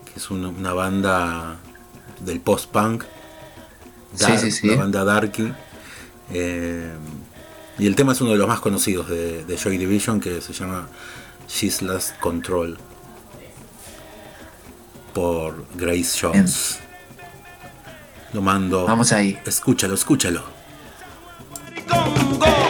que 0.05 0.19
es 0.19 0.29
una, 0.29 0.49
una 0.49 0.73
banda 0.73 1.57
del 2.19 2.39
post-punk. 2.39 3.03
Sí, 4.13 4.25
dark, 4.25 4.39
sí, 4.39 4.51
sí. 4.51 4.69
Una 4.69 4.81
banda 4.81 5.03
darky. 5.03 5.51
Eh, 6.31 6.93
y 7.79 7.87
el 7.87 7.95
tema 7.95 8.13
es 8.13 8.21
uno 8.21 8.31
de 8.31 8.37
los 8.37 8.47
más 8.47 8.59
conocidos 8.59 9.09
de, 9.09 9.43
de 9.45 9.57
Joy 9.57 9.77
Division, 9.77 10.19
que 10.19 10.41
se 10.41 10.53
llama 10.53 10.87
She's 11.47 11.81
Lost 11.81 12.17
Control. 12.19 12.77
Por 15.13 15.65
Grace 15.75 16.19
Jones. 16.21 16.79
Lo 18.33 18.41
mando. 18.41 18.85
Vamos 18.85 19.11
ahí. 19.11 19.39
Escúchalo, 19.45 19.95
escúchalo. 19.95 20.43
Yo 21.89 22.68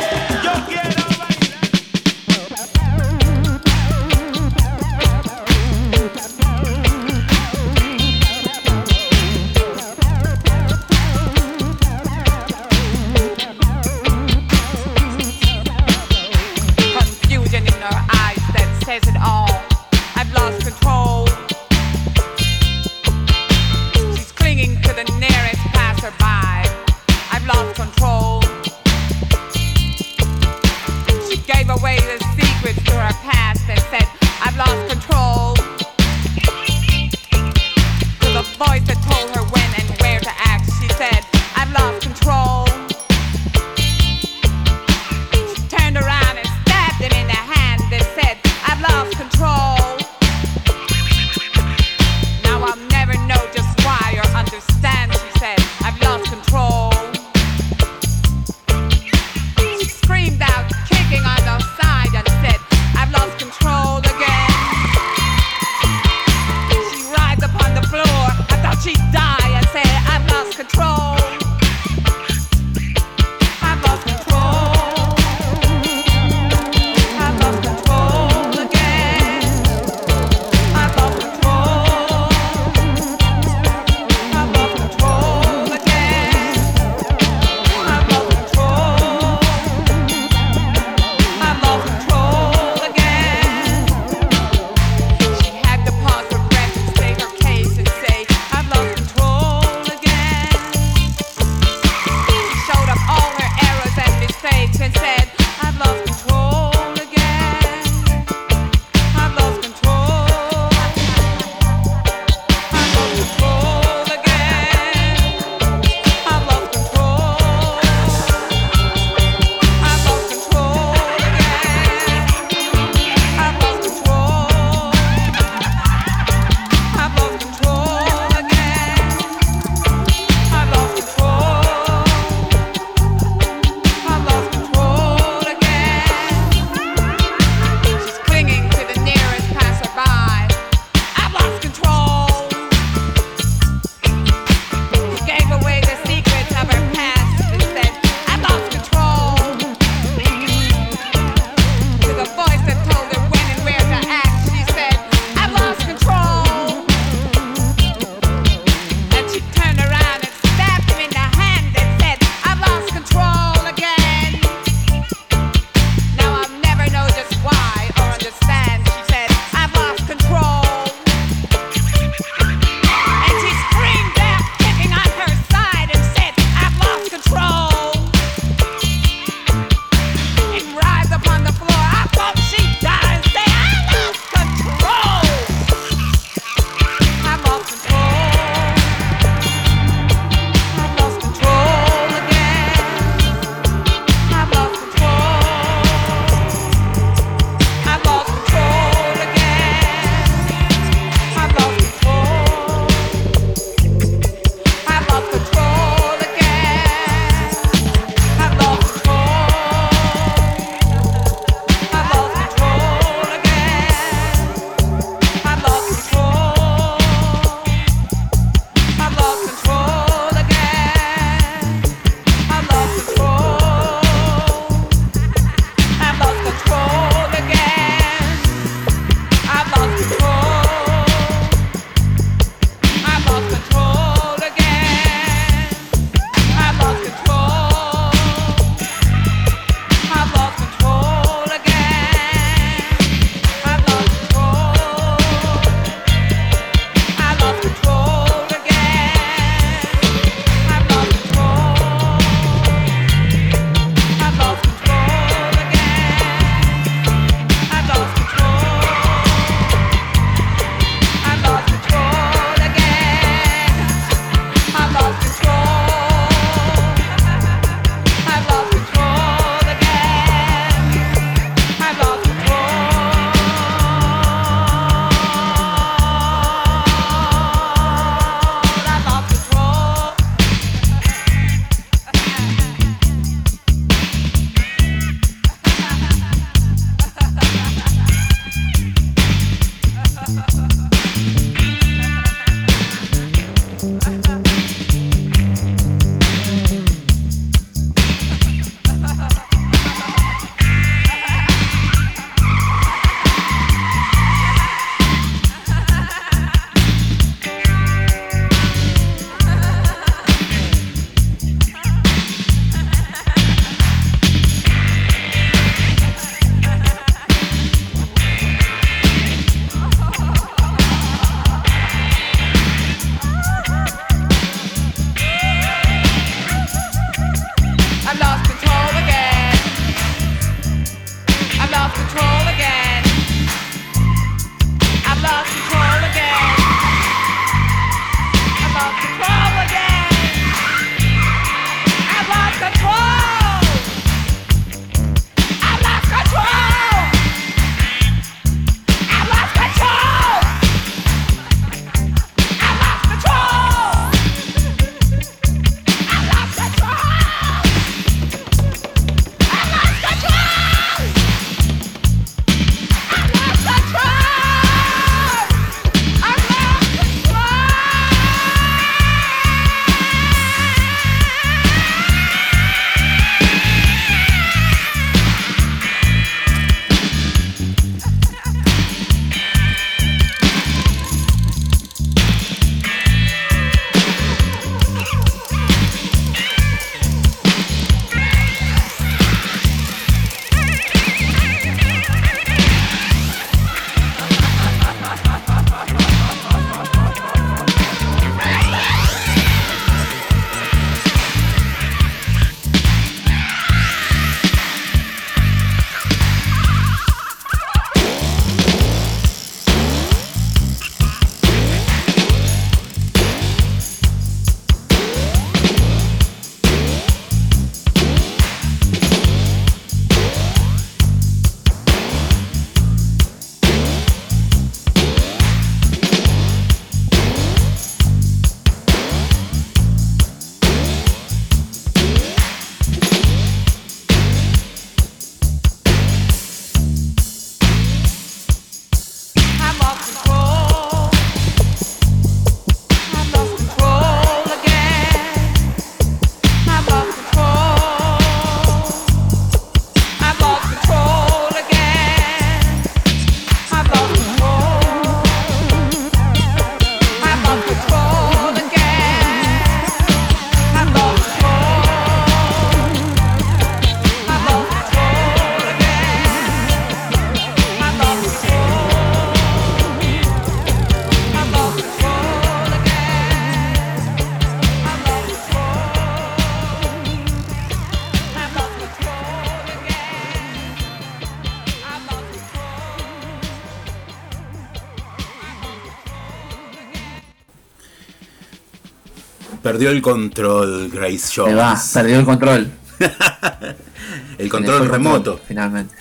perdió 489.80 489.92
el 489.92 490.02
control, 490.02 490.90
Grace 490.92 491.18
Se 491.20 491.42
va, 491.42 491.70
Jones. 491.70 491.92
perdió 491.94 492.20
el 492.20 492.26
control. 492.26 492.68
El 494.38 494.46
Se 494.46 494.50
control 494.50 494.84
el 494.84 494.90
remoto. 494.90 495.16
control, 495.32 495.40
finalmente. 495.48 495.96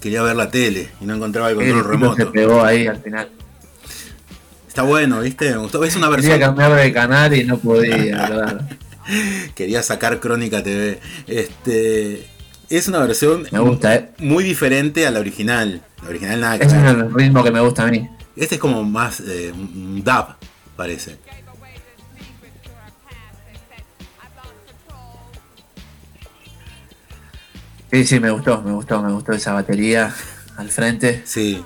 Quería 0.00 0.22
ver 0.22 0.36
la 0.36 0.50
tele 0.50 0.90
y 1.00 1.04
no 1.06 1.14
encontraba 1.14 1.50
el 1.50 1.60
El 1.60 1.72
control 1.72 1.84
se 1.84 1.90
remoto. 1.90 2.32
pegó 2.32 2.64
ahí 2.64 2.86
al 2.86 3.00
final. 3.02 3.28
Está 4.68 4.82
bueno, 4.82 5.20
¿viste? 5.20 5.50
Me 5.50 5.56
gustó. 5.56 5.82
Es 5.84 5.96
una 5.96 6.06
Quería 6.08 6.28
versión. 6.30 6.40
cambiar 6.40 6.74
de 6.74 6.92
canal 6.92 7.34
y 7.34 7.44
no 7.44 7.58
podía. 7.58 8.58
Quería 9.54 9.82
sacar 9.82 10.20
Crónica 10.20 10.62
TV. 10.62 11.00
Este. 11.26 12.28
Es 12.68 12.88
una 12.88 12.98
versión 12.98 13.46
Me 13.52 13.60
gusta, 13.60 13.94
¿eh? 13.94 14.10
muy 14.18 14.42
diferente 14.44 15.06
a 15.06 15.10
la 15.12 15.20
original. 15.20 15.82
La 16.02 16.08
original 16.08 16.40
nada 16.40 16.58
que 16.58 16.66
Ese 16.66 16.76
es 16.76 16.82
ver. 16.82 16.96
el 16.96 17.14
ritmo 17.14 17.42
que 17.44 17.50
me 17.52 17.60
gusta 17.60 17.84
a 17.84 17.86
mí. 17.86 18.08
Este 18.36 18.56
es 18.56 18.60
como 18.60 18.82
más 18.84 19.20
eh, 19.20 19.52
un 19.54 20.02
dub, 20.04 20.26
parece. 20.76 21.16
Sí, 27.92 28.04
sí, 28.04 28.20
me 28.20 28.30
gustó, 28.30 28.62
me 28.62 28.72
gustó, 28.72 29.02
me 29.02 29.12
gustó 29.12 29.32
esa 29.32 29.52
batería 29.52 30.12
al 30.56 30.68
frente. 30.70 31.22
Sí. 31.24 31.62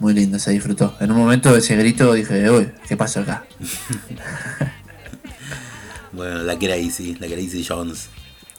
Muy 0.00 0.12
lindo, 0.12 0.38
se 0.38 0.50
disfrutó. 0.50 0.96
En 1.00 1.12
un 1.12 1.18
momento 1.18 1.54
ese 1.56 1.76
grito 1.76 2.12
dije, 2.12 2.50
uy, 2.50 2.70
¿qué 2.88 2.96
pasó 2.96 3.20
acá? 3.20 3.44
Bueno, 6.12 6.44
la 6.44 6.54
Gracie, 6.54 7.16
la 7.18 7.26
Gracie 7.26 7.64
Jones. 7.68 8.08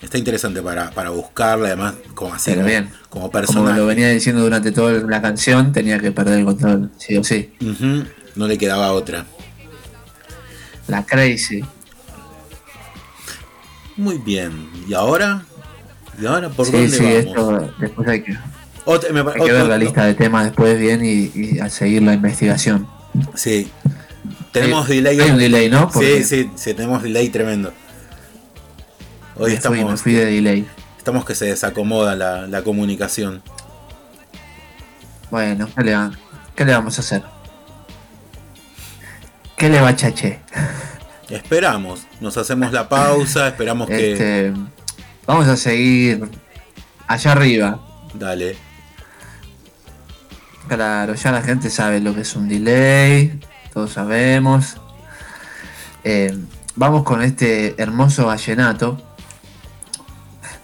Está 0.02 0.18
interesante 0.18 0.62
para, 0.62 0.92
para 0.92 1.10
buscarla, 1.12 1.68
además, 1.70 1.94
como 2.14 2.34
así, 2.34 2.52
Pero 2.52 2.58
como, 2.64 2.68
bien. 2.70 2.90
como 2.90 3.10
Como 3.10 3.32
personaje. 3.32 3.80
lo 3.80 3.86
venía 3.86 4.10
diciendo 4.10 4.42
durante 4.42 4.74
toda 4.74 4.92
la 4.92 5.22
canción, 5.22 5.72
tenía 5.72 5.98
que 6.00 6.12
perder 6.12 6.40
el 6.40 6.46
control, 6.46 6.92
sí 6.98 7.16
o 7.16 7.24
sí. 7.24 7.54
Ujú, 7.62 8.04
No 8.36 8.48
le 8.48 8.58
quedaba 8.58 8.92
otra. 8.92 9.26
La 10.90 11.06
crazy. 11.06 11.64
Muy 13.96 14.18
bien. 14.18 14.70
¿Y 14.88 14.94
ahora? 14.94 15.46
¿Y 16.20 16.26
ahora 16.26 16.50
por 16.50 16.66
sí, 16.66 16.72
dónde 16.72 16.90
sí, 16.90 17.04
vamos? 17.04 17.64
esto 17.64 17.74
después 17.80 18.08
hay 18.08 18.22
que, 18.24 18.38
Otra- 18.86 19.12
me 19.12 19.24
pa- 19.24 19.34
hay 19.34 19.42
que 19.42 19.52
ver 19.52 19.66
la 19.66 19.78
lista 19.78 20.06
de 20.06 20.14
temas 20.14 20.46
después 20.46 20.80
bien 20.80 21.04
y, 21.04 21.32
y 21.34 21.60
a 21.60 21.70
seguir 21.70 22.02
la 22.04 22.14
investigación. 22.14 22.88
Sí. 23.34 23.70
Tenemos 24.52 24.88
Hay- 24.90 24.98
delay. 24.98 25.20
hay 25.20 25.32
un 25.32 25.38
delay, 25.38 25.70
¿no? 25.70 25.90
Porque- 25.90 26.24
Sí, 26.24 26.44
sí, 26.44 26.52
sí, 26.56 26.74
tenemos 26.74 27.04
delay 27.04 27.30
tremendo. 27.30 27.74
Hoy 29.38 29.40
Me 29.40 29.46
fui, 29.48 29.54
estamos, 29.56 29.92
me 29.92 29.98
fui 29.98 30.14
de 30.14 30.26
delay. 30.26 30.68
estamos 30.98 31.26
que 31.26 31.36
se 31.36 31.46
desacomoda 31.46 32.16
la, 32.16 32.48
la 32.48 32.62
comunicación. 32.64 33.42
Bueno, 35.32 35.68
¿qué 35.76 35.84
le, 35.84 35.98
qué 36.56 36.64
le 36.66 36.72
vamos 36.74 36.98
a 36.98 37.02
hacer? 37.02 37.24
¿Qué 39.58 39.70
le 39.70 39.82
va 39.82 39.90
a 39.90 39.96
chache? 39.96 40.40
Esperamos, 41.30 42.04
nos 42.22 42.38
hacemos 42.38 42.72
la 42.72 42.88
pausa, 42.88 43.48
esperamos 43.48 43.88
que... 43.90 44.54
Vamos 45.26 45.48
a 45.48 45.58
seguir 45.58 46.30
allá 47.08 47.32
arriba. 47.32 47.80
Dale. 48.14 48.56
Claro, 50.68 51.16
ya 51.16 51.32
la 51.32 51.42
gente 51.42 51.70
sabe 51.70 52.00
lo 52.00 52.16
que 52.16 52.22
es 52.22 52.36
un 52.36 52.48
delay, 52.48 53.40
todos 53.74 53.94
sabemos. 53.94 54.78
Eh, 56.04 56.36
vamos 56.76 57.04
con 57.04 57.22
este 57.22 57.82
hermoso 57.82 58.28
vallenato 58.28 59.00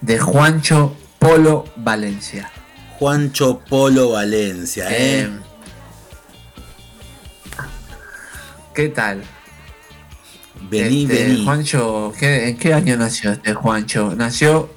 de 0.02 0.20
Juancho 0.20 0.96
Polo 1.20 1.66
Valencia. 1.76 2.52
Juancho 3.00 3.60
Polo 3.60 4.12
Valencia, 4.12 4.90
¿eh? 4.92 5.22
Eh, 5.22 5.30
¿Qué 8.74 8.90
tal? 8.90 9.24
Vení, 10.70 11.04
Este, 11.04 11.24
vení. 11.28 11.44
Juancho, 11.46 12.14
¿qué- 12.18 12.50
¿en 12.50 12.58
qué 12.58 12.74
año 12.74 12.96
nació 12.98 13.32
este 13.32 13.54
Juancho? 13.54 14.14
Nació 14.16 14.70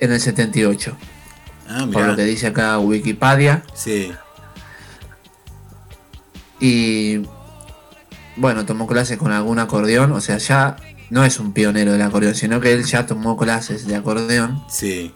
en 0.00 0.12
el 0.12 0.20
78, 0.20 0.96
Ah, 1.68 1.78
por 1.80 1.88
mirá. 2.02 2.06
lo 2.08 2.16
que 2.16 2.24
dice 2.24 2.46
acá 2.48 2.78
Wikipedia. 2.78 3.62
Sí, 3.74 4.12
Y 6.60 7.22
bueno, 8.36 8.64
tomó 8.66 8.86
clases 8.86 9.16
con 9.18 9.32
algún 9.32 9.58
acordeón, 9.58 10.12
o 10.12 10.20
sea, 10.20 10.38
ya 10.38 10.76
no 11.10 11.24
es 11.24 11.38
un 11.38 11.52
pionero 11.52 11.92
del 11.92 12.02
acordeón, 12.02 12.34
sino 12.34 12.60
que 12.60 12.72
él 12.72 12.84
ya 12.84 13.06
tomó 13.06 13.36
clases 13.36 13.86
de 13.86 13.96
acordeón. 13.96 14.62
sí. 14.70 15.12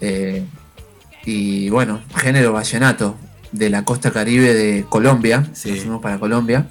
eh, 0.00 0.44
y 1.24 1.68
bueno, 1.70 2.00
género 2.16 2.52
vallenato 2.52 3.16
de 3.52 3.70
la 3.70 3.84
costa 3.84 4.10
caribe 4.10 4.52
de 4.52 4.84
Colombia. 4.88 5.46
Sí. 5.52 5.70
Nos 5.70 5.80
fuimos 5.80 6.02
para 6.02 6.18
Colombia. 6.18 6.66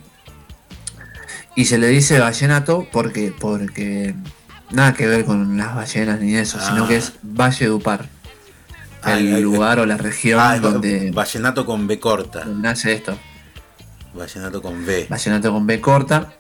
Y 1.56 1.66
se 1.66 1.78
le 1.78 1.88
dice 1.88 2.20
vallenato 2.20 2.88
porque, 2.92 3.34
porque 3.38 4.16
nada 4.72 4.94
que 4.94 5.06
ver 5.08 5.26
con 5.26 5.58
las 5.58 5.76
ballenas 5.76 6.20
ni 6.20 6.36
eso, 6.36 6.60
sino 6.60 6.86
Ah. 6.86 6.88
que 6.88 6.96
es 6.98 7.14
Valle 7.24 7.66
Dupar. 7.68 8.08
Ay, 9.04 9.28
el 9.30 9.36
ay, 9.36 9.42
lugar 9.42 9.80
o 9.80 9.86
la 9.86 9.98
región 9.98 10.40
es 10.54 10.62
donde, 10.62 11.12
Vallenato 11.12 11.66
con 11.66 11.88
B 11.88 12.00
corta. 12.00 12.46
nace 12.46 12.94
esto. 12.94 13.18
Vallenato 14.14 14.62
con 14.62 14.86
B. 14.86 15.08
Vallenato 15.10 15.52
con 15.52 15.66
B 15.66 15.82
corta. 15.82 16.34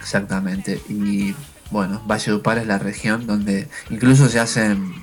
Exactamente. 0.00 0.80
Y 0.88 1.34
bueno, 1.70 2.02
Valledupar 2.06 2.58
es 2.58 2.66
la 2.66 2.78
región 2.78 3.26
donde 3.26 3.68
incluso 3.90 4.28
se 4.28 4.38
hacen 4.40 4.94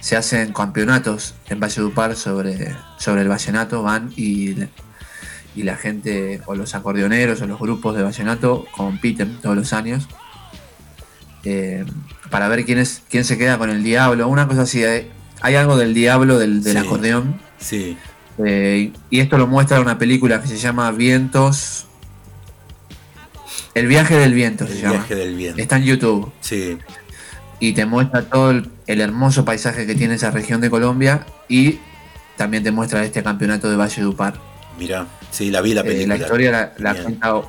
se 0.00 0.16
hacen 0.16 0.52
campeonatos 0.52 1.34
en 1.48 1.58
Valledupar 1.58 2.14
sobre, 2.14 2.76
sobre 2.98 3.22
el 3.22 3.28
vallenato, 3.28 3.82
van 3.82 4.12
y, 4.16 4.54
y 5.58 5.64
la 5.64 5.76
gente, 5.76 6.40
o 6.46 6.54
los 6.54 6.74
acordeoneros, 6.74 7.40
o 7.42 7.46
los 7.46 7.58
grupos 7.58 7.96
de 7.96 8.02
vallenato 8.02 8.64
compiten 8.76 9.38
todos 9.42 9.56
los 9.56 9.72
años 9.72 10.06
eh, 11.44 11.84
para 12.30 12.48
ver 12.48 12.64
quién 12.64 12.78
es 12.78 13.02
quién 13.10 13.24
se 13.24 13.38
queda 13.38 13.58
con 13.58 13.70
el 13.70 13.82
diablo, 13.82 14.28
una 14.28 14.46
cosa 14.46 14.62
así. 14.62 14.84
Hay, 14.84 15.10
hay 15.40 15.54
algo 15.54 15.76
del 15.76 15.94
diablo 15.94 16.38
del, 16.38 16.62
del 16.62 16.72
Sí. 16.74 16.78
acordeón. 16.78 17.40
Sí. 17.58 17.96
Eh, 18.44 18.92
y 19.10 19.20
esto 19.20 19.36
lo 19.38 19.46
muestra 19.46 19.80
una 19.80 19.98
película 19.98 20.40
que 20.40 20.46
se 20.48 20.56
llama 20.58 20.90
Vientos. 20.92 21.86
El 23.74 23.86
viaje 23.86 24.16
del 24.16 24.34
viento 24.34 24.66
se 24.66 24.72
El 24.74 24.78
llama. 24.82 24.92
viaje 24.94 25.14
del 25.14 25.34
viento. 25.36 25.60
Está 25.60 25.76
en 25.76 25.84
YouTube. 25.84 26.32
Sí. 26.40 26.78
Y 27.60 27.72
te 27.72 27.86
muestra 27.86 28.22
todo 28.22 28.50
el, 28.50 28.70
el 28.86 29.00
hermoso 29.00 29.44
paisaje 29.44 29.86
que 29.86 29.94
tiene 29.94 30.14
esa 30.14 30.30
región 30.30 30.60
de 30.60 30.70
Colombia. 30.70 31.26
Y 31.48 31.78
también 32.36 32.62
te 32.62 32.70
muestra 32.70 33.04
este 33.04 33.22
campeonato 33.22 33.68
de 33.70 33.76
Valle 33.76 34.02
Dupar. 34.02 34.34
Mira, 34.78 35.06
sí, 35.38 35.50
la 35.50 35.60
vi 35.60 35.74
la 35.74 35.80
Eh, 35.82 35.84
película. 35.84 36.16
la 36.16 36.20
historia 36.22 36.50
la, 36.50 36.72
la 36.78 37.02
cuenta. 37.02 37.42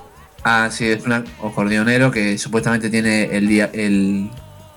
Ah, 0.43 0.69
sí, 0.71 0.85
es 0.87 1.03
un 1.05 1.11
acordeonero 1.13 2.11
que 2.11 2.37
supuestamente 2.37 2.89
tiene 2.89 3.35
el, 3.35 3.47
dia- 3.49 3.69
el, 3.73 4.29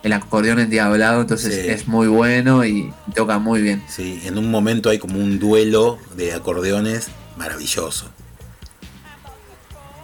el 0.02 0.12
acordeón 0.12 0.58
endiablado. 0.58 1.20
Entonces 1.20 1.54
Sí. 1.54 1.68
es 1.70 1.86
muy 1.86 2.08
bueno 2.08 2.64
y 2.64 2.92
toca 3.14 3.38
muy 3.38 3.62
bien. 3.62 3.82
Sí, 3.88 4.20
en 4.24 4.38
un 4.38 4.50
momento 4.50 4.90
hay 4.90 4.98
como 4.98 5.18
un 5.18 5.38
duelo 5.38 5.98
de 6.16 6.32
acordeones 6.32 7.08
maravilloso. 7.36 8.10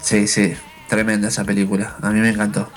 Sí, 0.01 0.29
sí, 0.29 0.55
tremenda 0.89 1.29
esa 1.29 1.45
película. 1.45 1.97
A 2.03 2.11
mí 2.11 2.21
me 2.21 2.29
encantó. 2.31 2.71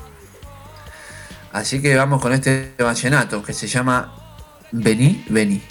Así 1.53 1.81
que 1.81 1.95
vamos 1.95 2.21
con 2.21 2.33
este 2.33 2.73
vallenato 2.79 3.43
que 3.43 3.53
se 3.53 3.67
llama 3.67 4.13
Vení. 4.71 5.23
Vení, 5.29 5.61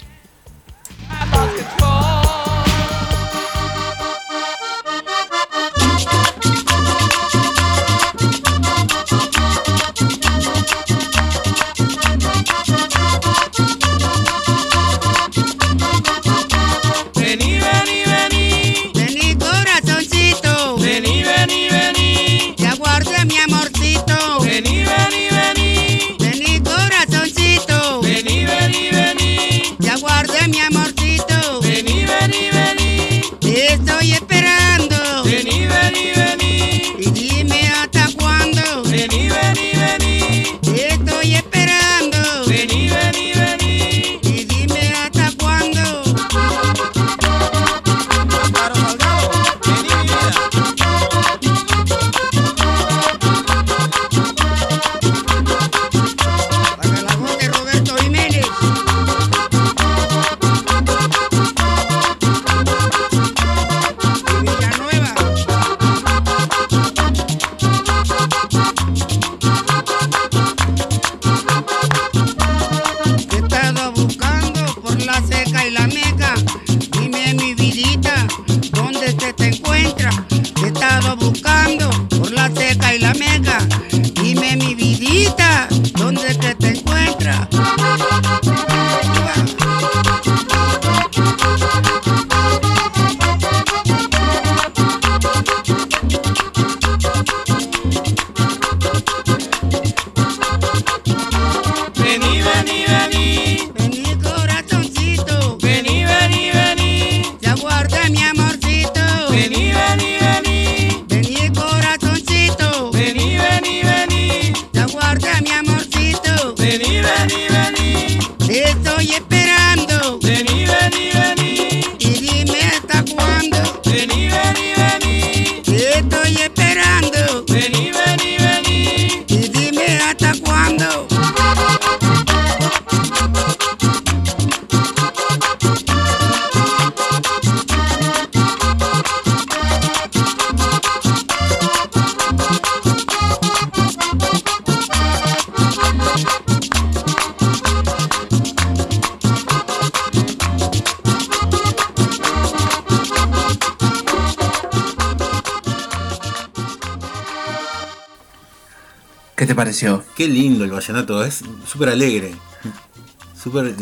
vallenato, 160.91 161.23
es 161.23 161.41
súper 161.65 161.89
alegre. 161.89 162.33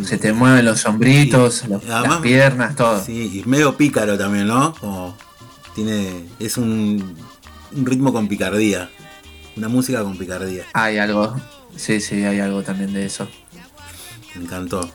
Se 0.06 0.18
te 0.18 0.32
mueven 0.32 0.64
los 0.64 0.80
sombritos, 0.80 1.68
los- 1.68 1.84
las 1.86 2.18
piernas, 2.22 2.76
todo. 2.76 3.04
Sí, 3.04 3.42
y 3.44 3.50
medio 3.50 3.76
pícaro 3.76 4.18
también, 4.18 4.48
¿no? 4.48 4.74
Como 4.76 5.18
tiene. 5.76 6.26
Es 6.40 6.58
un, 6.58 7.18
un 7.74 7.86
ritmo 7.86 8.14
con 8.14 8.28
picardía. 8.30 8.90
Una 9.58 9.68
música 9.68 10.02
con 10.04 10.18
picardía. 10.18 10.64
Hay 10.74 10.98
algo. 10.98 11.36
Sí, 11.76 12.00
sí, 12.00 12.24
hay 12.24 12.40
algo 12.40 12.64
también 12.64 12.94
de 12.94 13.06
eso. 13.06 13.28
Me 14.36 14.44
encantó. 14.44 14.90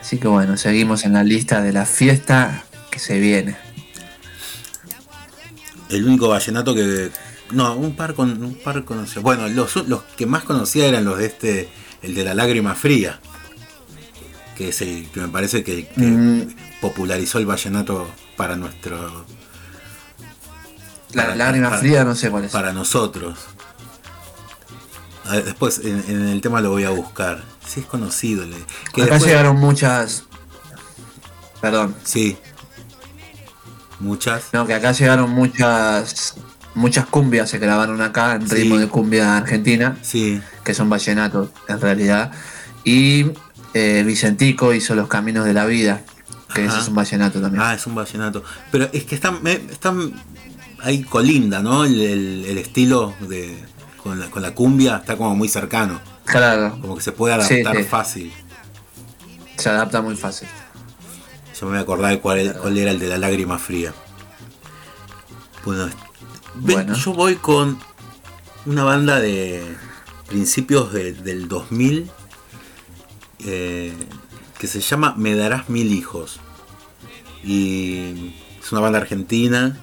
Así 0.00 0.18
que 0.18 0.26
bueno, 0.26 0.56
seguimos 0.56 1.04
en 1.04 1.12
la 1.12 1.22
lista 1.22 1.62
de 1.62 1.72
la 1.72 1.86
fiesta 1.86 2.64
que 2.90 2.98
se 2.98 3.20
viene. 3.20 3.56
El 5.90 6.04
único 6.06 6.28
vallenato 6.28 6.74
que. 6.74 7.10
No, 7.52 7.74
un 7.74 7.94
par 7.96 8.14
con. 8.14 8.42
Un 8.42 8.54
par 8.54 8.84
conocía. 8.84 9.20
Bueno, 9.22 9.48
los, 9.48 9.76
los 9.88 10.02
que 10.16 10.26
más 10.26 10.44
conocía 10.44 10.86
eran 10.86 11.04
los 11.04 11.18
de 11.18 11.26
este. 11.26 11.68
El 12.02 12.14
de 12.14 12.24
la 12.24 12.34
lágrima 12.34 12.74
fría. 12.74 13.20
Que 14.56 14.68
es 14.70 14.80
el 14.82 15.08
que 15.10 15.20
me 15.20 15.28
parece 15.28 15.62
que, 15.64 15.86
que 15.88 16.00
Mm. 16.06 16.54
popularizó 16.80 17.38
el 17.38 17.46
vallenato 17.46 18.08
para 18.36 18.56
nuestro. 18.56 19.24
La 21.12 21.22
para- 21.24 21.36
lágrima 21.36 21.68
para- 21.70 21.80
fría 21.80 22.04
no 22.04 22.14
sé 22.14 22.30
cuál 22.30 22.44
es. 22.44 22.52
Para 22.52 22.72
nosotros. 22.72 23.38
A 25.26 25.32
ver, 25.32 25.44
después 25.44 25.78
en, 25.84 26.04
en 26.08 26.28
el 26.28 26.40
tema 26.40 26.60
lo 26.60 26.70
voy 26.70 26.84
a 26.84 26.90
buscar. 26.90 27.42
Si 27.66 27.80
es 27.80 27.86
conocido. 27.86 28.44
le- 28.46 28.56
que 28.94 29.02
Acá 29.02 29.12
después- 29.14 29.24
llegaron 29.24 29.56
muchas. 29.56 30.24
Perdón. 31.60 31.94
Sí. 32.04 32.36
Muchas. 33.98 34.44
No, 34.52 34.66
que 34.66 34.74
acá 34.74 34.92
llegaron 34.92 35.30
muchas. 35.30 36.34
Muchas 36.74 37.06
cumbias 37.06 37.50
se 37.50 37.58
grabaron 37.58 38.00
acá 38.00 38.34
en 38.36 38.48
Sí. 38.48 38.54
ritmo 38.54 38.78
de 38.78 38.86
cumbia 38.88 39.36
argentina. 39.36 39.96
Sí. 40.02 40.40
Que 40.64 40.72
son 40.74 40.88
vallenatos, 40.88 41.50
en 41.68 41.80
realidad. 41.80 42.30
Y 42.84 43.26
eh, 43.74 44.02
Vicentico 44.06 44.72
hizo 44.72 44.94
Los 44.94 45.08
Caminos 45.08 45.44
de 45.44 45.52
la 45.52 45.66
Vida. 45.66 46.02
Que 46.54 46.64
ese 46.64 46.78
es 46.78 46.88
un 46.88 46.94
vallenato 46.96 47.40
también. 47.40 47.62
Ah, 47.62 47.74
es 47.74 47.86
un 47.86 47.94
vallenato. 47.94 48.42
Pero 48.72 48.88
es 48.92 49.04
que 49.04 49.14
están, 49.14 49.46
están 49.46 50.12
ahí 50.80 51.02
colinda, 51.04 51.60
¿no? 51.60 51.84
El, 51.84 52.00
el- 52.00 52.44
el 52.46 52.58
estilo 52.58 53.14
de 53.20 53.56
con 54.02 54.18
la, 54.18 54.30
con 54.30 54.42
la 54.42 54.52
cumbia 54.54 54.96
está 54.96 55.16
como 55.16 55.36
muy 55.36 55.48
cercano. 55.48 56.00
Claro. 56.24 56.78
Como 56.80 56.96
que 56.96 57.02
se 57.02 57.12
puede 57.12 57.34
adaptar 57.34 57.76
sí. 57.76 57.82
fácil. 57.84 58.32
Se 59.56 59.68
adapta 59.68 60.00
muy 60.02 60.16
fácil. 60.16 60.48
Yo 61.60 61.66
me 61.66 61.72
voy 61.72 61.78
a 61.78 61.82
acordar 61.82 62.10
de 62.12 62.20
cuál, 62.20 62.56
cuál 62.60 62.78
era 62.78 62.90
el 62.92 62.98
de 62.98 63.08
la 63.08 63.18
lágrima 63.18 63.58
fría. 63.58 63.92
Bueno, 65.64 65.88
Bueno. 66.54 66.94
yo 66.94 67.12
voy 67.14 67.36
con 67.36 67.78
una 68.66 68.84
banda 68.84 69.20
de 69.20 69.62
principios 70.28 70.92
de- 70.92 71.12
del 71.12 71.48
2000 71.48 72.10
eh, 73.40 73.92
que 74.58 74.66
se 74.66 74.80
llama 74.80 75.14
Me 75.16 75.34
darás 75.34 75.68
mil 75.70 75.92
hijos. 75.92 76.40
Y 77.42 78.32
es 78.62 78.70
una 78.72 78.80
banda 78.82 78.98
argentina 78.98 79.78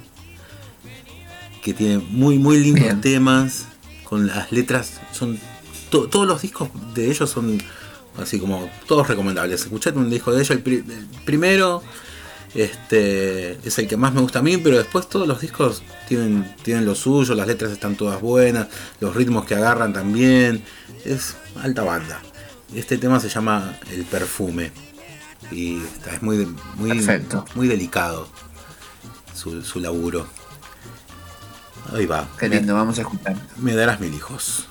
que 1.64 1.74
tiene 1.74 1.98
muy 1.98 2.38
muy 2.38 2.60
lindos 2.60 2.84
Bien. 2.84 3.02
temas 3.02 3.66
con 4.04 4.28
las 4.28 4.52
letras 4.52 5.02
son 5.12 5.40
to- 5.90 6.08
todos 6.08 6.26
los 6.28 6.42
discos 6.42 6.70
de 6.94 7.10
ellos 7.10 7.30
son 7.30 7.62
así 8.18 8.40
como 8.40 8.70
todos 8.88 9.08
recomendables 9.08 9.62
escuchate 9.64 9.98
un 9.98 10.10
disco 10.10 10.32
de 10.32 10.38
ellos 10.38 10.52
el, 10.52 10.62
pri- 10.62 10.84
el 10.88 11.06
primero 11.26 11.84
este 12.58 13.52
es 13.68 13.78
el 13.78 13.88
que 13.88 13.98
más 13.98 14.14
me 14.14 14.22
gusta 14.22 14.40
a 14.40 14.42
mí 14.42 14.58
pero 14.58 14.78
después 14.78 15.08
todos 15.08 15.28
los 15.28 15.40
discos 15.42 15.84
tienen 16.08 16.56
tienen 16.64 16.86
lo 16.86 16.96
suyo 16.96 17.36
las 17.36 17.46
letras 17.48 17.72
están 17.72 17.96
todas 17.96 18.20
buenas 18.20 18.68
los 19.00 19.16
ritmos 19.16 19.46
que 19.46 19.54
agarran 19.56 19.94
también 19.94 20.64
es 21.06 21.36
alta 21.62 21.84
banda 21.84 22.20
este 22.76 22.98
tema 22.98 23.20
se 23.20 23.30
llama 23.30 23.78
el 23.94 24.04
perfume 24.06 24.72
y 25.52 25.78
está, 25.84 26.16
es 26.16 26.22
muy 26.24 26.36
de- 26.38 26.48
muy 26.76 26.90
Perfecto. 26.90 27.46
muy 27.56 27.68
delicado 27.68 28.28
su, 29.36 29.62
su 29.62 29.80
laburo 29.80 30.26
ahí 31.94 32.06
va 32.08 32.28
Qué 32.40 32.50
lindo, 32.50 32.74
vamos 32.74 32.98
a 32.98 33.02
escuchar. 33.02 33.36
me 33.58 33.76
darás 33.76 34.00
mil 34.00 34.14
hijos. 34.14 34.66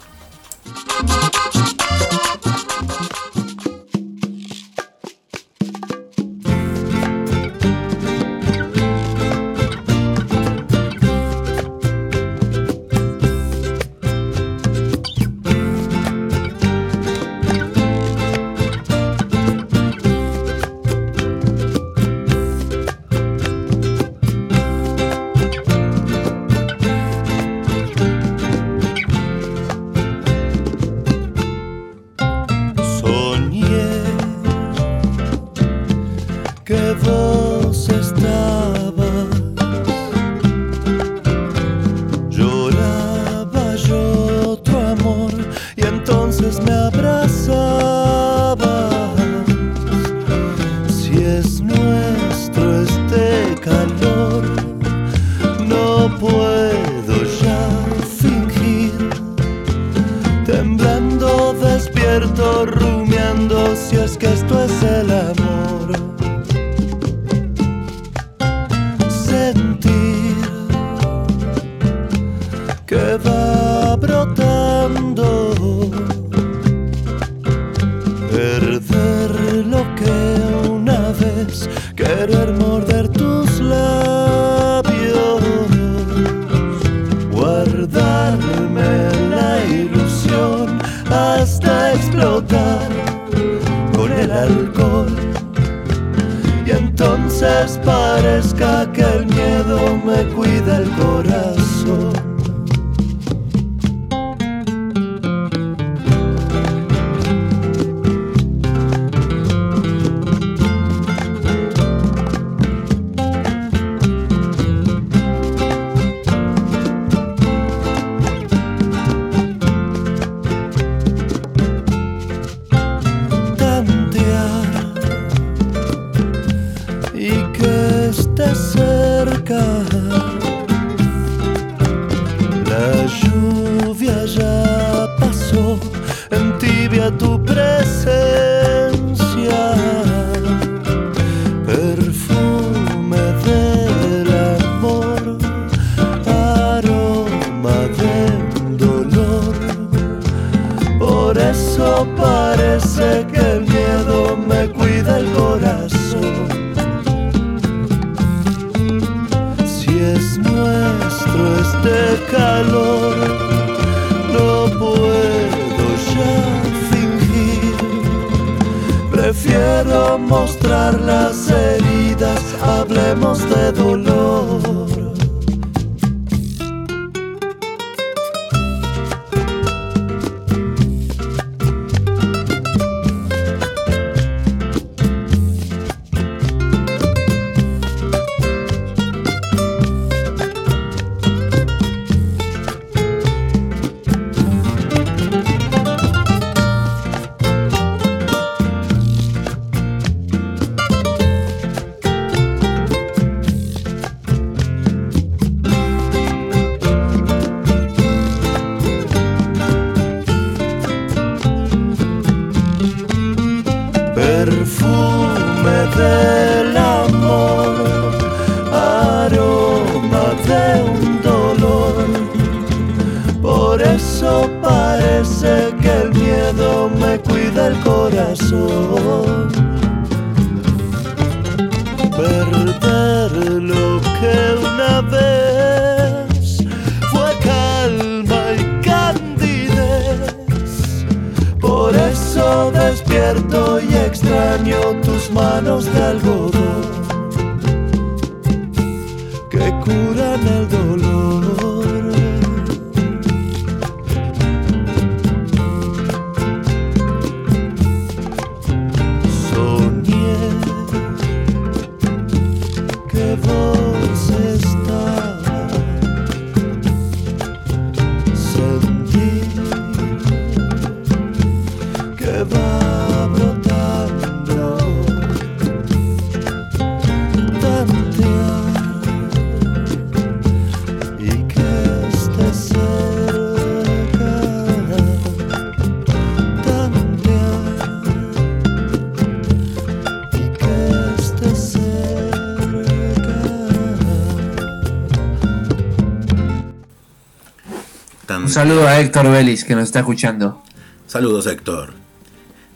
Saludo 298.56 298.88
a 298.88 298.98
Héctor 298.98 299.30
Vélez 299.30 299.64
que 299.64 299.74
nos 299.74 299.84
está 299.84 299.98
escuchando. 299.98 300.62
Saludos, 301.06 301.46
Héctor. 301.46 301.92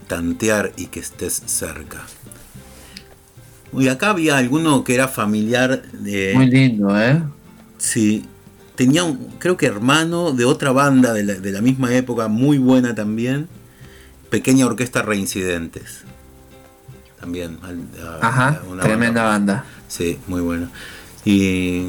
Tantear 0.08 0.72
y 0.76 0.88
que 0.88 1.00
estés 1.00 1.42
cerca. 1.46 2.02
Uy, 3.72 3.88
acá 3.88 4.10
había 4.10 4.36
alguno 4.36 4.84
que 4.84 4.94
era 4.94 5.08
familiar 5.08 5.80
de. 5.92 6.32
Muy 6.34 6.50
lindo, 6.50 7.00
¿eh? 7.00 7.22
Sí. 7.78 8.26
Tenía 8.74 9.04
un, 9.04 9.16
creo 9.38 9.56
que 9.56 9.64
hermano 9.64 10.32
de 10.32 10.44
otra 10.44 10.70
banda 10.72 11.14
de 11.14 11.22
la, 11.24 11.34
de 11.34 11.50
la 11.50 11.62
misma 11.62 11.94
época, 11.94 12.28
muy 12.28 12.58
buena 12.58 12.94
también. 12.94 13.48
Pequeña 14.28 14.66
Orquesta 14.66 15.00
Reincidentes. 15.00 16.02
También. 17.18 17.58
a- 18.20 18.26
Ajá, 18.28 18.60
una 18.68 18.82
tremenda 18.82 19.22
banda. 19.24 19.64
Sí, 19.88 20.18
muy 20.26 20.42
buena. 20.42 20.68
Y, 21.24 21.86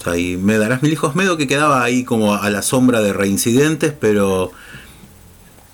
o 0.00 0.04
sea, 0.04 0.16
y 0.16 0.36
Me 0.36 0.56
Darás 0.58 0.82
Mil 0.82 0.92
Hijos 0.92 1.14
Medo 1.14 1.36
que 1.36 1.46
quedaba 1.46 1.82
ahí 1.84 2.04
como 2.04 2.34
a 2.34 2.48
la 2.50 2.62
sombra 2.62 3.00
de 3.02 3.12
Reincidentes, 3.12 3.92
pero 3.98 4.50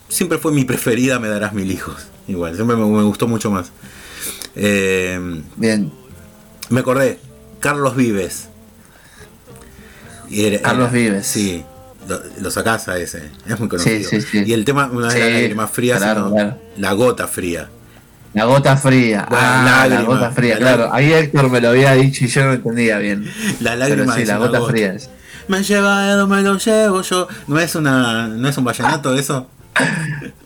siempre 0.09 0.39
fue 0.39 0.53
mi 0.53 0.65
preferida 0.65 1.19
Me 1.21 1.29
Darás 1.29 1.53
Mil 1.53 1.71
Hijos. 1.71 2.07
Igual, 2.29 2.57
siempre 2.57 2.77
me, 2.77 2.85
me 2.87 3.03
gustó 3.05 3.29
mucho 3.29 3.51
más. 3.51 3.71
Eh, 4.57 5.43
Bien. 5.57 5.93
Me 6.71 6.81
acordé, 6.81 7.21
Carlos 7.61 7.95
Vives. 7.95 8.49
Y 10.29 10.45
era- 10.45 10.61
Carlos 10.61 10.89
era- 10.93 10.99
Vives. 10.99 11.27
Sí, 11.27 11.63
lo, 12.09 12.21
lo 12.41 12.51
sacás 12.51 12.89
a 12.89 12.99
ese, 12.99 13.31
es 13.47 13.59
muy 13.61 13.69
conocido. 13.69 14.09
Sí, 14.09 14.21
sí, 14.21 14.27
sí. 14.29 14.43
Y 14.45 14.53
el 14.53 14.65
tema, 14.65 14.91
una 14.93 15.09
de 15.13 15.21
las 15.21 15.31
lágrimas 15.31 15.71
frías, 15.71 15.99
claro. 15.99 16.35
la 16.77 16.93
gota 16.95 17.29
fría. 17.29 17.69
La 18.37 18.45
gota 18.45 18.77
fría. 18.77 19.27
La 19.31 19.63
ah, 19.63 19.65
la 19.65 19.89
lágrima, 19.89 20.03
gota 20.15 20.31
fría, 20.31 20.55
la 20.55 20.61
claro. 20.61 20.83
lágrima. 20.91 20.97
Ahí 20.97 21.13
Héctor 21.25 21.51
me 21.51 21.61
lo 21.63 21.69
había 21.71 21.93
dicho 21.95 22.25
y 22.25 22.29
yo 22.29 22.45
no 22.45 22.53
entendía 22.53 22.99
bien. 22.99 23.25
La 23.61 23.71
Pero 23.71 23.77
lágrima 23.79 24.15
sí, 24.15 24.23
es 24.23 24.29
la 24.29 24.37
gota 24.37 24.59
gota. 24.59 24.71
fría 24.73 24.93
es. 24.93 25.09
Me 25.49 25.63
lleva 25.63 26.27
me 26.27 26.43
lo 26.43 26.59
llevo 26.59 27.01
yo. 27.01 27.29
¿No 27.47 27.59
es 27.59 27.75
una 27.75 28.29
no 28.29 28.47
es 28.49 28.59
un 28.59 28.65
vallenato 28.65 29.17
eso? 29.17 29.49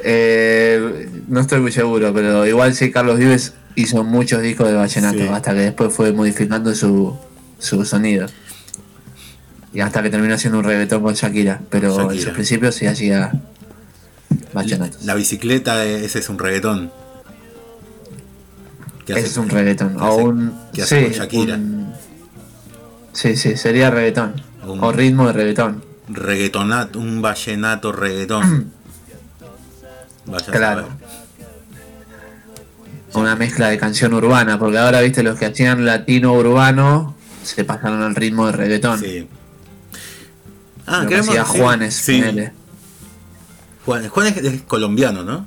Eh, 0.00 1.08
no 1.26 1.40
estoy 1.40 1.60
muy 1.60 1.72
seguro, 1.72 2.14
pero 2.14 2.46
igual 2.46 2.72
sí, 2.72 2.92
Carlos 2.92 3.18
Vives 3.18 3.54
hizo 3.74 4.04
muchos 4.04 4.42
discos 4.42 4.68
de 4.68 4.74
vallenato, 4.74 5.18
Sí. 5.18 5.26
hasta 5.26 5.52
que 5.54 5.60
después 5.60 5.92
fue 5.92 6.12
modificando 6.12 6.72
su, 6.74 7.16
su 7.58 7.84
sonido. 7.84 8.26
Y 9.74 9.80
hasta 9.80 10.00
que 10.02 10.10
terminó 10.10 10.34
haciendo 10.34 10.60
un 10.60 10.64
reggaetón 10.64 11.02
con 11.02 11.14
Shakira, 11.14 11.60
pero 11.68 12.12
en 12.12 12.20
sus 12.20 12.30
principios 12.30 12.76
sí 12.76 12.86
hacía 12.86 13.32
vallenatos. 14.52 15.04
La 15.04 15.14
bicicleta, 15.16 15.84
ese 15.84 16.20
es 16.20 16.28
un 16.28 16.38
reggaetón. 16.38 16.92
¿Qué 19.08 19.14
Ese 19.14 19.22
hace- 19.22 19.30
es 19.30 19.36
un 19.38 19.48
reggaetón. 19.48 19.96
qué 19.96 20.02
O 20.02 20.12
hace- 20.12 20.22
un. 20.22 20.60
qué 20.74 20.82
hace 20.82 21.02
con 21.04 21.12
sí, 21.14 21.18
Shakira? 21.18 21.54
un- 21.54 21.94
sí, 23.14 23.36
sí, 23.36 23.56
sería 23.56 23.90
reggaetón. 23.90 24.34
Un- 24.66 24.84
O 24.84 24.92
ritmo 24.92 25.26
de 25.28 25.32
reggaetón. 25.32 25.82
Reggaetonato, 26.10 26.98
un 26.98 27.22
vallenato 27.22 27.90
reggaetón. 27.92 28.70
Vaya 30.26 30.44
a 30.46 30.50
Claro. 30.52 30.82
saber. 30.82 31.08
Una 33.14 33.34
mezcla 33.34 33.68
de 33.68 33.78
canción 33.78 34.12
urbana, 34.12 34.58
porque 34.58 34.76
ahora, 34.76 35.00
viste, 35.00 35.22
los 35.22 35.38
que 35.38 35.46
hacían 35.46 35.86
latino 35.86 36.34
urbano 36.34 37.14
se 37.42 37.64
pasaron 37.64 38.02
al 38.02 38.14
ritmo 38.14 38.44
de 38.46 38.52
reggaetón. 38.52 39.00
Sí. 39.00 39.26
Ah, 40.86 41.00
Lo 41.04 41.08
que 41.08 41.16
hacía 41.16 41.44
decir- 41.44 41.60
Juanes, 41.62 41.94
Sí. 41.94 42.18
ponele. 42.20 42.52
Juan, 43.86 44.06
Juan 44.10 44.26
es, 44.26 44.36
es 44.36 44.62
colombiano, 44.62 45.22
¿no? 45.24 45.46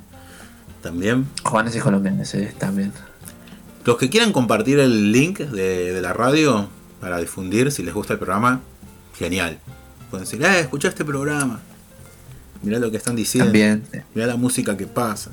También. 0.82 1.28
Juanes 1.44 1.76
es 1.76 1.82
colombiano, 1.84 2.24
sí, 2.24 2.48
también. 2.58 2.92
Los 3.84 3.96
que 3.96 4.10
quieran 4.10 4.32
compartir 4.32 4.78
el 4.78 5.12
link 5.12 5.38
de, 5.38 5.92
de 5.92 6.00
la 6.00 6.12
radio 6.12 6.68
para 7.00 7.18
difundir, 7.18 7.72
si 7.72 7.82
les 7.82 7.92
gusta 7.92 8.12
el 8.12 8.18
programa, 8.18 8.60
genial. 9.16 9.58
Pueden 10.10 10.24
decir, 10.24 10.42
eh, 10.44 10.60
escucha 10.60 10.88
este 10.88 11.04
programa. 11.04 11.60
Mirá 12.62 12.78
lo 12.78 12.90
que 12.90 12.96
están 12.96 13.16
diciendo. 13.16 13.46
También. 13.46 13.82
Mirá 14.14 14.26
la 14.28 14.36
música 14.36 14.76
que 14.76 14.86
pasa. 14.86 15.30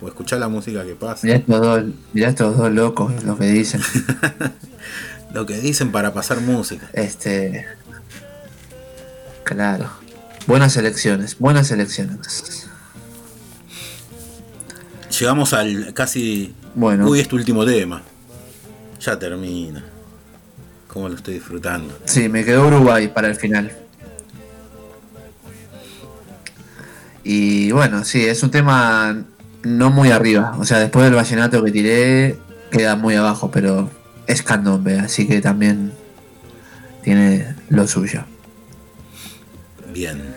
O 0.00 0.08
escuchá 0.08 0.38
la 0.38 0.48
música 0.48 0.84
que 0.84 0.94
pasa. 0.94 1.26
Mirá 1.26 1.36
estos 1.38 1.60
dos, 1.60 1.84
mirá 2.12 2.28
estos 2.30 2.56
dos 2.56 2.72
locos 2.72 3.22
lo 3.24 3.36
que 3.36 3.46
dicen. 3.46 3.80
Lo 5.32 5.46
que 5.46 5.58
dicen 5.58 5.92
para 5.92 6.12
pasar 6.12 6.42
música. 6.42 6.90
Este. 6.92 7.64
Claro. 9.44 9.88
Buenas 10.46 10.76
elecciones, 10.76 11.38
buenas 11.38 11.70
elecciones. 11.70 12.68
Llegamos 15.18 15.52
al 15.52 15.92
casi. 15.92 16.54
Bueno. 16.74 17.08
Uy, 17.08 17.20
es 17.20 17.28
tu 17.28 17.36
último 17.36 17.64
tema. 17.64 18.02
Ya 19.00 19.18
termina. 19.18 19.84
Cómo 20.88 21.08
lo 21.08 21.16
estoy 21.16 21.34
disfrutando. 21.34 21.98
Sí, 22.04 22.28
me 22.28 22.44
quedó 22.44 22.66
Uruguay 22.66 23.08
para 23.08 23.28
el 23.28 23.36
final. 23.36 23.72
Y 27.24 27.70
bueno, 27.72 28.04
sí, 28.04 28.24
es 28.24 28.42
un 28.42 28.50
tema 28.50 29.22
no 29.62 29.90
muy 29.90 30.10
arriba. 30.10 30.56
O 30.58 30.64
sea, 30.64 30.78
después 30.78 31.04
del 31.04 31.14
vallenato 31.14 31.62
que 31.62 31.70
tiré, 31.70 32.38
queda 32.70 32.96
muy 32.96 33.14
abajo, 33.14 33.50
pero 33.50 33.90
es 34.26 34.42
candombe, 34.42 34.98
así 34.98 35.26
que 35.26 35.40
también 35.40 35.92
tiene 37.02 37.54
lo 37.68 37.86
suyo. 37.86 38.24
Bien. 39.92 40.34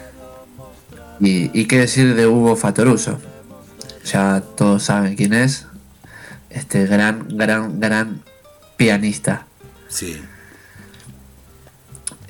Y, 1.20 1.60
y 1.60 1.66
qué 1.66 1.80
decir 1.80 2.14
de 2.16 2.28
Hugo 2.28 2.56
Fatoruso. 2.56 3.20
Ya 4.06 4.42
todos 4.56 4.84
saben 4.84 5.16
quién 5.16 5.34
es. 5.34 5.68
Este 6.50 6.86
gran, 6.86 7.28
gran, 7.30 7.80
gran 7.80 8.22
pianista. 8.78 9.46
Sí. 9.90 10.22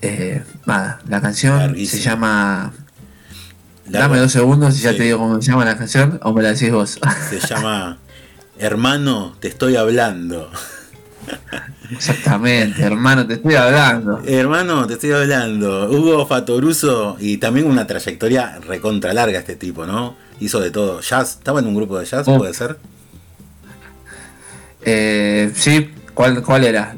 Eh, 0.01 0.43
nada, 0.65 0.99
la 1.07 1.21
canción 1.21 1.57
Larguísimo. 1.57 2.01
se 2.03 2.09
llama. 2.09 2.73
Largo. 3.89 4.07
Dame 4.09 4.19
dos 4.19 4.31
segundos 4.31 4.77
y 4.79 4.81
ya 4.81 4.91
Sí. 4.91 4.97
te 4.97 5.03
digo 5.03 5.19
cómo 5.19 5.41
se 5.41 5.51
llama 5.51 5.65
la 5.65 5.77
canción 5.77 6.19
o 6.23 6.33
me 6.33 6.41
la 6.41 6.53
decís 6.53 6.71
vos. 6.71 6.99
Se 7.29 7.39
llama 7.39 7.97
Hermano, 8.57 9.35
te 9.39 9.47
estoy 9.47 9.75
hablando. 9.75 10.49
Exactamente, 11.91 12.81
hermano, 12.83 13.27
te 13.27 13.33
estoy 13.35 13.55
hablando. 13.55 14.21
Hermano, 14.25 14.87
te 14.87 14.93
estoy 14.93 15.11
hablando. 15.11 15.89
Hugo 15.91 16.25
Fatoruso 16.25 17.17
y 17.19 17.37
también 17.37 17.67
una 17.67 17.85
trayectoria 17.85 18.59
recontra 18.59 19.13
larga 19.13 19.39
este 19.39 19.55
tipo, 19.55 19.85
¿no? 19.85 20.15
Hizo 20.39 20.59
de 20.59 20.71
todo. 20.71 20.99
Jazz, 21.01 21.31
estaba 21.37 21.59
en 21.59 21.67
un 21.67 21.75
grupo 21.75 21.97
de 21.97 22.05
jazz, 22.05 22.27
Oh. 22.27 22.37
puede 22.37 22.53
ser. 22.53 22.77
Eh, 24.81 25.51
sí, 25.55 25.91
¿cuál, 26.13 26.43
¿cuál 26.43 26.63
era? 26.63 26.95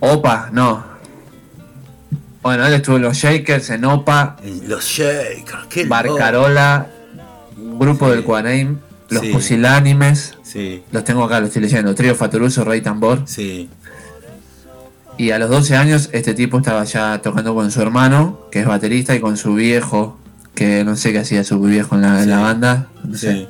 Opa, 0.00 0.48
no. 0.52 0.84
Bueno, 2.42 2.66
él 2.66 2.72
estuvo 2.74 2.96
en 2.96 3.02
los 3.02 3.16
Shakers, 3.16 3.70
en 3.70 3.84
Opa, 3.84 4.36
Los 4.66 4.84
Shakers, 4.84 5.66
qué 5.68 5.84
Barcarola, 5.84 6.86
un 7.58 7.78
grupo 7.78 8.10
del 8.10 8.24
Cuareim, 8.24 8.78
los 9.10 9.20
Sí. 9.22 9.32
Pusilánimes, 9.32 10.36
Sí, 10.42 10.82
los 10.90 11.04
tengo 11.04 11.22
acá, 11.24 11.38
los 11.38 11.48
estoy 11.48 11.62
leyendo, 11.62 11.94
Trío 11.94 12.14
Fatoruso, 12.14 12.64
Rey 12.64 12.80
Tambor. 12.80 13.22
sí. 13.26 13.68
Y 15.18 15.32
a 15.32 15.38
los 15.38 15.50
12 15.50 15.76
años 15.76 16.08
este 16.12 16.32
tipo 16.32 16.56
estaba 16.56 16.82
ya 16.84 17.20
tocando 17.20 17.54
con 17.54 17.70
su 17.70 17.82
hermano, 17.82 18.46
que 18.50 18.60
es 18.60 18.66
baterista, 18.66 19.14
y 19.14 19.20
con 19.20 19.36
su 19.36 19.52
viejo, 19.54 20.16
que 20.54 20.84
no 20.84 20.96
sé 20.96 21.12
qué 21.12 21.20
hacía 21.20 21.44
su 21.44 21.60
viejo 21.60 21.94
en 21.94 22.02
la, 22.02 22.22
en 22.22 22.30
la 22.30 22.40
banda. 22.40 22.88
no 23.04 23.16
sé. 23.16 23.32
Sí, 23.32 23.48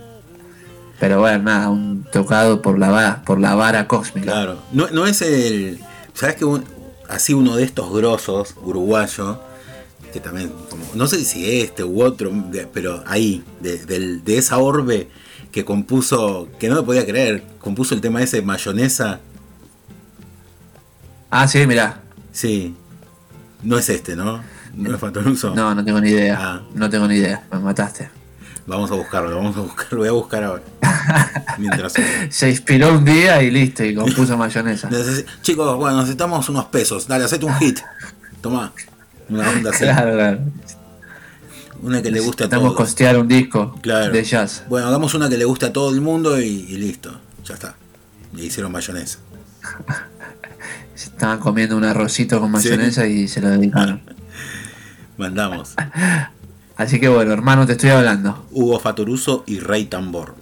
Pero 0.99 1.21
bueno, 1.21 1.43
nada, 1.45 1.69
un 1.71 2.05
tocado 2.13 2.61
por 2.63 2.79
la 2.79 2.91
vara, 2.91 3.23
por 3.25 3.41
la 3.41 3.55
vara 3.55 3.89
cósmica. 3.89 4.33
claro. 4.33 4.59
No, 4.73 4.89
no 4.91 5.07
es 5.07 5.23
el. 5.23 5.81
¿Sabes 6.15 6.37
que 6.37 6.45
un- 6.45 6.65
así 7.09 7.35
uno 7.35 7.57
de 7.57 7.65
estos 7.65 7.93
grosos, 7.93 8.55
uruguayo, 8.63 9.41
que 10.13 10.21
también, 10.21 10.53
como- 10.69 10.85
no 10.95 11.07
sé 11.07 11.25
si 11.25 11.61
este 11.61 11.83
u 11.85 12.03
otro, 12.03 12.31
de- 12.51 12.67
pero 12.67 13.03
ahí, 13.07 13.43
de, 13.61 13.79
de 14.19 14.39
esa 14.39 14.59
orbe 14.59 15.09
que 15.51 15.65
compuso, 15.65 16.49
que 16.61 16.69
no 16.69 16.77
me 16.77 16.83
podía 16.83 17.05
creer, 17.07 17.43
compuso 17.61 17.95
el 17.95 18.01
tema 18.01 18.23
ese, 18.23 18.43
mayonesa. 18.43 19.21
Ah, 21.31 21.47
sí, 21.49 21.67
mirá. 21.67 22.01
Sí. 22.33 22.75
No 23.63 23.79
es 23.79 23.89
este, 23.89 24.17
¿no? 24.17 24.43
No 24.75 24.95
es 24.95 25.01
Fatoruso. 25.01 25.55
No, 25.55 25.75
no 25.75 25.85
tengo 25.85 26.01
ni 26.01 26.11
idea. 26.11 26.39
Ah. 26.41 26.63
No 26.75 26.89
tengo 26.91 27.07
ni 27.09 27.17
idea. 27.17 27.43
Me 27.53 27.59
mataste. 27.59 28.11
Vamos 28.67 28.91
a 28.91 28.95
buscarlo, 28.95 29.35
vamos 29.37 29.57
a 29.57 29.61
buscarlo, 29.61 29.99
voy 29.99 30.09
a 30.09 30.13
buscar 30.13 30.45
ahora. 30.45 30.63
Mientras. 31.59 31.95
Se 32.29 32.51
inspiró 32.51 32.95
un 32.97 33.05
día 33.05 33.43
y 33.43 33.51
listo, 33.51 33.85
y 33.85 33.95
compuso 33.95 34.37
mayonesa. 34.37 34.89
Chicos, 35.43 35.77
bueno, 35.77 35.99
necesitamos 35.99 36.49
unos 36.49 36.67
pesos. 36.67 37.09
Dale, 37.09 37.25
hacete 37.25 37.47
un 37.47 37.55
hit. 37.55 37.81
Toma. 38.41 38.73
Una 39.29 39.49
onda 39.51 39.71
así. 39.71 39.85
Claro, 39.85 40.13
claro. 40.13 40.39
Una 41.83 42.03
que 42.03 42.11
le 42.11 42.21
guste 42.21 42.45
a 42.45 42.47
Necesitamos 42.47 42.75
todos. 42.75 42.89
costear 42.89 43.19
un 43.19 43.27
disco 43.27 43.75
Claro. 43.83 44.13
de 44.13 44.23
jazz. 44.23 44.65
Bueno, 44.69 44.87
hagamos 44.89 45.15
una 45.15 45.29
que 45.29 45.39
le 45.39 45.47
guste 45.47 45.67
a 45.67 45.73
todo 45.73 45.91
el 45.91 46.01
mundo 46.01 46.39
y, 46.41 46.45
y 46.45 46.77
listo. 46.77 47.19
Ya 47.47 47.55
está. 47.55 47.75
Le 48.35 48.45
hicieron 48.45 48.71
mayonesa. 48.71 49.19
Se 50.95 51.07
estaban 51.09 51.39
comiendo 51.41 51.77
un 51.77 51.85
arrocito 51.85 52.39
con 52.41 52.51
mayonesa 52.51 53.07
y 53.07 53.27
se 53.27 53.41
lo 53.41 53.49
dedicaron. 53.49 54.03
Mandamos. 55.21 55.75
Así 56.79 56.99
que 56.99 57.09
bueno, 57.11 57.35
hermano, 57.35 57.67
te 57.67 57.73
estoy 57.73 57.91
hablando. 57.91 58.47
Hugo 58.53 58.81
Fatoruso 58.81 59.45
y 59.47 59.61
Rey 59.61 59.85
Tambor. 59.85 60.35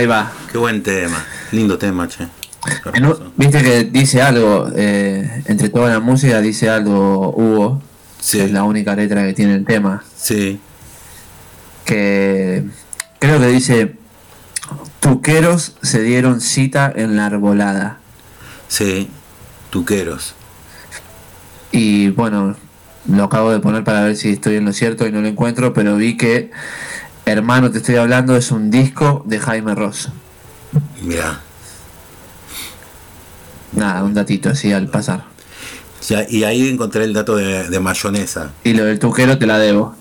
Ahí 0.00 0.06
va. 0.06 0.32
Qué 0.50 0.56
buen 0.56 0.82
tema. 0.82 1.22
Lindo 1.52 1.76
tema, 1.76 2.08
che. 2.08 2.26
Un- 3.02 3.32
Viste 3.36 3.62
que 3.62 3.84
dice 3.84 4.22
algo, 4.22 4.66
eh, 4.74 5.42
entre 5.44 5.68
toda 5.68 5.90
la 5.90 6.00
música 6.00 6.40
dice 6.40 6.70
algo 6.70 7.28
Hugo, 7.36 7.82
que 8.30 8.44
es 8.44 8.50
la 8.50 8.62
única 8.62 8.96
letra 8.96 9.26
que 9.26 9.34
tiene 9.34 9.54
el 9.56 9.66
tema, 9.66 10.02
Sí. 10.16 10.58
que 11.84 12.64
creo 13.18 13.40
que 13.40 13.48
dice, 13.48 13.96
tuqueros 15.00 15.76
se 15.82 16.00
dieron 16.00 16.40
cita 16.40 16.90
en 16.96 17.16
la 17.16 17.26
arbolada. 17.26 17.98
Sí. 18.68 19.10
Tuqueros. 19.68 20.34
Y 21.72 22.08
bueno, 22.08 22.56
lo 23.06 23.24
acabo 23.24 23.52
de 23.52 23.60
poner 23.60 23.84
para 23.84 24.00
ver 24.04 24.16
si 24.16 24.30
estoy 24.30 24.56
en 24.56 24.64
lo 24.64 24.72
cierto 24.72 25.06
y 25.06 25.12
no 25.12 25.20
lo 25.20 25.28
encuentro, 25.28 25.74
pero 25.74 25.96
vi 25.96 26.16
que 26.16 26.50
Hermano, 27.30 27.70
te 27.70 27.78
estoy 27.78 27.96
hablando, 27.96 28.36
es 28.36 28.50
un 28.50 28.70
disco 28.70 29.22
de 29.26 29.38
Jaime 29.38 29.74
Ross. 29.74 30.08
Mirá. 31.02 31.40
Nada, 33.72 34.02
un 34.02 34.14
datito 34.14 34.50
así 34.50 34.72
al 34.72 34.88
pasar. 34.88 35.24
Ya, 36.08 36.26
y 36.28 36.44
ahí 36.44 36.68
encontré 36.68 37.04
el 37.04 37.12
dato 37.12 37.36
de, 37.36 37.68
de 37.68 37.80
mayonesa. 37.80 38.50
Y 38.64 38.72
lo 38.72 38.84
del 38.84 38.98
tuquero 38.98 39.38
te 39.38 39.46
la 39.46 39.58
debo. 39.58 39.94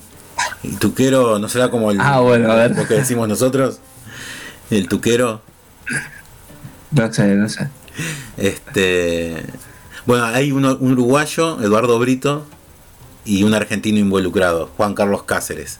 El 0.63 0.77
tuquero 0.79 1.37
no 1.39 1.47
será 1.49 1.69
como 1.69 1.91
el 1.91 1.99
Ah, 2.01 2.19
bueno, 2.19 2.51
a 2.51 2.55
ver. 2.55 2.75
lo 2.75 2.87
que 2.87 2.95
decimos 2.95 3.27
nosotros. 3.27 3.79
El 4.71 4.87
tuquero. 4.87 5.41
No 6.91 7.13
sé, 7.13 7.27
no 7.35 7.47
sé. 7.49 7.69
Este. 8.37 9.43
Bueno, 10.05 10.25
hay 10.25 10.51
uno- 10.51 10.77
un 10.79 10.93
uruguayo, 10.93 11.61
Eduardo 11.61 11.99
Brito, 11.99 12.47
y 13.25 13.43
un 13.43 13.53
argentino 13.53 13.99
involucrado, 13.99 14.71
Juan 14.77 14.95
Carlos 14.95 15.23
Cáceres. 15.23 15.79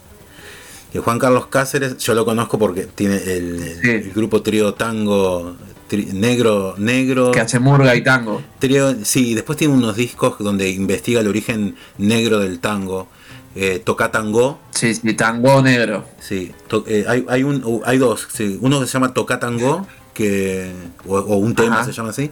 Que 0.91 0.99
Juan 0.99 1.20
Carlos 1.20 1.48
Cáceres, 1.48 1.98
yo 1.99 2.14
lo 2.16 2.26
conozco 2.26 2.57
porque 2.57 2.84
tiene 2.84 3.18
el, 3.18 4.11
grupo 4.16 4.41
trío 4.41 4.74
tango 4.74 5.56
tri- 5.90 6.11
negro, 6.14 6.74
negro. 6.78 7.32
Que 7.32 7.41
hace 7.41 7.60
murga 7.60 7.95
y 7.95 8.03
tango. 8.03 8.41
Trío, 8.60 8.95
sí, 9.03 9.36
después 9.36 9.57
tiene 9.57 9.74
unos 9.74 9.95
discos 9.95 10.36
donde 10.40 10.70
investiga 10.72 11.20
el 11.22 11.28
origen 11.28 11.76
negro 11.98 12.40
del 12.40 12.60
tango. 12.60 13.07
Eh, 13.56 13.82
Toca 13.84 14.11
Tango. 14.11 14.60
Sí, 14.72 14.94
sí, 14.95 15.14
tango 15.14 15.61
negro. 15.61 16.06
Sí, 16.20 16.52
to- 16.68 16.86
eh, 16.88 17.06
hay, 17.07 17.26
hay, 17.28 17.44
un, 17.44 17.64
uh, 17.66 17.82
hay 17.86 17.98
dos. 17.98 18.28
sí. 18.32 18.57
Uno 18.61 18.80
que 18.80 18.86
se 18.86 18.94
llama 18.94 19.14
Toca 19.14 19.40
Tango, 19.40 19.88
que, 20.14 20.72
o, 21.07 21.18
o 21.18 21.38
un 21.38 21.56
tema 21.56 21.78
Ajá. 21.78 21.86
se 21.86 21.91
llama 21.91 22.10
así. 22.10 22.30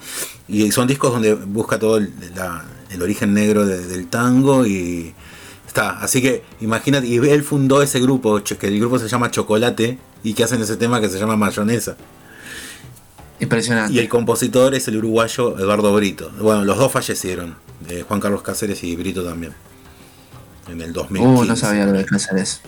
Y 0.48 0.72
son 0.72 0.88
discos 0.88 1.12
donde 1.12 1.34
busca 1.34 1.80
todo 1.80 1.98
el, 1.98 2.14
la- 2.36 2.64
el 2.92 3.02
origen 3.02 3.34
negro 3.34 3.66
de- 3.66 3.86
del 3.88 4.08
tango 4.08 4.66
y 4.66 5.14
está. 5.78 6.00
Así 6.00 6.22
que 6.22 6.44
imagínate, 6.62 7.08
y 7.08 7.18
él 7.18 7.44
fundó 7.44 7.82
ese 7.82 8.00
grupo, 8.00 8.42
que 8.44 8.68
el 8.68 8.80
grupo 8.80 9.00
se 9.00 9.08
llama 9.08 9.32
Chocolate, 9.32 10.00
y 10.24 10.34
que 10.34 10.44
hacen 10.44 10.62
ese 10.62 10.78
tema 10.78 11.00
que 11.00 11.10
se 11.10 11.20
llama 11.20 11.36
Mayonesa. 11.36 11.96
Impresionante. 13.40 13.94
Y 13.94 14.00
el 14.00 14.10
compositor 14.10 14.74
es 14.74 14.88
el 14.88 14.98
uruguayo 14.98 15.58
Eduardo 15.60 15.94
Brito. 15.96 16.32
Bueno, 16.40 16.66
los 16.66 16.78
dos 16.78 16.92
fallecieron, 16.92 17.56
eh, 17.88 18.04
Juan 18.08 18.20
Carlos 18.20 18.42
Cáceres 18.42 18.84
y 18.84 18.96
Brito 18.96 19.24
también. 19.24 19.54
En 20.68 20.82
el 20.82 20.92
2015. 20.92 21.42
Uh, 21.42 21.46
no 21.46 21.56
sabía 21.56 21.86
lo 21.86 21.94
de 21.94 22.04
Cáceres. 22.06 22.62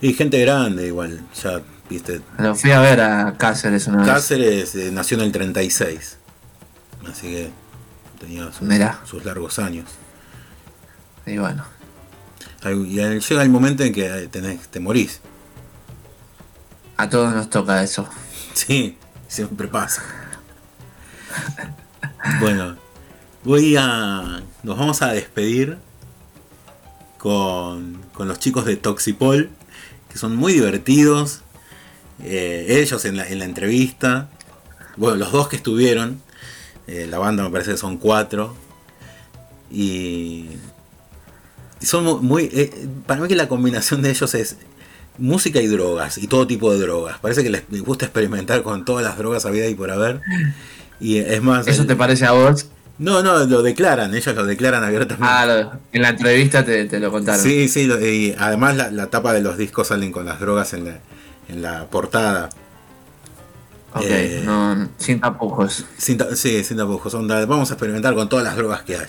Y 0.00 0.12
gente 0.14 0.40
grande 0.40 0.88
igual, 0.88 1.20
ya 1.42 1.62
viste. 1.88 2.20
Lo 2.38 2.54
fui 2.54 2.72
a 2.72 2.80
ver 2.80 3.00
a 3.00 3.34
Cáceres 3.38 3.86
una 3.86 3.98
vez. 3.98 4.06
Cáceres 4.06 4.74
eh, 4.74 4.90
nació 4.92 5.16
en 5.18 5.24
el 5.24 5.32
36. 5.32 6.16
Así 7.08 7.28
que 7.28 7.50
tenía 8.18 8.50
sus, 8.52 9.24
largos 9.24 9.58
años. 9.58 9.88
Y 11.24 11.38
bueno, 11.38 11.64
Y 12.72 12.94
llega 12.94 13.42
el 13.42 13.50
momento 13.50 13.84
en 13.84 13.92
que 13.92 14.06
eh, 14.06 14.28
tenés, 14.28 14.68
te 14.68 14.80
morís. 14.80 15.20
a 16.96 17.08
todos 17.08 17.34
nos 17.34 17.50
toca 17.50 17.82
eso. 17.82 18.08
Sí, 18.54 18.96
siempre 19.28 19.68
pasa. 19.68 20.02
Bueno, 22.40 22.76
voy 23.44 23.76
a. 23.78 24.42
Nos 24.62 24.78
vamos 24.78 25.02
a 25.02 25.12
despedir 25.12 25.78
con, 27.18 28.02
con 28.12 28.28
los 28.28 28.38
chicos 28.38 28.64
de 28.64 28.76
Toxipol, 28.76 29.50
que 30.08 30.18
son 30.18 30.34
muy 30.34 30.54
divertidos. 30.54 31.42
Eh, 32.22 32.66
ellos 32.80 33.04
en 33.04 33.16
la, 33.16 33.28
en 33.28 33.38
la 33.38 33.44
entrevista, 33.44 34.28
bueno, 34.96 35.16
los 35.16 35.32
dos 35.32 35.48
que 35.48 35.56
estuvieron, 35.56 36.22
eh, 36.86 37.06
la 37.08 37.18
banda 37.18 37.42
me 37.42 37.50
parece 37.50 37.72
que 37.72 37.76
son 37.76 37.98
cuatro. 37.98 38.56
Y 39.70 40.48
son 41.86 42.04
mu- 42.04 42.18
muy. 42.18 42.50
eh, 42.52 42.70
para 43.06 43.20
mí 43.20 43.28
que 43.28 43.36
la 43.36 43.48
combinación 43.48 44.02
de 44.02 44.10
ellos 44.10 44.34
es 44.34 44.56
música 45.18 45.60
y 45.60 45.66
drogas, 45.66 46.18
y 46.18 46.26
todo 46.26 46.46
tipo 46.46 46.72
de 46.72 46.78
drogas. 46.80 47.18
Parece 47.20 47.42
que 47.42 47.50
les 47.50 47.62
gusta 47.82 48.04
experimentar 48.06 48.62
con 48.62 48.84
todas 48.84 49.02
las 49.04 49.16
drogas 49.16 49.46
habidas 49.46 49.70
y 49.70 49.74
por 49.74 49.90
haber. 49.90 50.20
Y 51.00 51.18
es 51.18 51.42
más. 51.42 51.66
¿Eso 51.66 51.82
el- 51.82 51.88
te 51.88 51.96
parece 51.96 52.26
a 52.26 52.32
vos? 52.32 52.66
no, 52.98 53.22
no, 53.22 53.44
lo 53.44 53.62
declaran, 53.62 54.14
ellos 54.14 54.34
lo 54.34 54.44
declaran 54.46 54.82
abiertamente. 54.84 55.26
Ah, 55.28 55.44
lo- 55.46 55.72
en 55.92 56.02
la 56.02 56.10
entrevista 56.10 56.64
te, 56.64 56.84
te 56.86 56.98
lo 57.00 57.10
contaron. 57.10 57.42
Sí, 57.42 57.68
sí, 57.68 57.86
lo- 57.86 58.00
y 58.04 58.34
además 58.38 58.76
la, 58.76 58.90
la 58.90 59.06
tapa 59.08 59.32
de 59.32 59.40
los 59.42 59.56
discos 59.58 59.88
salen 59.88 60.12
con 60.12 60.24
las 60.26 60.40
drogas 60.40 60.72
en 60.74 60.84
la, 60.86 60.98
en 61.48 61.62
la 61.62 61.86
portada. 61.86 62.48
Ok, 63.94 64.02
Eh, 64.06 64.42
no, 64.44 64.88
sin 64.98 65.20
tapujos. 65.20 65.84
Sin 65.96 66.18
ta- 66.18 66.34
sí, 66.36 66.62
sin 66.64 66.76
tapujos. 66.76 67.14
onda, 67.14 67.44
vamos 67.46 67.70
a 67.70 67.74
experimentar 67.74 68.14
con 68.14 68.28
todas 68.28 68.44
las 68.44 68.56
drogas 68.56 68.82
que 68.82 68.96
haya. 68.96 69.06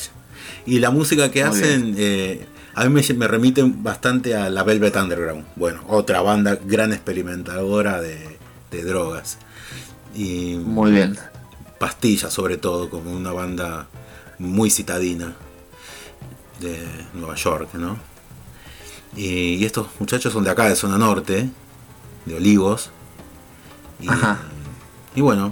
Y 0.65 0.79
la 0.79 0.91
música 0.91 1.29
que 1.31 1.43
Muy 1.45 1.57
hacen, 1.57 1.95
eh, 1.97 2.45
a 2.77 2.87
mí 2.87 2.89
me, 2.89 3.13
me 3.15 3.27
remiten 3.27 3.81
bastante 3.81 4.35
a 4.35 4.51
la 4.51 4.61
Velvet 4.61 4.95
Underground. 4.95 5.45
Bueno, 5.55 5.81
otra 5.87 6.21
banda 6.21 6.59
gran 6.63 6.93
experimentadora 6.93 7.99
de, 7.99 8.37
de 8.69 8.83
drogas. 8.83 9.39
Y 10.13 10.57
Muy 10.63 10.91
bien. 10.91 11.17
Pastillas, 11.79 12.31
sobre 12.31 12.57
todo, 12.57 12.91
como 12.91 13.11
una 13.11 13.31
banda 13.31 13.87
muy 14.37 14.69
citadina 14.69 15.35
de 16.59 16.87
Nueva 17.15 17.33
York, 17.33 17.73
¿no? 17.73 17.97
Y, 19.15 19.55
y 19.55 19.65
estos 19.65 19.87
muchachos 19.99 20.31
son 20.31 20.43
de 20.43 20.51
acá, 20.51 20.69
de 20.69 20.75
zona 20.75 20.99
norte, 20.99 21.49
de 22.25 22.35
Olivos. 22.35 22.91
Y, 23.99 24.07
Ajá. 24.07 24.37
y 25.15 25.21
bueno, 25.21 25.51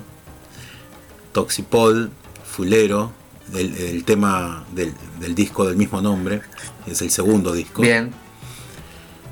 Toxipol, 1.32 2.12
Fulero, 2.46 3.12
el, 3.56 3.76
el 3.78 4.04
tema 4.06 4.64
del, 4.74 4.94
del 5.20 5.36
disco 5.36 5.66
del 5.66 5.78
mismo 5.78 6.02
nombre, 6.02 6.42
es 6.86 7.02
el 7.02 7.12
segundo 7.12 7.54
disco. 7.54 7.82
Bien. 7.82 8.12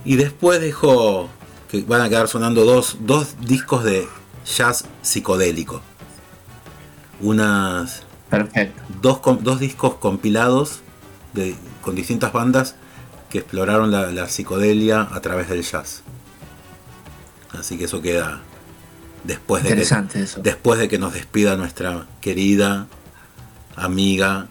Y 0.05 0.15
después 0.15 0.59
dejó 0.59 1.29
que 1.69 1.81
van 1.83 2.01
a 2.01 2.09
quedar 2.09 2.27
sonando 2.27 2.65
dos, 2.65 2.97
dos 3.01 3.35
discos 3.41 3.83
de 3.83 4.07
jazz 4.45 4.85
psicodélico. 5.01 5.81
Unas. 7.21 8.03
Perfecto. 8.29 8.81
Dos, 9.01 9.21
dos 9.43 9.59
discos 9.59 9.95
compilados 9.95 10.81
de, 11.33 11.55
con 11.81 11.95
distintas 11.95 12.33
bandas 12.33 12.75
que 13.29 13.39
exploraron 13.39 13.91
la, 13.91 14.11
la 14.11 14.27
psicodelia 14.27 15.07
a 15.11 15.21
través 15.21 15.49
del 15.49 15.63
jazz. 15.63 16.03
Así 17.57 17.77
que 17.77 17.85
eso 17.85 18.01
queda 18.01 18.41
después 19.23 19.63
de 19.63 19.75
que, 19.75 19.81
eso. 19.81 20.41
después 20.41 20.79
de 20.79 20.89
que 20.89 20.97
nos 20.97 21.13
despida 21.13 21.55
nuestra 21.55 22.05
querida 22.21 22.87
amiga 23.75 24.47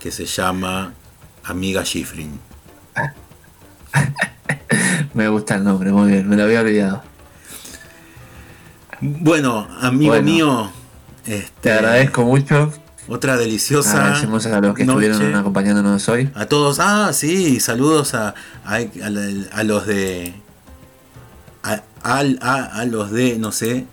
que 0.00 0.10
se 0.10 0.24
llama 0.26 0.92
Amiga 1.44 1.84
Schifrin. 1.84 2.38
Me 5.14 5.28
gusta 5.28 5.56
el 5.56 5.64
nombre, 5.64 5.90
muy 5.92 6.10
bien, 6.12 6.28
me 6.28 6.36
lo 6.36 6.44
había 6.44 6.60
olvidado. 6.60 7.02
Bueno, 9.00 9.66
amigo 9.80 10.12
Bueno. 10.12 10.24
mío, 10.24 10.70
este, 11.26 11.50
Te 11.62 11.72
agradezco 11.72 12.24
mucho. 12.24 12.72
otra 13.08 13.36
deliciosa. 13.36 14.02
Agradecemos 14.04 14.46
a 14.46 14.60
los 14.60 14.74
que 14.74 14.84
noche. 14.84 15.08
estuvieron 15.08 15.34
acompañándonos 15.36 16.08
hoy. 16.08 16.30
A 16.34 16.46
todos, 16.46 16.78
ah, 16.80 17.12
sí, 17.12 17.58
saludos 17.60 18.14
a, 18.14 18.34
a, 18.64 18.76
a 19.52 19.62
los 19.64 19.86
de. 19.86 20.34
A 22.02 22.84
los 22.86 23.10
de, 23.10 23.38
no 23.38 23.52
sé, 23.52 23.86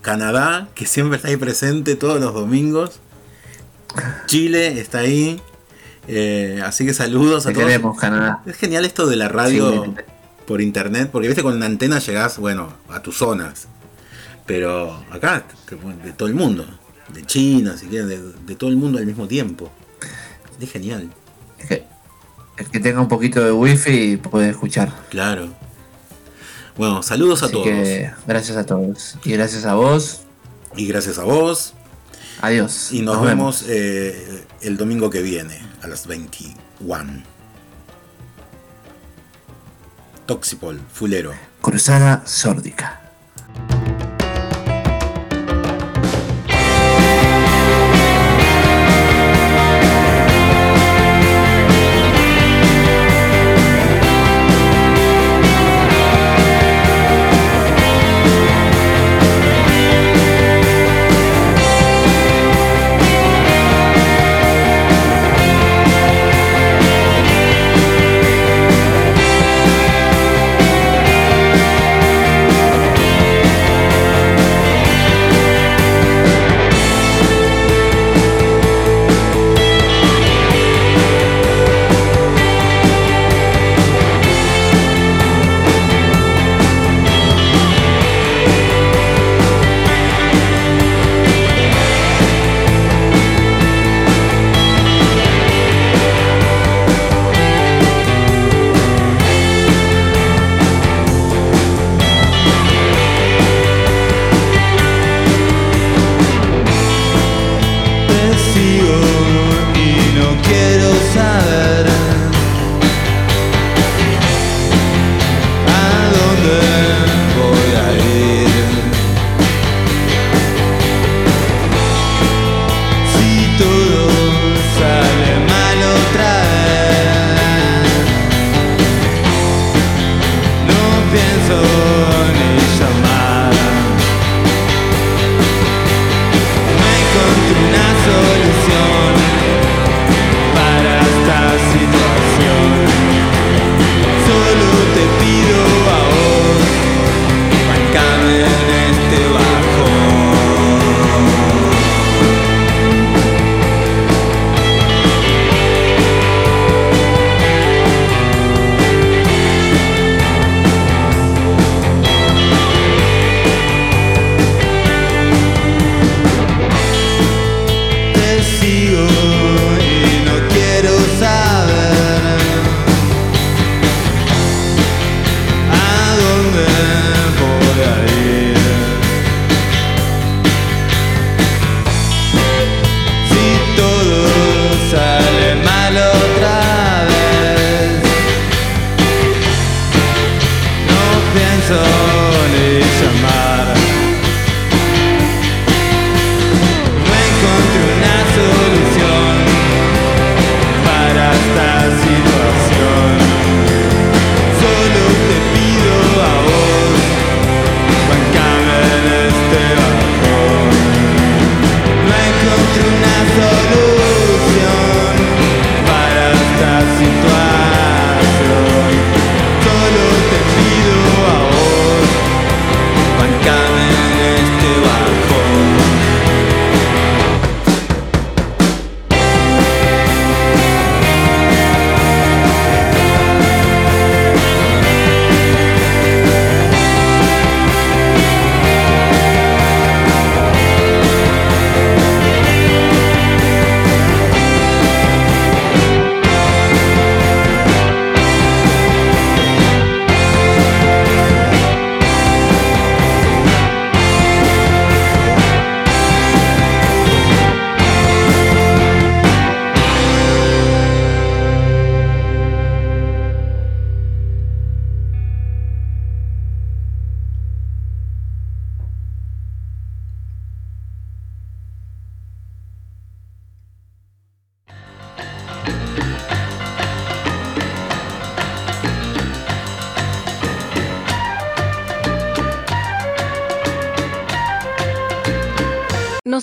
Canadá, 0.00 0.68
que 0.74 0.86
siempre 0.86 1.16
está 1.16 1.28
ahí 1.28 1.36
presente 1.36 1.94
todos 1.96 2.20
los 2.20 2.34
domingos. 2.34 3.00
Chile 4.26 4.80
está 4.80 4.98
ahí. 5.00 5.40
Eh, 6.08 6.60
así 6.64 6.84
que 6.86 6.94
saludos 6.94 7.46
a 7.46 7.50
Te 7.50 7.54
todos. 7.54 7.66
queremos, 7.66 7.98
Canadá. 7.98 8.42
Es 8.46 8.56
genial 8.56 8.84
esto 8.84 9.06
de 9.06 9.16
la 9.16 9.28
radio 9.28 9.84
Sí. 9.84 9.90
por 10.46 10.60
internet, 10.60 11.08
porque 11.12 11.28
viste 11.28 11.42
con 11.42 11.58
la 11.60 11.66
antena 11.66 11.98
llegás, 11.98 12.38
bueno, 12.38 12.72
a 12.88 13.00
tus 13.02 13.16
zonas. 13.18 13.68
Pero 14.46 15.04
acá, 15.10 15.44
de 16.04 16.12
todo 16.12 16.28
el 16.28 16.34
mundo, 16.34 16.66
de 17.12 17.24
China, 17.24 17.76
si 17.78 17.86
quieren, 17.86 18.08
de, 18.08 18.20
de 18.20 18.54
todo 18.56 18.70
el 18.70 18.76
mundo 18.76 18.98
al 18.98 19.06
mismo 19.06 19.28
tiempo. 19.28 19.70
Es 20.60 20.70
genial, 20.70 21.10
Es 21.58 21.66
que- 21.68 21.84
el 22.58 22.66
que 22.66 22.80
tenga 22.80 23.00
un 23.00 23.08
poquito 23.08 23.42
de 23.42 23.50
wifi 23.52 24.16
puede 24.18 24.50
escuchar. 24.50 24.92
claro. 25.10 25.48
Bueno, 26.76 27.02
saludos 27.02 27.42
a 27.42 27.46
Así 27.46 27.52
todos. 27.52 27.66
que 27.66 28.10
gracias 28.26 28.56
a 28.56 28.64
todos. 28.64 29.16
Y 29.24 29.32
gracias 29.32 29.66
a 29.66 29.74
vos. 29.74 30.22
Y 30.74 30.86
gracias 30.86 31.18
a 31.18 31.24
vos. 31.24 31.74
Adiós. 32.40 32.92
Y 32.92 33.02
nos, 33.02 33.20
vemos 33.22 33.64
eh, 33.68 34.44
el 34.62 34.78
domingo 34.78 35.10
que 35.10 35.20
viene 35.20 35.60
a 35.82 35.88
las 35.88 36.06
21. 36.06 37.22
Toxipol, 40.26 40.80
Fulero. 40.92 41.32
Cruzada 41.60 42.22
sórdica. 42.24 43.00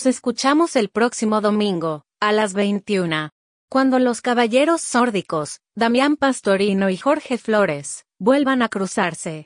Escuchamos 0.10 0.76
el 0.76 0.90
próximo 0.90 1.40
domingo, 1.40 2.04
a 2.20 2.32
las 2.32 2.54
21. 2.54 3.30
Cuando 3.70 4.00
los 4.00 4.22
caballeros 4.22 4.82
sórdicos, 4.82 5.60
Damián 5.76 6.18
Pastorino 6.18 6.90
y 6.90 6.98
Jorge 6.98 7.38
Flores, 7.38 8.06
vuelvan 8.18 8.62
a 8.64 8.70
cruzarse. 8.70 9.46